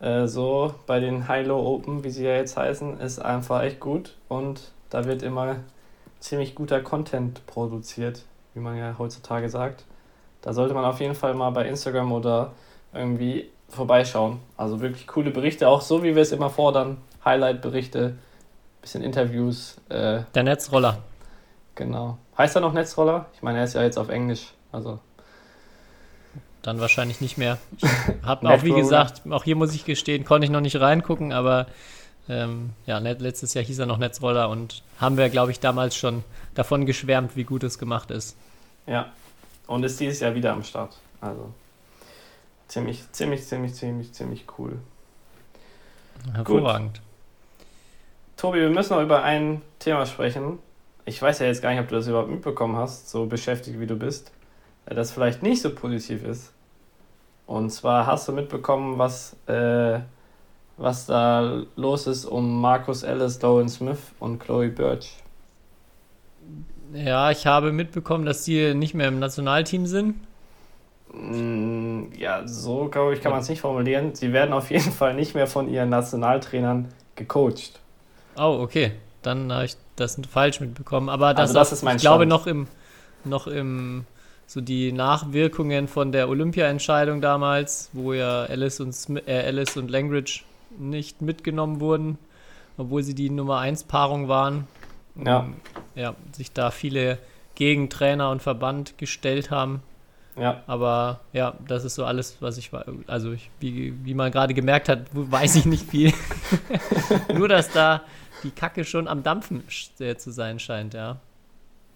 äh, 0.00 0.26
so 0.26 0.74
bei 0.86 1.00
den 1.00 1.28
High-Low 1.28 1.58
Open, 1.58 2.04
wie 2.04 2.10
sie 2.10 2.24
ja 2.24 2.34
jetzt 2.36 2.56
heißen, 2.56 3.00
ist 3.00 3.18
einfach 3.18 3.62
echt 3.62 3.80
gut 3.80 4.16
und 4.28 4.72
da 4.90 5.04
wird 5.04 5.22
immer 5.22 5.56
ziemlich 6.20 6.54
guter 6.54 6.80
Content 6.80 7.46
produziert, 7.46 8.24
wie 8.54 8.60
man 8.60 8.76
ja 8.76 8.96
heutzutage 8.98 9.48
sagt. 9.48 9.84
Da 10.42 10.52
sollte 10.52 10.74
man 10.74 10.84
auf 10.84 11.00
jeden 11.00 11.14
Fall 11.14 11.34
mal 11.34 11.50
bei 11.50 11.66
Instagram 11.66 12.12
oder 12.12 12.52
irgendwie 12.92 13.50
vorbeischauen. 13.68 14.40
Also 14.56 14.80
wirklich 14.80 15.06
coole 15.06 15.30
Berichte, 15.30 15.68
auch 15.68 15.82
so 15.82 16.02
wie 16.02 16.14
wir 16.14 16.22
es 16.22 16.32
immer 16.32 16.50
fordern. 16.50 16.98
Highlight-Berichte, 17.24 18.16
bisschen 18.80 19.02
Interviews. 19.02 19.76
Äh, 19.88 20.22
Der 20.34 20.42
Netzroller. 20.42 20.98
Genau. 21.74 22.18
Heißt 22.36 22.56
er 22.56 22.60
noch 22.60 22.72
Netzroller? 22.72 23.26
Ich 23.34 23.42
meine, 23.42 23.58
er 23.58 23.64
ist 23.64 23.74
ja 23.74 23.82
jetzt 23.82 23.98
auf 23.98 24.08
Englisch. 24.08 24.54
Also 24.72 25.00
dann 26.62 26.80
wahrscheinlich 26.80 27.20
nicht 27.20 27.38
mehr. 27.38 27.58
Ich 27.76 27.88
habe 28.22 28.48
auch, 28.48 28.62
wie 28.62 28.72
gesagt, 28.72 29.22
auch 29.30 29.44
hier 29.44 29.56
muss 29.56 29.74
ich 29.74 29.84
gestehen, 29.84 30.24
konnte 30.24 30.44
ich 30.44 30.50
noch 30.50 30.60
nicht 30.60 30.78
reingucken, 30.80 31.32
aber 31.32 31.66
ähm, 32.28 32.70
ja, 32.86 32.98
letztes 32.98 33.54
Jahr 33.54 33.64
hieß 33.64 33.78
er 33.78 33.86
noch 33.86 33.98
Netzroller 33.98 34.48
und 34.48 34.82
haben 34.98 35.16
wir, 35.16 35.28
glaube 35.28 35.50
ich, 35.50 35.60
damals 35.60 35.96
schon 35.96 36.24
davon 36.54 36.86
geschwärmt, 36.86 37.36
wie 37.36 37.44
gut 37.44 37.62
es 37.62 37.78
gemacht 37.78 38.10
ist. 38.10 38.36
Ja, 38.86 39.12
und 39.66 39.84
ist 39.84 39.98
dieses 40.00 40.20
Jahr 40.20 40.34
wieder 40.34 40.52
am 40.52 40.62
Start. 40.62 40.98
Also 41.20 41.52
ziemlich, 42.68 43.10
ziemlich, 43.12 43.46
ziemlich, 43.46 43.74
ziemlich, 43.74 44.12
ziemlich 44.12 44.44
cool. 44.58 44.78
Hervorragend. 46.32 46.94
Gut. 46.94 47.02
Tobi, 48.36 48.60
wir 48.60 48.70
müssen 48.70 48.94
noch 48.94 49.02
über 49.02 49.22
ein 49.22 49.62
Thema 49.78 50.06
sprechen. 50.06 50.58
Ich 51.04 51.20
weiß 51.20 51.40
ja 51.40 51.46
jetzt 51.46 51.62
gar 51.62 51.70
nicht, 51.70 51.80
ob 51.80 51.88
du 51.88 51.96
das 51.96 52.06
überhaupt 52.06 52.30
mitbekommen 52.30 52.76
hast, 52.76 53.08
so 53.08 53.26
beschäftigt 53.26 53.80
wie 53.80 53.86
du 53.86 53.96
bist, 53.96 54.30
das 54.86 55.10
vielleicht 55.10 55.42
nicht 55.42 55.62
so 55.62 55.74
positiv 55.74 56.22
ist. 56.24 56.52
Und 57.46 57.70
zwar 57.70 58.06
hast 58.06 58.28
du 58.28 58.32
mitbekommen, 58.32 58.98
was, 58.98 59.34
äh, 59.46 60.00
was 60.78 61.06
da 61.06 61.62
los 61.76 62.06
ist 62.06 62.24
um 62.24 62.60
Marcus 62.60 63.02
Ellis, 63.02 63.38
Dolan 63.38 63.68
Smith 63.68 63.98
und 64.20 64.38
Chloe 64.38 64.68
Birch. 64.68 65.12
Ja, 66.94 67.30
ich 67.30 67.46
habe 67.46 67.72
mitbekommen, 67.72 68.24
dass 68.24 68.44
die 68.44 68.74
nicht 68.74 68.94
mehr 68.94 69.08
im 69.08 69.18
Nationalteam 69.18 69.86
sind. 69.86 70.14
Mm, 71.12 72.12
ja, 72.16 72.46
so 72.46 72.88
glaube 72.88 73.14
ich, 73.14 73.20
kann 73.20 73.32
man 73.32 73.40
es 73.40 73.48
nicht 73.48 73.60
formulieren. 73.60 74.14
Sie 74.14 74.32
werden 74.32 74.52
auf 74.52 74.70
jeden 74.70 74.92
Fall 74.92 75.14
nicht 75.14 75.34
mehr 75.34 75.46
von 75.46 75.68
ihren 75.68 75.90
Nationaltrainern 75.90 76.88
gecoacht. 77.16 77.80
Oh, 78.36 78.58
okay. 78.60 78.92
Dann 79.22 79.52
habe 79.52 79.64
ich 79.66 79.76
das 79.96 80.18
falsch 80.30 80.60
mitbekommen. 80.60 81.08
Aber 81.08 81.34
das, 81.34 81.50
also 81.50 81.54
das 81.54 81.72
ist 81.72 81.82
mein 81.82 81.96
Ich 81.96 82.02
Stand. 82.02 82.12
glaube 82.12 82.26
noch 82.26 82.46
im, 82.46 82.68
noch 83.24 83.46
im 83.46 84.06
so 84.46 84.60
die 84.62 84.92
Nachwirkungen 84.92 85.88
von 85.88 86.12
der 86.12 86.28
Olympia-Entscheidung 86.28 87.20
damals, 87.20 87.90
wo 87.92 88.14
ja 88.14 88.44
Alice 88.44 88.80
und, 88.80 88.94
Smith, 88.94 89.24
äh, 89.26 89.44
Alice 89.46 89.76
und 89.76 89.90
Langridge 89.90 90.40
nicht 90.76 91.22
mitgenommen 91.22 91.80
wurden, 91.80 92.18
obwohl 92.76 93.02
sie 93.02 93.14
die 93.14 93.30
Nummer 93.30 93.58
1 93.58 93.84
Paarung 93.84 94.28
waren. 94.28 94.66
Ja. 95.24 95.48
Ja, 95.94 96.14
sich 96.32 96.52
da 96.52 96.70
viele 96.70 97.18
gegen 97.54 97.90
Trainer 97.90 98.30
und 98.30 98.40
Verband 98.40 98.98
gestellt 98.98 99.50
haben. 99.50 99.82
Ja. 100.36 100.62
Aber 100.68 101.20
ja, 101.32 101.54
das 101.66 101.84
ist 101.84 101.96
so 101.96 102.04
alles, 102.04 102.36
was 102.40 102.58
ich 102.58 102.72
war. 102.72 102.84
Also, 103.08 103.32
ich, 103.32 103.50
wie, 103.58 103.94
wie 104.04 104.14
man 104.14 104.30
gerade 104.30 104.54
gemerkt 104.54 104.88
hat, 104.88 105.06
weiß 105.12 105.56
ich 105.56 105.66
nicht 105.66 105.90
viel. 105.90 106.12
Nur, 107.34 107.48
dass 107.48 107.70
da 107.72 108.02
die 108.44 108.50
Kacke 108.50 108.84
schon 108.84 109.08
am 109.08 109.24
Dampfen 109.24 109.64
zu 109.68 110.30
sein 110.30 110.60
scheint, 110.60 110.94
ja. 110.94 111.16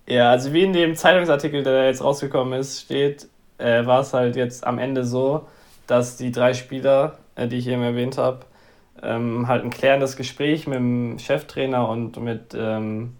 Ja, 0.08 0.30
also 0.30 0.52
wie 0.52 0.62
in 0.62 0.72
dem 0.72 0.96
Zeitungsartikel, 0.96 1.62
der 1.62 1.86
jetzt 1.86 2.02
rausgekommen 2.02 2.58
ist, 2.58 2.80
steht, 2.80 3.28
äh, 3.58 3.86
war 3.86 4.00
es 4.00 4.12
halt 4.12 4.34
jetzt 4.34 4.66
am 4.66 4.78
Ende 4.78 5.04
so, 5.04 5.46
dass 5.86 6.16
die 6.16 6.32
drei 6.32 6.54
Spieler, 6.54 7.18
äh, 7.36 7.46
die 7.46 7.58
ich 7.58 7.68
eben 7.68 7.82
erwähnt 7.82 8.18
habe, 8.18 8.40
ähm, 9.02 9.48
halt 9.48 9.64
ein 9.64 9.70
klärendes 9.70 10.16
Gespräch 10.16 10.66
mit 10.66 10.78
dem 10.78 11.18
Cheftrainer 11.18 11.88
und 11.88 12.20
mit, 12.20 12.54
ähm, 12.54 13.16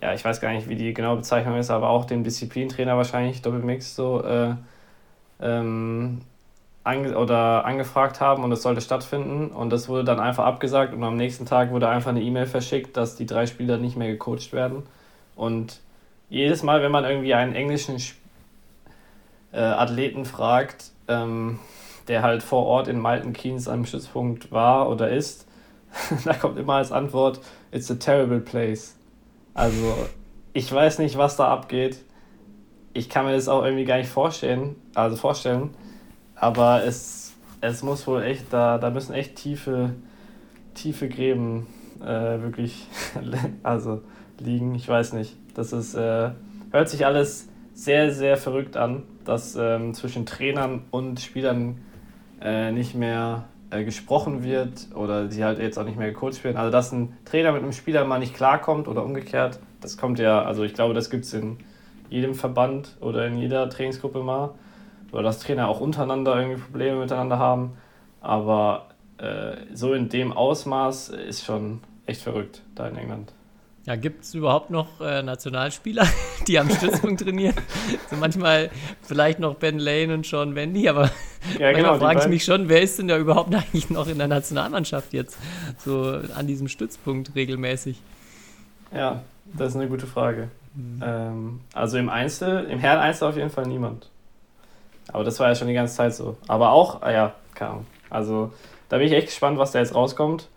ja, 0.00 0.14
ich 0.14 0.24
weiß 0.24 0.40
gar 0.40 0.52
nicht, 0.52 0.68
wie 0.68 0.76
die 0.76 0.94
genaue 0.94 1.16
Bezeichnung 1.16 1.56
ist, 1.58 1.70
aber 1.70 1.90
auch 1.90 2.04
den 2.04 2.24
Disziplintrainer 2.24 2.96
wahrscheinlich, 2.96 3.42
Doppelmix, 3.42 3.96
so, 3.96 4.22
äh, 4.22 4.54
ähm, 5.40 6.20
ange 6.84 7.18
oder 7.18 7.64
angefragt 7.64 8.20
haben 8.20 8.44
und 8.44 8.52
es 8.52 8.62
sollte 8.62 8.80
stattfinden. 8.80 9.48
Und 9.48 9.70
das 9.70 9.88
wurde 9.88 10.04
dann 10.04 10.20
einfach 10.20 10.44
abgesagt 10.44 10.94
und 10.94 11.02
am 11.02 11.16
nächsten 11.16 11.44
Tag 11.44 11.70
wurde 11.70 11.88
einfach 11.88 12.10
eine 12.10 12.22
E-Mail 12.22 12.46
verschickt, 12.46 12.96
dass 12.96 13.16
die 13.16 13.26
drei 13.26 13.46
Spieler 13.46 13.76
nicht 13.76 13.96
mehr 13.96 14.08
gecoacht 14.08 14.52
werden. 14.52 14.84
Und 15.34 15.80
jedes 16.28 16.62
Mal, 16.62 16.82
wenn 16.82 16.92
man 16.92 17.04
irgendwie 17.04 17.34
einen 17.34 17.54
englischen 17.54 17.96
äh, 19.52 19.58
Athleten 19.58 20.24
fragt, 20.24 20.90
ähm, 21.08 21.58
der 22.08 22.22
halt 22.22 22.42
vor 22.42 22.64
Ort 22.66 22.88
in 22.88 22.98
Malten 22.98 23.32
Keynes 23.32 23.68
am 23.68 23.84
Stützpunkt 23.84 24.52
war 24.52 24.88
oder 24.88 25.10
ist, 25.10 25.46
da 26.24 26.34
kommt 26.34 26.58
immer 26.58 26.74
als 26.74 26.92
Antwort, 26.92 27.40
it's 27.72 27.90
a 27.90 27.94
terrible 27.94 28.40
place. 28.40 28.96
Also, 29.54 29.94
ich 30.52 30.70
weiß 30.70 30.98
nicht, 30.98 31.16
was 31.16 31.36
da 31.36 31.48
abgeht. 31.48 32.02
Ich 32.92 33.08
kann 33.08 33.26
mir 33.26 33.32
das 33.32 33.48
auch 33.48 33.64
irgendwie 33.64 33.84
gar 33.84 33.98
nicht 33.98 34.08
vorstellen, 34.08 34.76
also 34.94 35.16
vorstellen, 35.16 35.70
aber 36.34 36.84
es, 36.84 37.34
es 37.60 37.82
muss 37.82 38.06
wohl 38.06 38.22
echt, 38.22 38.52
da, 38.52 38.78
da 38.78 38.90
müssen 38.90 39.12
echt 39.12 39.36
tiefe, 39.36 39.94
tiefe 40.74 41.08
Gräben 41.08 41.66
äh, 42.00 42.40
wirklich 42.40 42.86
also 43.62 44.02
liegen. 44.38 44.74
Ich 44.74 44.88
weiß 44.88 45.14
nicht. 45.14 45.36
Das 45.54 45.72
ist, 45.72 45.94
äh, 45.94 46.30
hört 46.70 46.88
sich 46.88 47.06
alles 47.06 47.48
sehr, 47.74 48.12
sehr 48.12 48.36
verrückt 48.36 48.76
an, 48.76 49.02
dass 49.24 49.56
ähm, 49.56 49.94
zwischen 49.94 50.26
Trainern 50.26 50.84
und 50.90 51.20
Spielern 51.20 51.80
äh, 52.40 52.72
nicht 52.72 52.94
mehr 52.94 53.44
äh, 53.70 53.84
gesprochen 53.84 54.42
wird 54.44 54.88
oder 54.94 55.30
sie 55.30 55.44
halt 55.44 55.58
jetzt 55.58 55.78
auch 55.78 55.84
nicht 55.84 55.98
mehr 55.98 56.12
gecoacht 56.12 56.42
werden. 56.44 56.56
Also, 56.56 56.70
dass 56.70 56.92
ein 56.92 57.16
Trainer 57.24 57.52
mit 57.52 57.62
einem 57.62 57.72
Spieler 57.72 58.04
mal 58.04 58.18
nicht 58.18 58.34
klarkommt 58.34 58.88
oder 58.88 59.04
umgekehrt, 59.04 59.58
das 59.80 59.96
kommt 59.96 60.18
ja, 60.18 60.42
also 60.42 60.62
ich 60.64 60.74
glaube, 60.74 60.94
das 60.94 61.10
gibt 61.10 61.24
es 61.24 61.34
in 61.34 61.58
jedem 62.08 62.34
Verband 62.34 62.96
oder 63.00 63.26
in 63.26 63.38
jeder 63.38 63.68
Trainingsgruppe 63.68 64.20
mal. 64.22 64.50
Oder 65.12 65.22
dass 65.22 65.38
Trainer 65.38 65.68
auch 65.68 65.80
untereinander 65.80 66.36
irgendwie 66.36 66.60
Probleme 66.60 66.98
miteinander 66.98 67.38
haben. 67.38 67.76
Aber 68.20 68.86
äh, 69.18 69.56
so 69.72 69.94
in 69.94 70.08
dem 70.08 70.32
Ausmaß 70.32 71.10
ist 71.10 71.44
schon 71.44 71.80
echt 72.06 72.22
verrückt 72.22 72.62
da 72.74 72.86
in 72.88 72.96
England. 72.96 73.32
Ja, 73.86 73.94
gibt 73.94 74.24
es 74.24 74.34
überhaupt 74.34 74.70
noch 74.70 75.00
äh, 75.00 75.22
Nationalspieler, 75.22 76.06
die 76.48 76.58
am 76.58 76.68
Stützpunkt 76.68 77.20
trainieren? 77.24 77.54
So 78.10 78.16
manchmal 78.16 78.70
vielleicht 79.02 79.38
noch 79.38 79.54
Ben 79.54 79.78
Lane 79.78 80.12
und 80.12 80.26
Sean 80.26 80.56
Wendy, 80.56 80.88
aber 80.88 81.04
Ja, 81.04 81.10
manchmal 81.72 81.74
genau. 81.74 81.98
frage 81.98 82.20
ich 82.20 82.26
mich 82.26 82.44
schon, 82.44 82.68
wer 82.68 82.82
ist 82.82 82.98
denn 82.98 83.06
da 83.06 83.16
überhaupt 83.16 83.54
eigentlich 83.54 83.88
noch 83.88 84.08
in 84.08 84.18
der 84.18 84.26
Nationalmannschaft 84.26 85.12
jetzt? 85.12 85.38
So 85.78 86.20
an 86.34 86.48
diesem 86.48 86.66
Stützpunkt 86.66 87.36
regelmäßig. 87.36 88.02
Ja, 88.92 89.22
das 89.54 89.68
ist 89.68 89.76
eine 89.76 89.88
gute 89.88 90.08
Frage. 90.08 90.48
Mhm. 90.74 91.02
Ähm, 91.04 91.60
also 91.72 91.96
im 91.96 92.08
Einzel, 92.08 92.64
im 92.64 92.80
Herren 92.80 92.98
Einzel 92.98 93.28
auf 93.28 93.36
jeden 93.36 93.50
Fall 93.50 93.66
niemand. 93.66 94.10
Aber 95.12 95.22
das 95.22 95.38
war 95.38 95.46
ja 95.46 95.54
schon 95.54 95.68
die 95.68 95.74
ganze 95.74 95.94
Zeit 95.94 96.12
so. 96.12 96.36
Aber 96.48 96.72
auch, 96.72 97.02
ah 97.02 97.12
ja, 97.12 97.34
keine 97.54 97.70
Ahnung. 97.70 97.86
Also 98.10 98.52
da 98.88 98.98
bin 98.98 99.06
ich 99.06 99.12
echt 99.12 99.28
gespannt, 99.28 99.58
was 99.58 99.70
da 99.70 99.78
jetzt 99.78 99.94
rauskommt. 99.94 100.48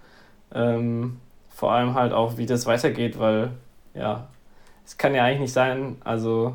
Ähm, 0.52 1.18
vor 1.60 1.74
allem 1.74 1.94
halt 1.94 2.14
auch, 2.14 2.38
wie 2.38 2.46
das 2.46 2.66
weitergeht, 2.66 3.20
weil 3.20 3.52
ja, 3.94 4.28
es 4.86 4.98
kann 4.98 5.14
ja 5.14 5.26
eigentlich 5.26 5.42
nicht 5.42 5.54
sein, 5.54 5.98
also 6.06 6.54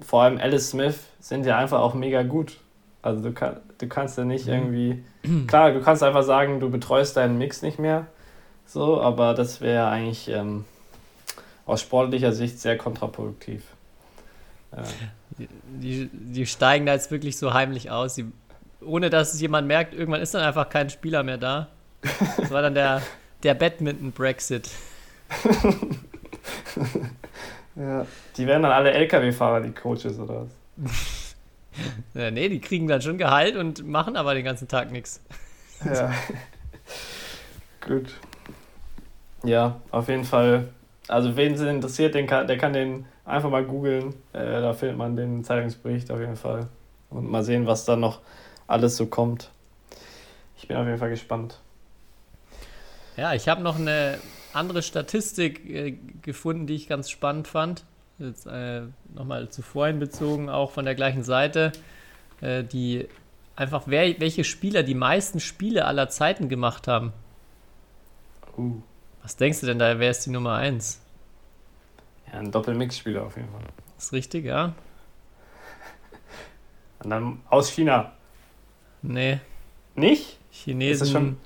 vor 0.00 0.22
allem 0.22 0.36
Alice 0.38 0.68
Smith 0.70 0.98
sind 1.18 1.46
ja 1.46 1.56
einfach 1.56 1.80
auch 1.80 1.94
mega 1.94 2.22
gut. 2.22 2.58
Also 3.00 3.22
du, 3.22 3.32
kann, 3.32 3.56
du 3.78 3.88
kannst 3.88 4.18
ja 4.18 4.24
nicht 4.24 4.46
Mhm. 4.46 4.52
irgendwie, 4.52 5.04
klar, 5.46 5.72
du 5.72 5.80
kannst 5.80 6.02
einfach 6.02 6.22
sagen, 6.24 6.60
du 6.60 6.68
betreust 6.70 7.16
deinen 7.16 7.38
Mix 7.38 7.62
nicht 7.62 7.78
mehr, 7.78 8.06
so, 8.66 9.00
aber 9.00 9.32
das 9.32 9.62
wäre 9.62 9.88
eigentlich 9.88 10.28
ähm, 10.28 10.66
aus 11.64 11.80
sportlicher 11.80 12.32
Sicht 12.32 12.60
sehr 12.60 12.76
kontraproduktiv. 12.76 13.62
Äh, 14.72 14.82
Die, 15.38 16.10
die 16.12 16.46
steigen 16.46 16.84
da 16.84 16.92
jetzt 16.92 17.10
wirklich 17.10 17.38
so 17.38 17.54
heimlich 17.54 17.90
aus. 17.90 18.14
Sie, 18.16 18.26
ohne 18.84 19.08
dass 19.08 19.32
es 19.32 19.40
jemand 19.40 19.66
merkt, 19.68 19.94
irgendwann 19.94 20.20
ist 20.20 20.34
dann 20.34 20.42
einfach 20.42 20.68
kein 20.68 20.90
Spieler 20.90 21.22
mehr 21.22 21.38
da. 21.38 21.68
Das 22.36 22.50
war 22.50 22.60
dann 22.60 22.74
der, 22.74 23.00
der 23.42 23.54
Badminton-Brexit. 23.54 24.70
Die 28.36 28.46
werden 28.46 28.62
dann 28.62 28.72
alle 28.72 28.90
LKW-Fahrer, 28.92 29.60
die 29.60 29.70
Coaches 29.72 30.18
oder 30.18 30.46
was? 30.46 30.48
Äh, 32.16 32.32
nee, 32.32 32.48
die 32.48 32.60
kriegen 32.60 32.88
dann 32.88 33.00
schon 33.00 33.18
Gehalt 33.18 33.54
und 33.54 33.86
machen 33.86 34.16
aber 34.16 34.34
den 34.34 34.44
ganzen 34.44 34.66
Tag 34.66 34.90
nichts. 34.90 35.22
Ja. 35.84 36.12
Gut. 37.86 38.14
Ja, 39.44 39.80
auf 39.92 40.08
jeden 40.08 40.24
Fall. 40.24 40.70
Also 41.06 41.36
wen 41.36 41.54
es 41.54 41.60
interessiert, 41.60 42.16
den 42.16 42.26
kann, 42.26 42.48
der 42.48 42.58
kann 42.58 42.72
den 42.72 43.06
einfach 43.24 43.48
mal 43.48 43.64
googeln. 43.64 44.14
Äh, 44.32 44.60
da 44.60 44.72
findet 44.72 44.98
man 44.98 45.14
den 45.14 45.44
Zeitungsbericht 45.44 46.10
auf 46.10 46.18
jeden 46.18 46.34
Fall. 46.34 46.66
Und 47.10 47.30
mal 47.30 47.44
sehen, 47.44 47.66
was 47.66 47.84
da 47.84 47.94
noch 47.94 48.22
alles 48.66 48.96
so 48.96 49.06
kommt. 49.06 49.50
Ich 50.56 50.66
bin 50.66 50.76
auf 50.76 50.86
jeden 50.86 50.98
Fall 50.98 51.10
gespannt. 51.10 51.60
Ja, 53.18 53.34
ich 53.34 53.48
habe 53.48 53.62
noch 53.62 53.76
eine 53.76 54.16
andere 54.52 54.80
Statistik 54.80 55.68
äh, 55.68 55.98
gefunden, 56.22 56.68
die 56.68 56.76
ich 56.76 56.86
ganz 56.86 57.10
spannend 57.10 57.48
fand. 57.48 57.84
Jetzt 58.20 58.46
äh, 58.46 58.82
nochmal 59.12 59.48
zu 59.48 59.62
vorhin 59.62 59.98
bezogen, 59.98 60.48
auch 60.48 60.70
von 60.70 60.84
der 60.84 60.94
gleichen 60.94 61.24
Seite, 61.24 61.72
äh, 62.40 62.62
die 62.62 63.08
einfach, 63.56 63.82
wer, 63.86 64.20
welche 64.20 64.44
Spieler 64.44 64.84
die 64.84 64.94
meisten 64.94 65.40
Spiele 65.40 65.84
aller 65.86 66.08
Zeiten 66.08 66.48
gemacht 66.48 66.86
haben. 66.86 67.12
Uh. 68.56 68.82
Was 69.24 69.36
denkst 69.36 69.60
du 69.60 69.66
denn 69.66 69.80
da, 69.80 69.98
wer 69.98 70.12
ist 70.12 70.24
die 70.24 70.30
Nummer 70.30 70.54
1? 70.54 71.00
Ja, 72.32 72.38
ein 72.38 72.52
Doppelmix-Spieler 72.52 73.24
auf 73.24 73.36
jeden 73.36 73.50
Fall. 73.50 73.62
Ist 73.98 74.12
richtig, 74.12 74.44
ja? 74.44 74.74
Und 77.02 77.10
dann 77.10 77.40
aus 77.50 77.68
China. 77.68 78.12
Nee, 79.02 79.40
Nicht? 79.96 80.38
Chinesen, 80.52 80.92
Ist 80.92 81.00
es 81.02 81.10
schon, 81.10 81.36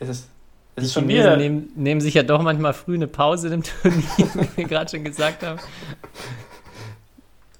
ist 0.00 0.08
es, 0.08 0.28
ist 0.76 0.82
die 0.82 0.86
es 0.86 0.92
schon 0.92 1.08
wieder? 1.08 1.36
nehmen, 1.36 1.70
nehmen 1.76 2.00
sich 2.00 2.14
ja 2.14 2.22
doch 2.22 2.42
manchmal 2.42 2.72
früh 2.74 2.94
eine 2.94 3.06
Pause 3.08 3.48
im 3.52 3.62
Turnier, 3.62 4.02
wie 4.18 4.56
wir 4.56 4.64
gerade 4.64 4.90
schon 4.90 5.04
gesagt 5.04 5.42
haben. 5.42 5.58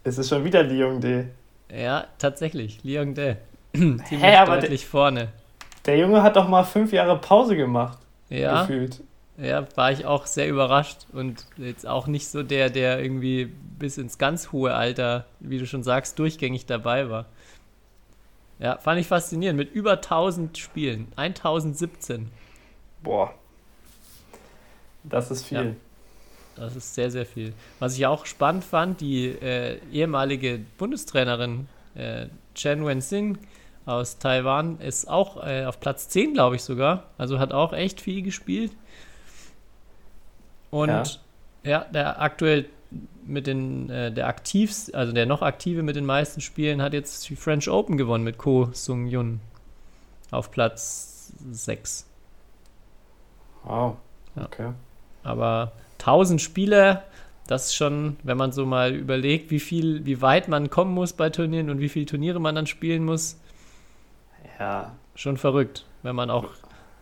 Ist 0.05 0.19
es 0.19 0.29
schon 0.29 0.45
wieder 0.45 0.63
Li 0.63 0.79
Yongdae? 0.83 1.27
Ja, 1.73 2.07
tatsächlich, 2.19 2.81
Liang 2.83 3.15
Dae. 3.15 3.37
Ziemlich 3.73 4.11
Hä, 4.11 4.37
aber 4.37 4.59
deutlich 4.59 4.87
vorne. 4.87 5.29
Der 5.87 5.97
Junge 5.97 6.23
hat 6.23 6.37
doch 6.37 6.49
mal 6.49 6.65
fünf 6.65 6.93
Jahre 6.93 7.19
Pause 7.19 7.57
gemacht, 7.57 7.99
Ja, 8.29 8.63
gefühlt. 8.63 9.01
ja, 9.39 9.67
war 9.75 9.91
ich 9.91 10.05
auch 10.05 10.27
sehr 10.27 10.49
überrascht 10.49 11.07
und 11.13 11.47
jetzt 11.57 11.87
auch 11.87 12.07
nicht 12.07 12.29
so 12.29 12.43
der, 12.43 12.69
der 12.69 13.01
irgendwie 13.03 13.47
bis 13.79 13.97
ins 13.97 14.19
ganz 14.19 14.53
hohe 14.53 14.75
Alter, 14.75 15.25
wie 15.41 15.59
du 15.59 15.67
schon 15.67 15.83
sagst, 15.83 16.19
durchgängig 16.19 16.67
dabei 16.67 17.09
war. 17.09 17.27
Ja, 18.59 18.77
fand 18.79 19.01
ich 19.01 19.07
faszinierend. 19.09 19.59
Mit 19.59 19.73
über 19.73 19.93
1000 19.93 20.57
Spielen. 20.59 21.09
1017. 21.17 22.31
Boah. 23.03 23.35
Das 25.05 25.31
ist 25.31 25.45
viel. 25.45 25.77
Das 26.55 26.77
ist 26.77 26.95
sehr, 26.95 27.11
sehr 27.11 27.27
viel. 27.27 27.55
Was 27.79 27.97
ich 27.97 28.07
auch 28.07 28.27
spannend 28.27 28.65
fand, 28.65 29.01
die 29.01 29.27
äh, 29.29 29.79
ehemalige 29.91 30.61
Bundestrainerin 30.79 31.69
äh, 31.95 32.27
Chen 32.55 32.87
Wen-Xin 32.87 33.39
aus 33.87 34.19
Taiwan 34.19 34.79
ist 34.81 35.09
auch 35.09 35.45
äh, 35.45 35.65
auf 35.65 35.81
Platz 35.81 36.09
10, 36.09 36.35
glaube 36.35 36.57
ich 36.57 36.63
sogar. 36.63 37.05
Also 37.19 37.39
hat 37.39 37.53
auch 37.53 37.73
echt 37.73 38.01
viel 38.01 38.23
gespielt. 38.23 38.73
Und 40.71 40.89
Ja. 40.89 41.05
ja, 41.65 41.85
der 41.93 42.21
aktuell 42.21 42.67
mit 43.25 43.47
den, 43.47 43.89
äh, 43.91 44.13
der 44.13 44.27
aktivst, 44.27 44.95
also 44.95 45.13
der 45.13 45.27
noch 45.27 45.43
aktive 45.43 45.83
mit 45.83 45.97
den 45.97 46.05
meisten 46.05 46.41
Spielen 46.41 46.83
hat 46.83 46.93
jetzt 46.93 47.29
die 47.29 47.37
French 47.37 47.69
Open 47.69 47.97
gewonnen 47.97 48.25
mit 48.25 48.39
Ko 48.39 48.69
Sung 48.73 49.07
Yun 49.07 49.41
auf 50.31 50.51
Platz 50.51 51.33
6. 51.51 52.07
Wow. 53.65 53.97
Ja. 54.37 54.45
Okay. 54.45 54.73
Aber 55.23 55.73
1000 55.99 56.41
Spiele, 56.41 57.03
das 57.47 57.67
ist 57.67 57.75
schon, 57.75 58.17
wenn 58.23 58.37
man 58.37 58.53
so 58.53 58.67
mal 58.67 58.95
überlegt, 58.95 59.51
wie 59.51 59.61
viel, 59.61 60.05
wie 60.05 60.21
weit 60.23 60.49
man 60.49 60.71
kommen 60.71 60.93
muss 60.95 61.13
bei 61.13 61.31
Turnieren 61.31 61.71
und 61.71 61.81
wie 61.81 61.89
viele 61.89 62.07
Turniere 62.07 62.41
man 62.41 62.55
dann 62.55 62.67
spielen 62.67 63.05
muss, 63.05 63.39
Ja. 64.59 64.93
schon 65.15 65.37
verrückt. 65.37 65.85
Wenn 66.03 66.17
man 66.17 66.31
auch, 66.31 66.47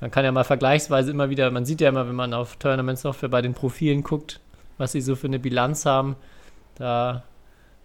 man 0.01 0.11
kann 0.11 0.25
ja 0.25 0.33
mal 0.33 0.45
vergleichsweise 0.45 1.11
immer 1.11 1.31
wieder, 1.31 1.51
man 1.51 1.65
sieht 1.65 1.81
ja 1.81 1.89
immer, 1.89 2.07
wenn 2.09 2.15
man 2.15 2.35
auf 2.35 2.57
Tournament 2.57 2.99
Software 2.99 3.29
bei 3.31 3.43
den 3.43 3.55
Profilen 3.55 4.03
guckt, 4.03 4.41
was 4.79 4.93
sie 4.93 5.01
so 5.01 5.17
für 5.17 5.27
eine 5.27 5.39
Bilanz 5.39 5.87
haben, 5.87 6.17
da 6.77 7.23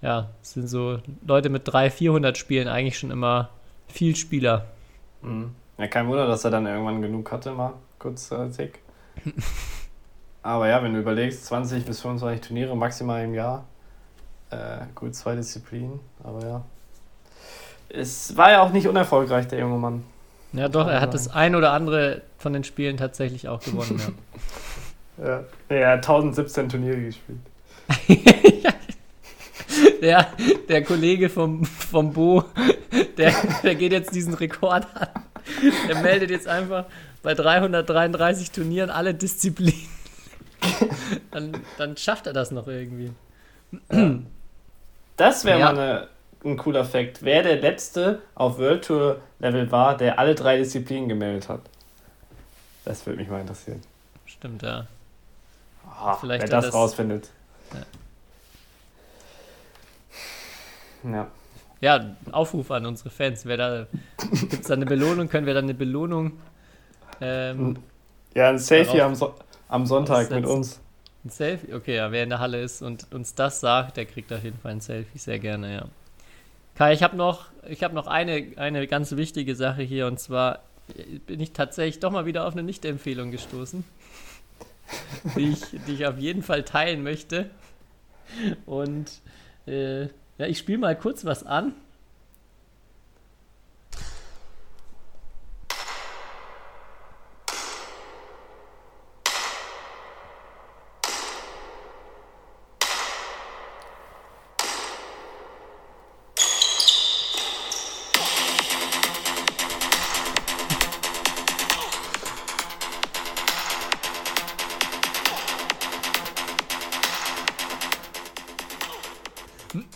ja, 0.02 0.30
sind 0.42 0.68
so 0.68 1.00
Leute 1.26 1.50
mit 1.50 1.68
300, 1.68 1.94
400 1.94 2.38
Spielen 2.38 2.68
eigentlich 2.68 2.98
schon 3.00 3.12
immer 3.12 3.50
viel 3.88 4.16
Spieler. 4.16 4.66
Mhm. 5.22 5.52
Ja, 5.78 5.88
kein 5.88 6.08
Wunder, 6.08 6.28
dass 6.28 6.44
er 6.46 6.52
dann 6.52 6.66
irgendwann 6.66 7.02
genug 7.02 7.32
hatte, 7.32 7.52
mal 7.52 7.74
kurzzeitig. 8.06 8.74
Aber 10.44 10.68
ja, 10.68 10.84
wenn 10.84 10.94
du 10.94 11.00
überlegst, 11.00 11.46
20 11.46 11.86
bis 11.86 12.02
25 12.02 12.48
Turniere 12.48 12.78
maximal 12.78 13.24
im 13.24 13.34
Jahr. 13.34 13.66
Äh, 14.52 14.86
gut, 14.94 15.16
zwei 15.16 15.36
Disziplinen, 15.36 16.00
aber 16.24 16.46
ja. 16.46 16.62
Es 17.90 18.38
war 18.38 18.52
ja 18.52 18.62
auch 18.62 18.72
nicht 18.72 18.88
unerfolgreich, 18.88 19.48
der 19.48 19.58
junge 19.58 19.80
Mann. 19.80 20.04
Ja, 20.54 20.70
doch, 20.70 20.88
er 20.88 21.02
hat 21.02 21.16
das 21.16 21.30
ein 21.30 21.56
oder 21.56 21.72
andere 21.72 22.22
von 22.38 22.54
den 22.54 22.64
Spielen 22.64 22.96
tatsächlich 22.98 23.50
auch 23.50 23.60
gewonnen. 23.60 24.00
ja. 24.00 24.14
Ja, 25.26 25.44
er 25.70 25.92
hat 25.92 26.00
1017 26.00 26.68
Turniere 26.68 27.02
gespielt. 27.02 27.40
Der, 30.02 30.28
der 30.70 30.84
Kollege 30.84 31.30
vom, 31.30 31.66
vom 31.66 32.14
Bo, 32.14 32.44
der, 33.18 33.34
der 33.64 33.76
geht 33.76 33.92
jetzt 33.92 34.14
diesen 34.14 34.34
Rekord 34.34 34.86
an. 34.94 35.08
Der 35.88 36.02
meldet 36.02 36.30
jetzt 36.30 36.48
einfach 36.48 36.86
bei 37.26 37.34
333 37.34 38.52
Turnieren 38.52 38.90
alle 38.90 39.14
Disziplinen. 39.14 39.90
Dann, 41.32 41.62
dann 41.78 41.96
schafft 41.98 42.26
er 42.28 42.34
das 42.34 42.50
noch 42.52 42.68
irgendwie. 42.68 43.12
Das 45.18 45.44
wäre 45.46 45.60
Ja. 45.60 45.74
mal 45.74 45.80
eine, 45.80 46.08
ein 46.44 46.58
cooler 46.58 46.86
Fakt. 46.86 47.22
Wer 47.24 47.44
der 47.44 47.58
letzte 47.58 48.22
auf 48.36 48.58
World 48.58 48.86
Tour 48.86 49.20
Level 49.40 49.70
war, 49.72 49.96
der 49.98 50.18
alle 50.18 50.34
drei 50.34 50.58
Disziplinen 50.58 51.08
gemeldet 51.10 51.50
hat. 51.50 51.62
Das 52.86 53.06
würde 53.06 53.20
mich 53.20 53.30
mal 53.30 53.42
interessieren. 53.42 53.82
Stimmt, 54.26 54.64
ja. 54.64 54.88
Ah, 55.88 56.16
Vielleicht 56.16 56.44
wer 56.44 56.50
das 56.50 56.66
das- 56.66 56.74
rausfindet. 56.74 57.30
Ja. 61.04 61.28
Ja, 61.82 62.16
Aufruf 62.32 62.72
an 62.72 62.86
unsere 62.86 63.10
Fans. 63.12 63.46
Wer 63.46 63.58
da 63.58 63.88
gibt 64.32 64.54
es 64.54 64.62
da 64.68 64.74
eine 64.74 64.86
Belohnung? 64.86 65.30
Können 65.30 65.46
wir 65.46 65.54
dann 65.54 65.66
eine 65.66 65.74
Belohnung 65.76 66.32
ähm, 67.22 67.78
Ja, 68.34 68.50
ein 68.50 68.60
Selfie 68.60 69.02
am, 69.02 69.16
so 69.16 69.34
am 69.68 69.86
Sonntag 69.86 70.30
mit 70.32 70.46
uns. 70.46 70.82
Ein 71.24 71.30
Selfie? 71.30 71.74
Okay, 71.74 71.96
ja, 71.96 72.12
wer 72.12 72.24
in 72.24 72.30
der 72.30 72.40
Halle 72.40 72.62
ist 72.62 72.82
und 72.82 73.12
uns 73.14 73.36
das 73.36 73.60
sagt, 73.60 73.98
der 73.98 74.06
kriegt 74.06 74.32
auf 74.32 74.44
jeden 74.44 74.60
Fall 74.60 74.74
ein 74.74 74.82
Selfie, 74.82 75.18
sehr 75.18 75.40
gerne, 75.40 75.74
ja. 75.74 75.86
Kai, 76.76 76.94
ich 76.94 77.04
habe 77.04 77.16
noch, 77.16 77.46
ich 77.68 77.84
hab 77.84 77.94
noch 77.94 78.08
eine, 78.08 78.52
eine 78.58 78.86
ganz 78.86 79.16
wichtige 79.16 79.56
Sache 79.56 79.82
hier 79.82 80.08
und 80.08 80.20
zwar 80.20 80.60
bin 81.26 81.40
ich 81.40 81.52
tatsächlich 81.52 82.00
doch 82.00 82.12
mal 82.12 82.26
wieder 82.26 82.46
auf 82.46 82.54
eine 82.54 82.64
Nicht-Empfehlung 82.64 83.32
gestoßen, 83.32 83.84
die, 85.36 85.50
ich, 85.50 85.62
die 85.88 85.94
ich 85.94 86.06
auf 86.06 86.18
jeden 86.18 86.44
Fall 86.44 86.64
teilen 86.64 87.02
möchte. 87.02 87.50
Und 88.66 89.22
äh, 89.68 90.04
ja, 90.38 90.48
ich 90.48 90.60
spiele 90.60 90.78
mal 90.78 90.96
kurz 90.98 91.26
was 91.26 91.46
an. 91.46 91.74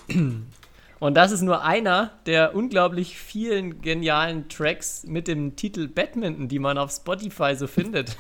Und 1.00 1.14
das 1.16 1.32
ist 1.32 1.42
nur 1.42 1.64
einer 1.64 2.12
der 2.26 2.54
unglaublich 2.56 3.18
vielen 3.18 3.82
genialen 3.82 4.50
Tracks 4.50 5.06
mit 5.08 5.28
dem 5.30 5.56
Titel 5.56 5.88
Badminton, 5.88 6.50
die 6.50 6.60
man 6.60 6.78
auf 6.78 6.92
Spotify 6.92 7.56
so 7.56 7.68
findet. 7.68 8.18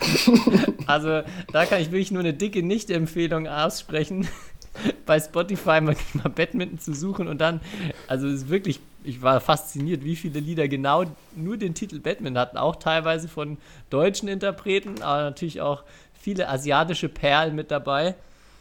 also 0.86 1.22
da 1.52 1.66
kann 1.66 1.80
ich 1.80 1.90
wirklich 1.90 2.12
nur 2.12 2.20
eine 2.20 2.32
dicke 2.32 2.62
Nicht-Empfehlung 2.62 3.48
aussprechen, 3.48 4.28
bei 5.06 5.18
Spotify 5.18 5.80
mal, 5.80 5.96
Badminton 6.34 6.78
zu 6.78 6.94
suchen 6.94 7.28
und 7.28 7.40
dann, 7.40 7.60
also 8.06 8.26
es 8.28 8.42
ist 8.42 8.48
wirklich, 8.48 8.80
ich 9.04 9.20
war 9.20 9.40
fasziniert, 9.40 10.04
wie 10.04 10.16
viele 10.16 10.40
Lieder 10.40 10.68
genau 10.68 11.04
nur 11.34 11.56
den 11.56 11.74
Titel 11.74 11.98
Badminton 11.98 12.40
hatten, 12.40 12.56
auch 12.56 12.76
teilweise 12.76 13.28
von 13.28 13.58
deutschen 13.90 14.28
Interpreten, 14.28 15.02
aber 15.02 15.22
natürlich 15.22 15.60
auch 15.60 15.82
viele 16.14 16.48
asiatische 16.48 17.08
Perlen 17.08 17.54
mit 17.54 17.70
dabei. 17.70 18.14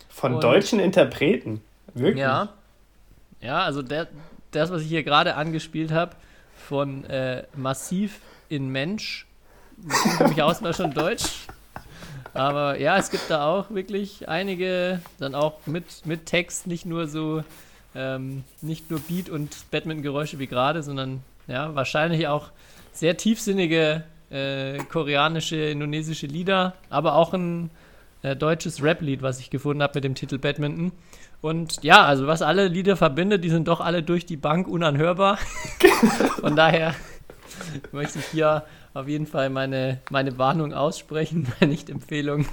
Von 0.10 0.36
Und- 0.36 0.44
deutschen 0.44 0.80
Interpreten? 0.80 1.62
Wirklich? 1.94 2.20
Ja. 2.20 2.50
Ja, 3.42 3.64
also 3.64 3.82
der, 3.82 4.08
das, 4.52 4.72
was 4.72 4.84
ich 4.84 4.90
hier 4.90 5.04
gerade 5.04 5.36
angespielt 5.36 5.92
habe, 5.92 6.16
von 6.56 7.06
äh, 7.06 7.44
Massiv 7.56 8.20
in 8.50 8.70
Mensch, 8.70 9.26
für 10.18 10.28
mich 10.28 10.42
aus 10.42 10.62
mal 10.62 10.74
schon 10.74 10.94
Deutsch. 10.94 11.48
Aber 12.34 12.80
ja, 12.80 12.98
es 12.98 13.10
gibt 13.10 13.30
da 13.30 13.46
auch 13.46 13.72
wirklich 13.72 14.30
einige, 14.30 15.02
dann 15.20 15.36
auch 15.36 15.66
mit, 15.66 16.06
mit 16.06 16.26
Text, 16.26 16.68
nicht 16.68 16.86
nur 16.86 17.08
so, 17.08 17.44
ähm, 17.96 18.44
nicht 18.62 18.90
nur 18.90 19.00
Beat 19.00 19.30
und 19.30 19.70
Badminton-Geräusche 19.72 20.40
wie 20.40 20.48
gerade, 20.48 20.82
sondern 20.84 21.22
ja, 21.48 21.76
wahrscheinlich 21.76 22.28
auch 22.28 22.52
sehr 22.94 23.18
tiefsinnige 23.18 24.04
äh, 24.30 24.78
koreanische, 24.86 25.58
indonesische 25.58 26.28
Lieder, 26.28 26.74
aber 26.90 27.16
auch 27.16 27.34
ein 27.34 27.70
äh, 28.22 28.36
deutsches 28.36 28.82
Rap-Lied, 28.82 29.22
was 29.22 29.40
ich 29.40 29.50
gefunden 29.50 29.84
habe 29.84 29.96
mit 29.96 30.04
dem 30.04 30.16
Titel 30.16 30.38
Badminton. 30.38 30.92
Und 31.42 31.84
ja, 31.84 32.06
also 32.06 32.28
was 32.28 32.42
alle 32.42 32.68
Lieder 32.68 32.96
verbindet, 32.96 33.44
die 33.44 33.50
sind 33.50 33.68
doch 33.68 33.82
alle 33.82 34.04
durch 34.04 34.26
die 34.26 34.38
Bank 34.38 34.68
unanhörbar. 34.68 35.38
Von 36.40 36.56
daher 36.56 36.94
möchte 37.92 38.20
ich 38.20 38.26
hier 38.26 38.64
auf 38.94 39.08
jeden 39.08 39.26
Fall 39.26 39.50
meine, 39.50 40.00
meine 40.12 40.38
Warnung 40.38 40.74
aussprechen, 40.74 41.52
meine 41.60 41.72
Nicht-Empfehlung. 41.72 42.46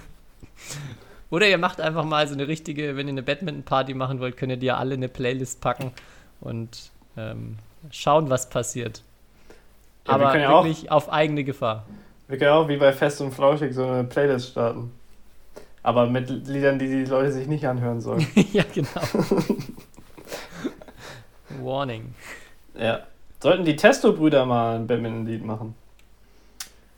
Oder 1.30 1.48
ihr 1.48 1.58
macht 1.58 1.80
einfach 1.80 2.04
mal 2.04 2.26
so 2.26 2.32
eine 2.34 2.48
richtige, 2.48 2.96
wenn 2.96 3.06
ihr 3.06 3.12
eine 3.12 3.22
Badminton-Party 3.22 3.92
machen 3.92 4.20
wollt, 4.20 4.36
könnt 4.38 4.50
ihr 4.52 4.56
dir 4.56 4.78
alle 4.78 4.94
eine 4.94 5.08
Playlist 5.08 5.60
packen 5.60 5.92
und 6.40 6.90
ähm, 7.18 7.56
schauen, 7.90 8.30
was 8.30 8.48
passiert. 8.48 9.02
Ja, 10.06 10.12
wir 10.18 10.24
Aber 10.24 10.30
können 10.32 10.42
ja 10.44 10.50
auch- 10.50 10.64
wirklich 10.64 10.90
auf 10.90 11.12
eigene 11.12 11.44
Gefahr. 11.44 11.84
Wir 12.28 12.38
können 12.38 12.52
auch 12.52 12.68
wie 12.68 12.76
bei 12.78 12.92
Fest 12.92 13.20
und 13.20 13.32
Flauschig 13.32 13.74
so 13.74 13.84
eine 13.84 14.04
Playlist 14.04 14.50
starten. 14.50 14.90
Aber 15.82 16.06
mit 16.06 16.28
Liedern, 16.46 16.78
die 16.78 16.88
die 16.88 17.04
Leute 17.04 17.32
sich 17.32 17.46
nicht 17.46 17.66
anhören 17.66 18.00
sollen. 18.00 18.26
ja, 18.52 18.64
genau. 18.72 19.00
Warning. 21.62 22.14
ja. 22.78 23.00
Sollten 23.40 23.64
die 23.64 23.76
Testo-Brüder 23.76 24.46
mal 24.46 24.74
ein 24.74 24.88
Badminton-Lied 24.88 25.44
machen? 25.44 25.76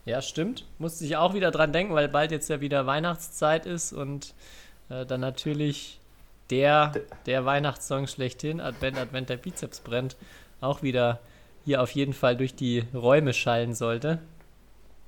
Ja, 0.06 0.22
stimmt. 0.22 0.64
Musste 0.78 1.04
ich 1.04 1.16
auch 1.16 1.34
wieder 1.34 1.50
dran 1.50 1.72
denken, 1.72 1.94
weil 1.94 2.08
bald 2.08 2.30
jetzt 2.30 2.48
ja 2.48 2.62
wieder 2.62 2.86
Weihnachtszeit 2.86 3.66
ist 3.66 3.92
und 3.92 4.34
äh, 4.88 5.04
dann 5.04 5.20
natürlich 5.20 6.00
der, 6.48 6.92
der 7.26 7.44
Weihnachtssong 7.44 8.06
schlechthin, 8.06 8.60
Advent, 8.60 8.98
Advent, 8.98 9.28
der 9.28 9.36
Bizeps 9.36 9.80
brennt, 9.80 10.16
auch 10.60 10.82
wieder 10.82 11.20
hier 11.64 11.82
auf 11.82 11.90
jeden 11.90 12.14
Fall 12.14 12.36
durch 12.36 12.54
die 12.54 12.84
Räume 12.94 13.34
schallen 13.34 13.74
sollte. 13.74 14.18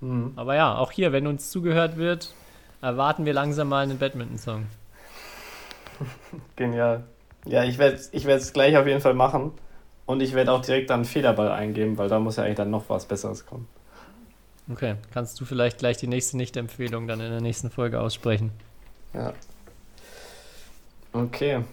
Mhm. 0.01 0.33
Aber 0.37 0.55
ja, 0.55 0.77
auch 0.77 0.93
hier, 0.93 1.13
wenn 1.13 1.27
uns 1.27 1.51
zugehört 1.51 1.97
wird, 1.97 2.35
erwarten 2.83 3.25
wir 3.25 3.33
langsam 3.33 3.69
mal 3.69 3.85
einen 3.85 3.99
Badminton-Song. 3.99 4.67
Genial. 6.57 7.05
Ja, 7.47 7.65
ich 7.65 7.79
werde 7.79 7.99
ich 8.13 8.27
es 8.27 8.53
gleich 8.53 8.77
auf 8.77 8.87
jeden 8.87 9.01
Fall 9.01 9.15
machen. 9.15 9.53
Und 10.05 10.21
ich 10.21 10.35
werde 10.35 10.53
auch 10.53 10.61
direkt 10.61 10.91
dann 10.91 10.97
einen 10.97 11.05
Federball 11.05 11.51
eingeben, 11.51 11.97
weil 11.97 12.09
da 12.09 12.19
muss 12.19 12.37
ja 12.37 12.43
eigentlich 12.43 12.57
dann 12.57 12.71
noch 12.71 12.89
was 12.89 13.07
Besseres 13.07 13.47
kommen. 13.47 13.69
Okay, 14.71 14.97
kannst 15.13 15.41
du 15.41 15.45
vielleicht 15.45 15.79
gleich 15.79 15.97
die 15.97 16.07
nächste 16.07 16.37
Nicht-Empfehlung 16.37 17.07
dann 17.07 17.21
in 17.21 17.31
der 17.31 17.41
nächsten 17.41 17.71
Folge 17.71 18.01
aussprechen? 18.01 18.51
Ja. 19.15 19.33
Okay. 21.13 21.65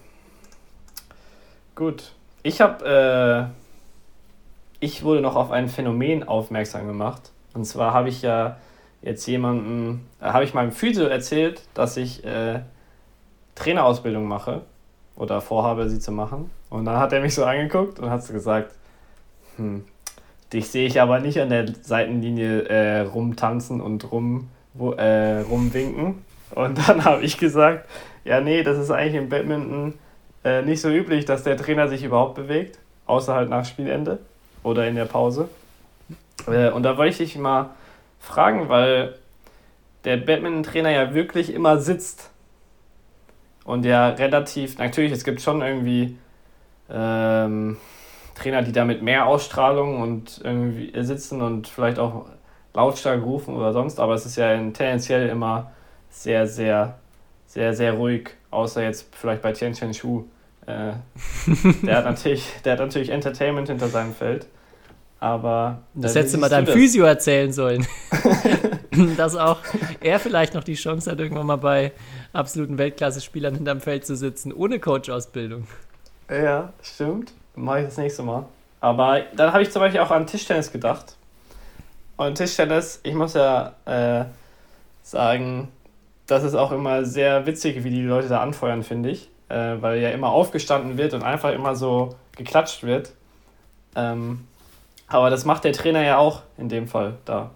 Gut. 1.74 2.12
Ich 2.42 2.60
habe, 2.60 3.50
äh, 3.50 4.84
ich 4.84 5.02
wurde 5.02 5.20
noch 5.20 5.36
auf 5.36 5.50
ein 5.50 5.68
Phänomen 5.68 6.26
aufmerksam 6.26 6.86
gemacht. 6.86 7.30
Und 7.52 7.64
zwar 7.64 7.92
habe 7.94 8.08
ich 8.08 8.22
ja 8.22 8.56
jetzt 9.02 9.26
jemanden, 9.26 10.06
äh, 10.20 10.26
habe 10.26 10.44
ich 10.44 10.54
meinem 10.54 10.72
Physio 10.72 11.04
erzählt, 11.04 11.62
dass 11.74 11.96
ich 11.96 12.24
äh, 12.24 12.60
Trainerausbildung 13.54 14.26
mache 14.26 14.62
oder 15.16 15.40
vorhabe, 15.40 15.88
sie 15.88 15.98
zu 15.98 16.12
machen. 16.12 16.50
Und 16.68 16.84
dann 16.84 16.98
hat 16.98 17.12
er 17.12 17.20
mich 17.20 17.34
so 17.34 17.44
angeguckt 17.44 17.98
und 17.98 18.10
hat 18.10 18.24
so 18.24 18.32
gesagt, 18.32 18.72
hm, 19.56 19.84
dich 20.52 20.68
sehe 20.68 20.86
ich 20.86 21.00
aber 21.00 21.20
nicht 21.20 21.40
an 21.40 21.50
der 21.50 21.66
Seitenlinie 21.82 22.62
äh, 22.62 23.00
rumtanzen 23.00 23.80
und 23.80 24.10
rum, 24.10 24.48
wo, 24.74 24.92
äh, 24.92 25.40
rumwinken. 25.40 26.24
Und 26.54 26.88
dann 26.88 27.04
habe 27.04 27.22
ich 27.22 27.38
gesagt, 27.38 27.88
ja, 28.24 28.40
nee, 28.40 28.62
das 28.62 28.78
ist 28.78 28.90
eigentlich 28.90 29.14
im 29.14 29.28
Badminton 29.28 29.94
äh, 30.44 30.62
nicht 30.62 30.80
so 30.80 30.88
üblich, 30.88 31.24
dass 31.24 31.42
der 31.42 31.56
Trainer 31.56 31.88
sich 31.88 32.02
überhaupt 32.02 32.34
bewegt, 32.34 32.78
außer 33.06 33.34
halt 33.34 33.50
nach 33.50 33.64
Spielende 33.64 34.18
oder 34.62 34.86
in 34.86 34.94
der 34.94 35.04
Pause. 35.04 35.48
Äh, 36.46 36.70
und 36.70 36.82
da 36.82 36.96
wollte 36.96 37.10
ich 37.10 37.18
dich 37.18 37.38
mal 37.38 37.70
fragen, 38.20 38.68
weil 38.68 39.16
der 40.04 40.18
Badminton-Trainer 40.18 40.90
ja 40.90 41.14
wirklich 41.14 41.52
immer 41.54 41.78
sitzt 41.78 42.30
und 43.64 43.84
ja 43.84 44.08
relativ, 44.10 44.78
natürlich, 44.78 45.12
es 45.12 45.24
gibt 45.24 45.40
schon 45.40 45.62
irgendwie 45.62 46.16
ähm, 46.90 47.76
Trainer, 48.34 48.62
die 48.62 48.72
da 48.72 48.84
mit 48.84 49.02
mehr 49.02 49.26
Ausstrahlung 49.26 50.00
und 50.02 50.40
irgendwie 50.44 50.92
sitzen 51.04 51.42
und 51.42 51.68
vielleicht 51.68 51.98
auch 51.98 52.26
lautstark 52.74 53.22
rufen 53.22 53.56
oder 53.56 53.72
sonst, 53.72 54.00
aber 54.00 54.14
es 54.14 54.26
ist 54.26 54.36
ja 54.36 54.52
in- 54.54 54.74
tendenziell 54.74 55.28
immer 55.28 55.72
sehr, 56.10 56.46
sehr, 56.46 56.98
sehr, 57.46 57.74
sehr 57.74 57.94
ruhig, 57.94 58.30
außer 58.50 58.82
jetzt 58.82 59.14
vielleicht 59.14 59.42
bei 59.42 59.52
Tian 59.52 59.74
Chen 59.74 59.94
Shu. 59.94 60.24
Äh, 60.66 60.92
der, 61.86 61.96
hat 61.98 62.04
natürlich, 62.04 62.46
der 62.64 62.74
hat 62.74 62.80
natürlich 62.80 63.10
Entertainment 63.10 63.68
hinter 63.68 63.88
seinem 63.88 64.14
Feld. 64.14 64.46
Aber. 65.20 65.82
Das 65.94 66.14
hättest 66.14 66.34
du 66.34 66.38
mal 66.38 66.48
deinem? 66.48 66.66
Physio 66.66 67.04
erzählen 67.04 67.52
sollen. 67.52 67.86
Dass 69.16 69.36
auch 69.36 69.58
er 70.00 70.18
vielleicht 70.18 70.54
noch 70.54 70.64
die 70.64 70.74
Chance 70.74 71.10
hat, 71.10 71.20
irgendwann 71.20 71.46
mal 71.46 71.56
bei 71.56 71.92
absoluten 72.32 72.78
Weltklasse-Spielern 72.78 73.54
hinterm 73.54 73.80
Feld 73.80 74.04
zu 74.04 74.16
sitzen, 74.16 74.52
ohne 74.52 74.80
Coach-Ausbildung. 74.80 75.66
Ja, 76.28 76.72
stimmt. 76.82 77.32
Mache 77.54 77.80
ich 77.80 77.84
das 77.86 77.98
nächste 77.98 78.22
Mal. 78.22 78.46
Aber 78.80 79.20
dann 79.36 79.52
habe 79.52 79.62
ich 79.62 79.70
zum 79.70 79.80
Beispiel 79.80 80.00
auch 80.00 80.10
an 80.10 80.26
Tischtennis 80.26 80.72
gedacht. 80.72 81.16
Und 82.16 82.36
Tischtennis, 82.36 83.00
ich 83.02 83.14
muss 83.14 83.34
ja 83.34 83.74
äh, 83.84 84.24
sagen, 85.02 85.68
das 86.26 86.44
ist 86.44 86.54
auch 86.54 86.72
immer 86.72 87.04
sehr 87.04 87.46
witzig, 87.46 87.84
wie 87.84 87.90
die 87.90 88.02
Leute 88.02 88.28
da 88.28 88.40
anfeuern, 88.40 88.82
finde 88.82 89.10
ich. 89.10 89.28
Äh, 89.48 89.82
weil 89.82 90.00
ja 90.00 90.10
immer 90.10 90.28
aufgestanden 90.28 90.96
wird 90.96 91.12
und 91.12 91.24
einfach 91.24 91.52
immer 91.52 91.74
so 91.74 92.14
geklatscht 92.36 92.84
wird. 92.84 93.12
Ähm, 93.96 94.46
aber 95.10 95.28
das 95.28 95.44
macht 95.44 95.64
der 95.64 95.72
Trainer 95.72 96.02
ja 96.02 96.18
auch 96.18 96.42
in 96.56 96.68
dem 96.68 96.88
Fall 96.88 97.18
da. 97.24 97.50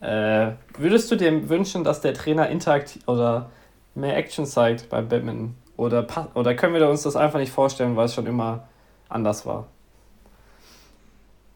Äh, 0.00 0.52
würdest 0.78 1.10
du 1.10 1.16
dir 1.16 1.48
wünschen, 1.48 1.82
dass 1.82 2.00
der 2.00 2.14
Trainer 2.14 2.48
interaktiv 2.48 3.02
oder 3.06 3.50
mehr 3.96 4.16
Action 4.16 4.46
zeigt 4.46 4.88
beim 4.88 5.08
Badminton? 5.08 5.56
Oder, 5.76 6.06
oder 6.34 6.54
können 6.54 6.74
wir 6.74 6.88
uns 6.88 7.02
das 7.02 7.16
einfach 7.16 7.40
nicht 7.40 7.52
vorstellen, 7.52 7.96
weil 7.96 8.06
es 8.06 8.14
schon 8.14 8.26
immer 8.26 8.68
anders 9.08 9.44
war? 9.44 9.66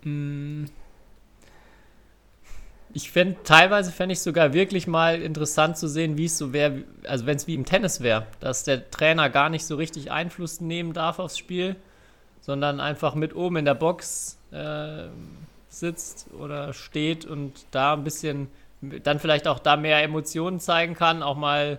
Mm. 0.02 0.64
Ich 2.94 3.10
fände, 3.10 3.36
teilweise 3.44 3.90
fände 3.90 4.12
ich 4.12 4.20
sogar 4.20 4.52
wirklich 4.52 4.86
mal 4.86 5.22
interessant 5.22 5.78
zu 5.78 5.88
sehen, 5.88 6.18
wie 6.18 6.26
es 6.26 6.36
so 6.36 6.52
wäre, 6.52 6.82
also 7.06 7.24
wenn 7.24 7.36
es 7.36 7.46
wie 7.46 7.54
im 7.54 7.64
Tennis 7.64 8.02
wäre, 8.02 8.26
dass 8.40 8.64
der 8.64 8.90
Trainer 8.90 9.30
gar 9.30 9.48
nicht 9.48 9.64
so 9.64 9.76
richtig 9.76 10.10
Einfluss 10.10 10.60
nehmen 10.60 10.92
darf 10.92 11.18
aufs 11.18 11.38
Spiel, 11.38 11.76
sondern 12.40 12.80
einfach 12.80 13.14
mit 13.14 13.34
oben 13.34 13.56
in 13.56 13.64
der 13.64 13.74
Box 13.74 14.36
äh, 14.52 15.08
sitzt 15.68 16.28
oder 16.38 16.72
steht 16.72 17.24
und 17.24 17.64
da 17.70 17.94
ein 17.94 18.04
bisschen, 18.04 18.48
dann 18.80 19.18
vielleicht 19.18 19.48
auch 19.48 19.58
da 19.58 19.76
mehr 19.76 20.02
Emotionen 20.02 20.60
zeigen 20.60 20.94
kann, 20.94 21.22
auch 21.22 21.36
mal 21.36 21.78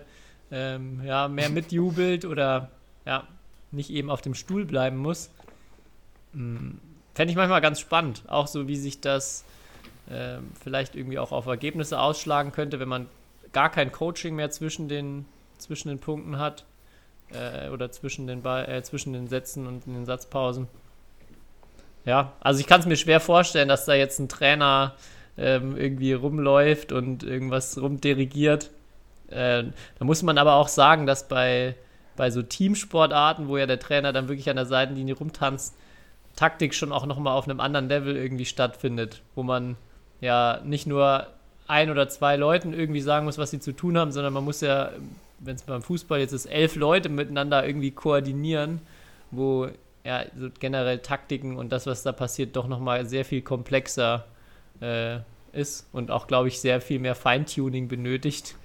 ähm, 0.50 1.02
ja, 1.04 1.28
mehr 1.28 1.48
mitjubelt 1.50 2.24
oder 2.24 2.70
ja, 3.06 3.26
nicht 3.70 3.90
eben 3.90 4.10
auf 4.10 4.20
dem 4.20 4.34
Stuhl 4.34 4.64
bleiben 4.64 4.96
muss. 4.96 5.30
Mm, 6.32 6.72
Fände 7.14 7.30
ich 7.30 7.36
manchmal 7.36 7.60
ganz 7.60 7.78
spannend, 7.78 8.24
auch 8.26 8.48
so 8.48 8.66
wie 8.66 8.76
sich 8.76 9.00
das 9.00 9.44
ähm, 10.10 10.50
vielleicht 10.60 10.96
irgendwie 10.96 11.18
auch 11.18 11.32
auf 11.32 11.46
Ergebnisse 11.46 12.00
ausschlagen 12.00 12.52
könnte, 12.52 12.80
wenn 12.80 12.88
man 12.88 13.06
gar 13.52 13.70
kein 13.70 13.92
Coaching 13.92 14.34
mehr 14.34 14.50
zwischen 14.50 14.88
den, 14.88 15.24
zwischen 15.58 15.88
den 15.88 16.00
Punkten 16.00 16.38
hat 16.38 16.64
äh, 17.30 17.68
oder 17.68 17.90
zwischen 17.92 18.26
den, 18.26 18.42
Ball, 18.42 18.68
äh, 18.68 18.82
zwischen 18.82 19.12
den 19.12 19.28
Sätzen 19.28 19.66
und 19.66 19.86
den 19.86 20.04
Satzpausen. 20.04 20.66
Ja, 22.04 22.32
also 22.40 22.60
ich 22.60 22.66
kann 22.66 22.80
es 22.80 22.86
mir 22.86 22.96
schwer 22.96 23.20
vorstellen, 23.20 23.68
dass 23.68 23.86
da 23.86 23.94
jetzt 23.94 24.18
ein 24.18 24.28
Trainer 24.28 24.94
ähm, 25.38 25.76
irgendwie 25.76 26.12
rumläuft 26.12 26.92
und 26.92 27.22
irgendwas 27.22 27.80
rumdirigiert. 27.80 28.70
Äh, 29.28 29.64
da 29.98 30.04
muss 30.04 30.22
man 30.22 30.38
aber 30.38 30.54
auch 30.54 30.68
sagen, 30.68 31.06
dass 31.06 31.28
bei 31.28 31.74
bei 32.16 32.30
so 32.30 32.42
Teamsportarten, 32.42 33.48
wo 33.48 33.56
ja 33.56 33.66
der 33.66 33.78
Trainer 33.78 34.12
dann 34.12 34.28
wirklich 34.28 34.48
an 34.50 34.56
der 34.56 34.66
Seitenlinie 34.66 35.16
rumtanzt, 35.16 35.74
Taktik 36.36 36.74
schon 36.74 36.92
auch 36.92 37.06
nochmal 37.06 37.36
auf 37.36 37.48
einem 37.48 37.60
anderen 37.60 37.88
Level 37.88 38.16
irgendwie 38.16 38.44
stattfindet, 38.44 39.22
wo 39.34 39.42
man 39.42 39.76
ja 40.20 40.60
nicht 40.64 40.86
nur 40.86 41.28
ein 41.66 41.90
oder 41.90 42.08
zwei 42.08 42.36
Leuten 42.36 42.72
irgendwie 42.72 43.00
sagen 43.00 43.24
muss, 43.24 43.38
was 43.38 43.50
sie 43.50 43.60
zu 43.60 43.72
tun 43.72 43.96
haben, 43.96 44.12
sondern 44.12 44.32
man 44.32 44.44
muss 44.44 44.60
ja, 44.60 44.90
wenn 45.38 45.54
es 45.54 45.62
beim 45.62 45.82
Fußball 45.82 46.18
jetzt 46.18 46.32
ist, 46.32 46.46
elf 46.46 46.76
Leute 46.76 47.08
miteinander 47.08 47.66
irgendwie 47.66 47.92
koordinieren, 47.92 48.80
wo 49.30 49.68
ja 50.04 50.24
so 50.36 50.48
generell 50.58 50.98
Taktiken 50.98 51.56
und 51.56 51.72
das, 51.72 51.86
was 51.86 52.02
da 52.02 52.12
passiert, 52.12 52.56
doch 52.56 52.68
nochmal 52.68 53.06
sehr 53.06 53.24
viel 53.24 53.42
komplexer 53.42 54.26
äh, 54.80 55.18
ist 55.52 55.88
und 55.92 56.10
auch, 56.10 56.26
glaube 56.26 56.48
ich, 56.48 56.60
sehr 56.60 56.80
viel 56.80 56.98
mehr 56.98 57.14
Feintuning 57.14 57.88
benötigt. 57.88 58.56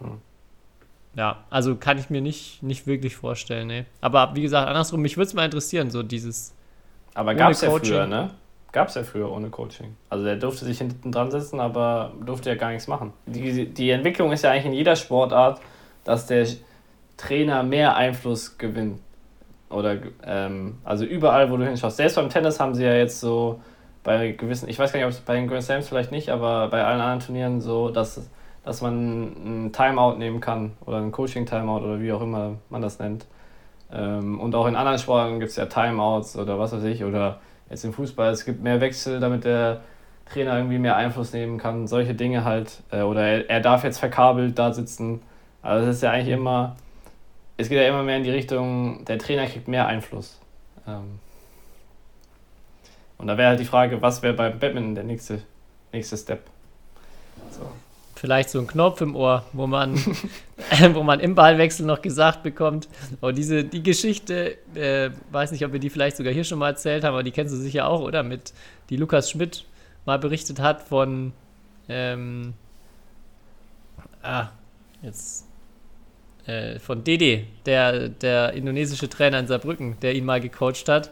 Hm. 0.00 0.18
Ja, 1.14 1.44
also 1.50 1.76
kann 1.76 1.98
ich 1.98 2.10
mir 2.10 2.20
nicht, 2.20 2.62
nicht 2.62 2.86
wirklich 2.86 3.16
vorstellen, 3.16 3.66
ne. 3.68 3.86
Aber 4.00 4.34
wie 4.34 4.42
gesagt, 4.42 4.68
andersrum, 4.68 5.00
mich 5.00 5.16
würde 5.16 5.28
es 5.28 5.34
mal 5.34 5.44
interessieren, 5.44 5.90
so 5.90 6.02
dieses. 6.02 6.54
Aber 7.14 7.34
gab 7.34 7.50
es 7.50 7.60
ja 7.60 7.70
früher, 7.70 8.06
ne? 8.06 8.30
Gab 8.70 8.88
es 8.88 8.94
ja 8.94 9.02
früher 9.02 9.30
ohne 9.30 9.48
Coaching. 9.48 9.96
Also 10.10 10.24
der 10.24 10.36
durfte 10.36 10.64
sich 10.64 10.78
hinten 10.78 11.10
dran 11.10 11.30
sitzen, 11.30 11.58
aber 11.58 12.12
durfte 12.24 12.50
ja 12.50 12.54
gar 12.54 12.70
nichts 12.70 12.86
machen. 12.86 13.12
Die, 13.26 13.66
die 13.66 13.90
Entwicklung 13.90 14.30
ist 14.30 14.44
ja 14.44 14.50
eigentlich 14.50 14.66
in 14.66 14.74
jeder 14.74 14.94
Sportart, 14.94 15.60
dass 16.04 16.26
der 16.26 16.46
Trainer 17.16 17.62
mehr 17.62 17.96
Einfluss 17.96 18.58
gewinnt. 18.58 19.00
Oder 19.70 19.98
ähm, 20.24 20.78
also 20.84 21.04
überall, 21.04 21.50
wo 21.50 21.56
du 21.56 21.66
hinschaust. 21.66 21.96
Selbst 21.96 22.16
beim 22.16 22.28
Tennis 22.28 22.58
haben 22.58 22.74
sie 22.74 22.84
ja 22.84 22.94
jetzt 22.94 23.20
so 23.20 23.60
bei 24.02 24.32
gewissen, 24.32 24.68
ich 24.68 24.78
weiß 24.78 24.92
gar 24.92 24.98
nicht, 24.98 25.06
ob 25.06 25.12
es 25.12 25.20
bei 25.20 25.34
den 25.34 25.48
Grand 25.48 25.62
Slams 25.62 25.88
vielleicht 25.88 26.10
nicht, 26.10 26.30
aber 26.30 26.68
bei 26.68 26.84
allen 26.84 27.00
anderen 27.00 27.20
Turnieren 27.20 27.60
so, 27.60 27.90
dass, 27.90 28.30
dass 28.64 28.80
man 28.80 29.66
ein 29.66 29.72
Timeout 29.72 30.16
nehmen 30.16 30.40
kann 30.40 30.72
oder 30.86 30.98
ein 30.98 31.12
Coaching-Timeout 31.12 31.84
oder 31.84 32.00
wie 32.00 32.12
auch 32.12 32.22
immer 32.22 32.54
man 32.70 32.80
das 32.80 32.98
nennt. 32.98 33.26
Ähm, 33.92 34.40
und 34.40 34.54
auch 34.54 34.66
in 34.66 34.76
anderen 34.76 34.98
Sportarten 34.98 35.40
gibt 35.40 35.50
es 35.50 35.56
ja 35.56 35.66
Timeouts 35.66 36.36
oder 36.38 36.58
was 36.58 36.72
weiß 36.72 36.84
ich, 36.84 37.04
oder 37.04 37.40
jetzt 37.68 37.84
im 37.84 37.92
Fußball, 37.92 38.30
es 38.32 38.44
gibt 38.44 38.62
mehr 38.62 38.80
Wechsel, 38.80 39.20
damit 39.20 39.44
der 39.44 39.80
Trainer 40.32 40.56
irgendwie 40.56 40.78
mehr 40.78 40.96
Einfluss 40.96 41.32
nehmen 41.32 41.58
kann, 41.58 41.86
solche 41.86 42.14
Dinge 42.14 42.44
halt. 42.44 42.82
Äh, 42.90 43.02
oder 43.02 43.22
er, 43.22 43.50
er 43.50 43.60
darf 43.60 43.84
jetzt 43.84 43.98
verkabelt 43.98 44.58
da 44.58 44.72
sitzen. 44.72 45.20
Also 45.62 45.88
es 45.88 45.96
ist 45.96 46.02
ja 46.02 46.10
eigentlich 46.10 46.34
immer, 46.34 46.76
es 47.58 47.68
geht 47.68 47.78
ja 47.78 47.88
immer 47.88 48.04
mehr 48.04 48.16
in 48.16 48.22
die 48.22 48.30
Richtung, 48.30 49.04
der 49.04 49.18
Trainer 49.18 49.46
kriegt 49.46 49.68
mehr 49.68 49.86
Einfluss. 49.86 50.38
Ähm, 50.86 51.18
und 53.18 53.26
da 53.26 53.36
wäre 53.36 53.50
halt 53.50 53.60
die 53.60 53.64
Frage, 53.64 54.00
was 54.00 54.22
wäre 54.22 54.32
beim 54.32 54.58
Badminton 54.58 54.94
der 54.94 55.04
nächste, 55.04 55.42
nächste 55.92 56.16
Step? 56.16 56.44
So. 57.50 57.68
Vielleicht 58.14 58.50
so 58.50 58.60
ein 58.60 58.68
Knopf 58.68 59.00
im 59.00 59.16
Ohr, 59.16 59.44
wo 59.52 59.66
man, 59.66 59.96
wo 60.92 61.02
man 61.02 61.18
im 61.18 61.34
Ballwechsel 61.34 61.84
noch 61.84 62.00
gesagt 62.00 62.44
bekommt. 62.44 62.88
Oh, 63.20 63.32
diese, 63.32 63.64
die 63.64 63.82
Geschichte, 63.82 64.56
äh, 64.74 65.10
weiß 65.32 65.50
nicht, 65.50 65.64
ob 65.64 65.72
wir 65.72 65.80
die 65.80 65.90
vielleicht 65.90 66.16
sogar 66.16 66.32
hier 66.32 66.44
schon 66.44 66.60
mal 66.60 66.70
erzählt 66.70 67.02
haben, 67.02 67.14
aber 67.14 67.24
die 67.24 67.32
kennst 67.32 67.52
du 67.52 67.58
sicher 67.58 67.88
auch, 67.88 68.00
oder? 68.00 68.22
Mit, 68.22 68.52
die 68.88 68.96
Lukas 68.96 69.30
Schmidt 69.30 69.64
mal 70.06 70.18
berichtet 70.18 70.60
hat 70.60 70.82
von, 70.82 71.32
ähm, 71.88 72.54
ah, 74.22 74.48
jetzt, 75.02 75.47
äh, 76.48 76.78
von 76.78 77.04
Dede, 77.04 77.44
der, 77.66 78.08
der 78.08 78.54
indonesische 78.54 79.08
Trainer 79.08 79.38
in 79.38 79.46
Saarbrücken, 79.46 80.00
der 80.00 80.14
ihn 80.14 80.24
mal 80.24 80.40
gecoacht 80.40 80.88
hat 80.88 81.10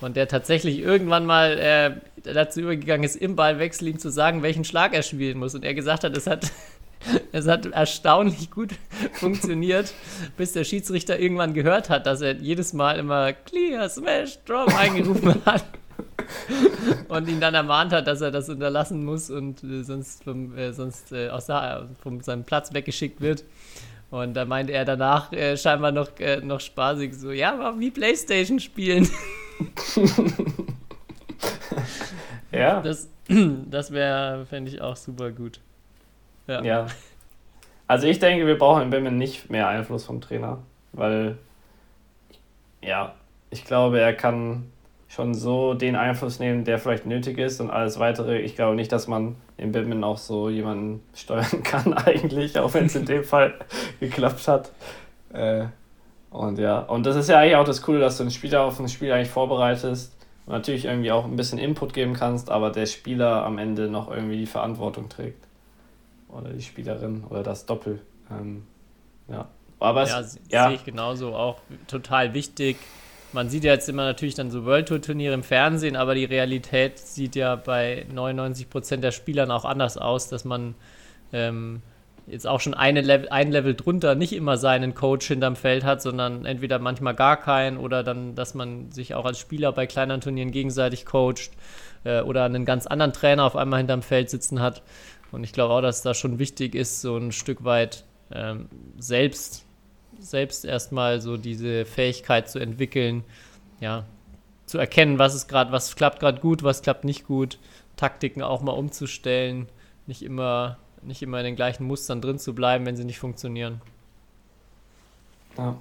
und 0.00 0.16
der 0.16 0.28
tatsächlich 0.28 0.80
irgendwann 0.80 1.24
mal 1.24 1.58
äh, 1.58 1.92
dazu 2.24 2.60
übergegangen 2.60 3.04
ist, 3.04 3.16
im 3.16 3.36
Ballwechsel 3.36 3.88
ihm 3.88 3.98
zu 3.98 4.10
sagen, 4.10 4.42
welchen 4.42 4.64
Schlag 4.64 4.92
er 4.94 5.02
spielen 5.02 5.38
muss. 5.38 5.54
Und 5.54 5.64
er 5.64 5.74
gesagt 5.74 6.04
hat, 6.04 6.16
es 6.16 6.26
hat, 6.26 6.50
es 7.32 7.46
hat 7.46 7.66
erstaunlich 7.66 8.50
gut 8.50 8.72
funktioniert, 9.12 9.94
bis 10.36 10.52
der 10.52 10.64
Schiedsrichter 10.64 11.18
irgendwann 11.18 11.54
gehört 11.54 11.88
hat, 11.88 12.06
dass 12.06 12.20
er 12.20 12.34
jedes 12.34 12.72
Mal 12.72 12.98
immer 12.98 13.32
Clear, 13.32 13.88
Smash, 13.88 14.38
Drop 14.44 14.76
eingerufen 14.76 15.36
hat. 15.46 15.64
und 17.08 17.28
ihn 17.28 17.40
dann 17.40 17.54
ermahnt 17.54 17.92
hat, 17.92 18.06
dass 18.06 18.20
er 18.20 18.30
das 18.30 18.48
unterlassen 18.48 19.04
muss 19.04 19.30
und 19.30 19.62
äh, 19.62 19.82
sonst, 19.82 20.24
vom, 20.24 20.56
äh, 20.56 20.72
sonst 20.72 21.12
äh, 21.12 21.28
aus 21.28 21.46
der, 21.46 21.88
von 22.02 22.20
seinem 22.20 22.44
Platz 22.44 22.72
weggeschickt 22.72 23.20
wird. 23.20 23.44
Und 24.12 24.34
da 24.34 24.44
meinte 24.44 24.74
er 24.74 24.84
danach 24.84 25.32
äh, 25.32 25.56
scheinbar 25.56 25.90
noch, 25.90 26.20
äh, 26.20 26.36
noch 26.42 26.60
spaßig 26.60 27.14
so, 27.14 27.30
ja, 27.30 27.54
aber 27.54 27.80
wie 27.80 27.90
Playstation 27.90 28.60
spielen. 28.60 29.08
ja. 32.52 32.82
Das, 32.82 33.08
das 33.70 33.90
wäre, 33.90 34.44
fände 34.44 34.70
ich 34.70 34.82
auch 34.82 34.96
super 34.96 35.30
gut. 35.30 35.60
Ja. 36.46 36.62
ja. 36.62 36.86
Also 37.86 38.06
ich 38.06 38.18
denke, 38.18 38.46
wir 38.46 38.58
brauchen 38.58 38.82
in 38.82 38.90
Bimmen 38.90 39.16
nicht 39.16 39.48
mehr 39.48 39.66
Einfluss 39.68 40.04
vom 40.04 40.20
Trainer, 40.20 40.58
weil 40.92 41.38
ja, 42.82 43.14
ich 43.48 43.64
glaube, 43.64 43.98
er 43.98 44.12
kann 44.12 44.70
schon 45.14 45.34
so 45.34 45.74
den 45.74 45.94
Einfluss 45.94 46.38
nehmen, 46.38 46.64
der 46.64 46.78
vielleicht 46.78 47.04
nötig 47.04 47.36
ist 47.36 47.60
und 47.60 47.70
alles 47.70 47.98
weitere. 47.98 48.38
Ich 48.38 48.56
glaube 48.56 48.74
nicht, 48.74 48.90
dass 48.92 49.08
man 49.08 49.36
in 49.58 49.70
Badminton 49.70 50.04
auch 50.04 50.16
so 50.16 50.48
jemanden 50.48 51.02
steuern 51.14 51.62
kann 51.62 51.92
eigentlich, 51.92 52.58
auch 52.58 52.72
wenn 52.72 52.86
es 52.86 52.96
in 52.96 53.04
dem 53.04 53.22
Fall 53.22 53.52
geklappt 54.00 54.48
hat. 54.48 54.72
Äh, 55.34 55.66
und 56.30 56.58
ja, 56.58 56.78
und 56.78 57.04
das 57.04 57.16
ist 57.16 57.28
ja 57.28 57.40
eigentlich 57.40 57.56
auch 57.56 57.64
das 57.64 57.82
Coole, 57.82 58.00
dass 58.00 58.16
du 58.16 58.22
einen 58.22 58.30
Spieler 58.30 58.62
auf 58.62 58.80
ein 58.80 58.88
Spiel 58.88 59.12
eigentlich 59.12 59.28
vorbereitest 59.28 60.16
und 60.46 60.54
natürlich 60.54 60.86
irgendwie 60.86 61.12
auch 61.12 61.26
ein 61.26 61.36
bisschen 61.36 61.58
Input 61.58 61.92
geben 61.92 62.14
kannst, 62.14 62.50
aber 62.50 62.70
der 62.70 62.86
Spieler 62.86 63.44
am 63.44 63.58
Ende 63.58 63.88
noch 63.88 64.10
irgendwie 64.10 64.38
die 64.38 64.46
Verantwortung 64.46 65.10
trägt. 65.10 65.46
Oder 66.30 66.54
die 66.54 66.62
Spielerin 66.62 67.24
oder 67.28 67.42
das 67.42 67.66
Doppel. 67.66 68.00
Ähm, 68.30 68.62
ja. 69.28 69.46
Aber 69.78 70.04
es, 70.04 70.10
ja, 70.10 70.22
ja. 70.48 70.68
sehe 70.68 70.76
ich 70.76 70.84
genauso 70.86 71.34
auch 71.34 71.58
total 71.86 72.32
wichtig. 72.32 72.78
Man 73.32 73.48
sieht 73.48 73.64
ja 73.64 73.72
jetzt 73.72 73.88
immer 73.88 74.04
natürlich 74.04 74.34
dann 74.34 74.50
so 74.50 74.66
World 74.66 74.88
Tour 74.88 75.00
Turniere 75.00 75.32
im 75.32 75.42
Fernsehen, 75.42 75.96
aber 75.96 76.14
die 76.14 76.26
Realität 76.26 76.98
sieht 76.98 77.34
ja 77.34 77.56
bei 77.56 78.06
99 78.12 78.68
Prozent 78.68 79.02
der 79.02 79.12
Spielern 79.12 79.50
auch 79.50 79.64
anders 79.64 79.96
aus, 79.96 80.28
dass 80.28 80.44
man 80.44 80.74
ähm, 81.32 81.80
jetzt 82.26 82.46
auch 82.46 82.60
schon 82.60 82.74
eine 82.74 83.00
Level, 83.00 83.28
ein 83.30 83.50
Level 83.50 83.74
drunter 83.74 84.14
nicht 84.14 84.32
immer 84.32 84.56
seinen 84.56 84.94
Coach 84.94 85.26
hinterm 85.28 85.56
Feld 85.56 85.84
hat, 85.84 86.02
sondern 86.02 86.44
entweder 86.44 86.78
manchmal 86.78 87.14
gar 87.14 87.38
keinen 87.38 87.78
oder 87.78 88.02
dann, 88.02 88.34
dass 88.34 88.54
man 88.54 88.92
sich 88.92 89.14
auch 89.14 89.24
als 89.24 89.38
Spieler 89.38 89.72
bei 89.72 89.86
kleineren 89.86 90.20
Turnieren 90.20 90.50
gegenseitig 90.50 91.06
coacht 91.06 91.52
äh, 92.04 92.20
oder 92.20 92.44
einen 92.44 92.64
ganz 92.64 92.86
anderen 92.86 93.12
Trainer 93.12 93.44
auf 93.44 93.56
einmal 93.56 93.78
hinterm 93.78 94.02
Feld 94.02 94.30
sitzen 94.30 94.60
hat. 94.60 94.82
Und 95.30 95.44
ich 95.44 95.52
glaube 95.52 95.72
auch, 95.72 95.80
dass 95.80 96.02
da 96.02 96.12
schon 96.12 96.38
wichtig 96.38 96.74
ist, 96.74 97.00
so 97.00 97.16
ein 97.16 97.32
Stück 97.32 97.64
weit 97.64 98.04
ähm, 98.30 98.68
selbst, 98.98 99.64
selbst 100.22 100.64
erstmal 100.64 101.20
so 101.20 101.36
diese 101.36 101.84
Fähigkeit 101.84 102.48
zu 102.48 102.58
entwickeln, 102.58 103.24
ja, 103.80 104.04
zu 104.66 104.78
erkennen, 104.78 105.18
was 105.18 105.34
ist 105.34 105.48
gerade, 105.48 105.72
was 105.72 105.96
klappt 105.96 106.20
gerade 106.20 106.40
gut, 106.40 106.62
was 106.62 106.82
klappt 106.82 107.04
nicht 107.04 107.26
gut, 107.26 107.58
Taktiken 107.96 108.42
auch 108.42 108.62
mal 108.62 108.72
umzustellen, 108.72 109.68
nicht 110.06 110.22
immer 110.22 110.78
nicht 111.02 111.22
immer 111.22 111.38
in 111.38 111.44
den 111.44 111.56
gleichen 111.56 111.84
Mustern 111.84 112.20
drin 112.20 112.38
zu 112.38 112.54
bleiben, 112.54 112.86
wenn 112.86 112.96
sie 112.96 113.04
nicht 113.04 113.18
funktionieren. 113.18 113.80
Ja. 115.58 115.76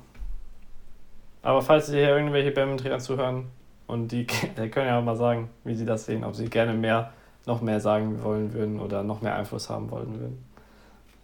Aber 1.43 1.61
falls 1.61 1.87
Sie 1.87 1.97
hier 1.97 2.09
irgendwelche 2.09 2.51
Badminton-Trainer 2.51 2.99
zuhören 2.99 3.45
und 3.87 4.11
die, 4.11 4.27
die 4.57 4.69
können 4.69 4.87
ja 4.87 4.99
auch 4.99 5.03
mal 5.03 5.15
sagen, 5.15 5.49
wie 5.63 5.75
sie 5.75 5.85
das 5.85 6.05
sehen, 6.05 6.23
ob 6.23 6.35
sie 6.35 6.49
gerne 6.49 6.73
mehr, 6.73 7.13
noch 7.45 7.61
mehr 7.61 7.79
sagen 7.79 8.21
wollen 8.23 8.53
würden 8.53 8.79
oder 8.79 9.03
noch 9.03 9.21
mehr 9.21 9.35
Einfluss 9.35 9.69
haben 9.69 9.89
wollen 9.89 10.19
würden. 10.19 10.45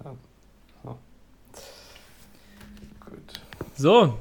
Ja. 0.03 0.11
ja. 0.86 0.95
Gut. 3.05 3.41
So, 3.78 4.17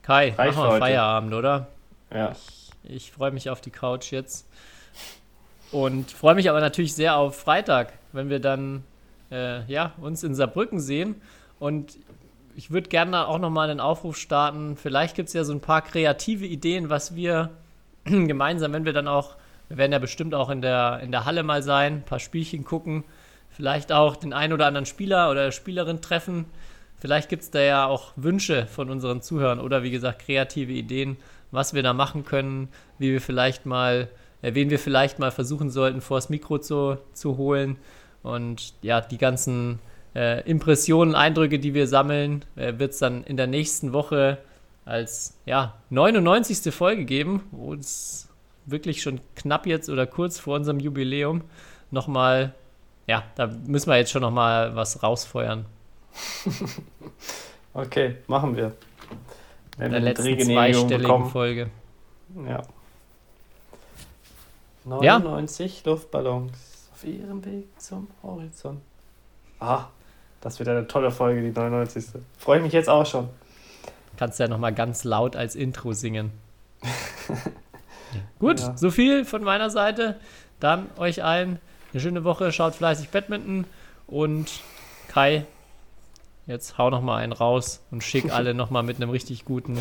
Kai, 0.00 0.30
Reicht 0.30 0.56
machen 0.56 0.70
wir 0.70 0.78
Feierabend, 0.78 1.34
oder? 1.34 1.66
Ja. 2.10 2.32
Ich, 2.32 2.70
ich 2.84 3.12
freue 3.12 3.30
mich 3.30 3.50
auf 3.50 3.60
die 3.60 3.70
Couch 3.70 4.12
jetzt. 4.12 4.48
Und 5.72 6.10
freue 6.10 6.34
mich 6.34 6.48
aber 6.48 6.60
natürlich 6.60 6.94
sehr 6.94 7.16
auf 7.16 7.38
Freitag, 7.38 7.92
wenn 8.12 8.30
wir 8.30 8.40
dann 8.40 8.82
äh, 9.30 9.62
ja, 9.70 9.92
uns 10.00 10.24
in 10.24 10.34
Saarbrücken 10.34 10.80
sehen. 10.80 11.20
Und 11.60 11.98
ich 12.56 12.70
würde 12.70 12.88
gerne 12.88 13.28
auch 13.28 13.38
nochmal 13.38 13.68
einen 13.68 13.80
Aufruf 13.80 14.16
starten. 14.16 14.78
Vielleicht 14.78 15.16
gibt 15.16 15.28
es 15.28 15.34
ja 15.34 15.44
so 15.44 15.52
ein 15.52 15.60
paar 15.60 15.82
kreative 15.82 16.46
Ideen, 16.46 16.88
was 16.88 17.14
wir 17.14 17.50
gemeinsam, 18.04 18.72
wenn 18.72 18.86
wir 18.86 18.94
dann 18.94 19.06
auch, 19.06 19.36
wir 19.68 19.76
werden 19.76 19.92
ja 19.92 19.98
bestimmt 19.98 20.34
auch 20.34 20.48
in 20.48 20.62
der, 20.62 21.00
in 21.02 21.12
der 21.12 21.26
Halle 21.26 21.42
mal 21.42 21.62
sein, 21.62 21.96
ein 21.96 22.04
paar 22.04 22.20
Spielchen 22.20 22.64
gucken, 22.64 23.04
vielleicht 23.50 23.92
auch 23.92 24.16
den 24.16 24.32
einen 24.32 24.54
oder 24.54 24.64
anderen 24.64 24.86
Spieler 24.86 25.30
oder 25.30 25.52
Spielerin 25.52 26.00
treffen. 26.00 26.46
Vielleicht 27.02 27.28
gibt 27.28 27.42
es 27.42 27.50
da 27.50 27.60
ja 27.60 27.86
auch 27.86 28.12
Wünsche 28.14 28.66
von 28.66 28.88
unseren 28.88 29.22
Zuhörern 29.22 29.58
oder 29.58 29.82
wie 29.82 29.90
gesagt 29.90 30.24
kreative 30.24 30.70
Ideen, 30.70 31.16
was 31.50 31.74
wir 31.74 31.82
da 31.82 31.92
machen 31.92 32.24
können, 32.24 32.68
wie 32.98 33.10
wir 33.10 33.20
vielleicht 33.20 33.66
mal 33.66 34.08
äh, 34.40 34.54
wen 34.54 34.70
wir 34.70 34.78
vielleicht 34.78 35.18
mal 35.18 35.32
versuchen 35.32 35.68
sollten, 35.68 36.00
vors 36.00 36.28
Mikro 36.28 36.58
zu, 36.58 36.98
zu 37.12 37.38
holen. 37.38 37.76
Und 38.22 38.74
ja, 38.82 39.00
die 39.00 39.18
ganzen 39.18 39.80
äh, 40.14 40.48
Impressionen, 40.48 41.16
Eindrücke, 41.16 41.58
die 41.58 41.74
wir 41.74 41.88
sammeln, 41.88 42.44
äh, 42.54 42.74
wird 42.78 42.92
es 42.92 43.00
dann 43.00 43.24
in 43.24 43.36
der 43.36 43.48
nächsten 43.48 43.92
Woche 43.92 44.38
als 44.84 45.36
ja, 45.44 45.74
99. 45.90 46.72
Folge 46.72 47.04
geben, 47.04 47.42
wo 47.50 47.74
es 47.74 48.28
wirklich 48.64 49.02
schon 49.02 49.20
knapp 49.34 49.66
jetzt 49.66 49.88
oder 49.88 50.06
kurz 50.06 50.38
vor 50.38 50.54
unserem 50.54 50.78
Jubiläum 50.78 51.42
nochmal, 51.90 52.54
ja, 53.08 53.24
da 53.34 53.48
müssen 53.66 53.90
wir 53.90 53.96
jetzt 53.96 54.12
schon 54.12 54.22
nochmal 54.22 54.76
was 54.76 55.02
rausfeuern. 55.02 55.66
Okay, 57.74 58.16
machen 58.26 58.54
wir. 58.54 58.72
Wenn 59.78 59.86
In 59.86 59.92
der 59.92 60.00
wir 60.02 60.08
letzten 60.34 60.40
zweistelligen 60.52 60.98
bekommen. 61.02 61.30
Folge. 61.30 61.70
Ja. 62.46 62.62
Ja. 65.00 65.18
99 65.18 65.84
Luftballons 65.84 66.52
auf 66.92 67.04
ihrem 67.04 67.44
Weg 67.44 67.68
zum 67.80 68.08
Horizont. 68.22 68.80
Ah, 69.60 69.86
das 70.40 70.58
wird 70.58 70.68
eine 70.68 70.86
tolle 70.86 71.10
Folge, 71.10 71.40
die 71.40 71.50
99. 71.50 72.04
Freue 72.36 72.58
ich 72.58 72.64
mich 72.64 72.72
jetzt 72.72 72.88
auch 72.88 73.06
schon. 73.06 73.28
Kannst 74.18 74.38
ja 74.38 74.48
nochmal 74.48 74.74
ganz 74.74 75.04
laut 75.04 75.36
als 75.36 75.54
Intro 75.54 75.92
singen. 75.92 76.30
Gut, 78.38 78.60
Ja. 78.60 78.76
so 78.76 78.90
viel 78.90 79.24
von 79.24 79.42
meiner 79.44 79.70
Seite. 79.70 80.18
Dann 80.60 80.88
euch 80.98 81.24
allen 81.24 81.58
eine 81.92 82.00
schöne 82.00 82.24
Woche. 82.24 82.52
Schaut 82.52 82.74
fleißig 82.74 83.08
Badminton. 83.10 83.64
Und 84.08 84.60
Kai, 85.08 85.46
jetzt 86.46 86.78
hau 86.78 86.90
nochmal 86.90 87.22
einen 87.22 87.32
raus 87.32 87.84
und 87.90 88.02
schick 88.02 88.32
alle 88.32 88.54
nochmal 88.54 88.82
mit 88.82 88.96
einem 88.96 89.10
richtig 89.10 89.44
guten, 89.44 89.78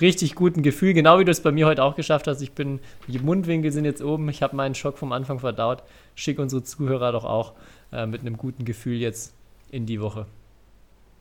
richtig 0.00 0.34
guten 0.34 0.62
Gefühl. 0.62 0.94
Genau 0.94 1.18
wie 1.18 1.24
du 1.24 1.30
es 1.30 1.42
bei 1.42 1.52
mir 1.52 1.66
heute 1.66 1.84
auch 1.84 1.96
geschafft 1.96 2.26
hast. 2.26 2.40
Ich 2.40 2.52
bin, 2.52 2.80
die 3.08 3.18
Mundwinkel 3.18 3.72
sind 3.72 3.84
jetzt 3.84 4.02
oben. 4.02 4.28
Ich 4.28 4.42
habe 4.42 4.56
meinen 4.56 4.74
Schock 4.74 4.98
vom 4.98 5.12
Anfang 5.12 5.38
verdaut. 5.38 5.82
Schick 6.14 6.38
unsere 6.38 6.62
Zuhörer 6.62 7.12
doch 7.12 7.24
auch 7.24 7.52
äh, 7.92 8.06
mit 8.06 8.20
einem 8.20 8.36
guten 8.36 8.64
Gefühl 8.64 8.96
jetzt 8.96 9.34
in 9.70 9.86
die 9.86 10.00
Woche. 10.00 10.26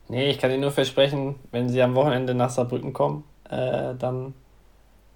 Nee, 0.09 0.29
ich 0.29 0.39
kann 0.39 0.51
Ihnen 0.51 0.61
nur 0.61 0.71
versprechen, 0.71 1.35
wenn 1.51 1.69
Sie 1.69 1.81
am 1.81 1.95
Wochenende 1.95 2.33
nach 2.33 2.49
Saarbrücken 2.49 2.91
kommen, 2.91 3.23
äh, 3.49 3.95
dann 3.97 4.33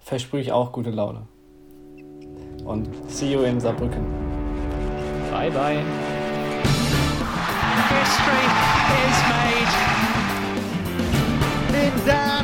versprühe 0.00 0.40
ich 0.40 0.52
auch 0.52 0.72
gute 0.72 0.90
Laune. 0.90 1.26
Und 2.64 2.88
see 3.08 3.32
you 3.32 3.42
in 3.42 3.60
Saarbrücken. 3.60 4.04
Bye, 5.30 5.50
bye. 5.50 5.84
History 7.88 8.55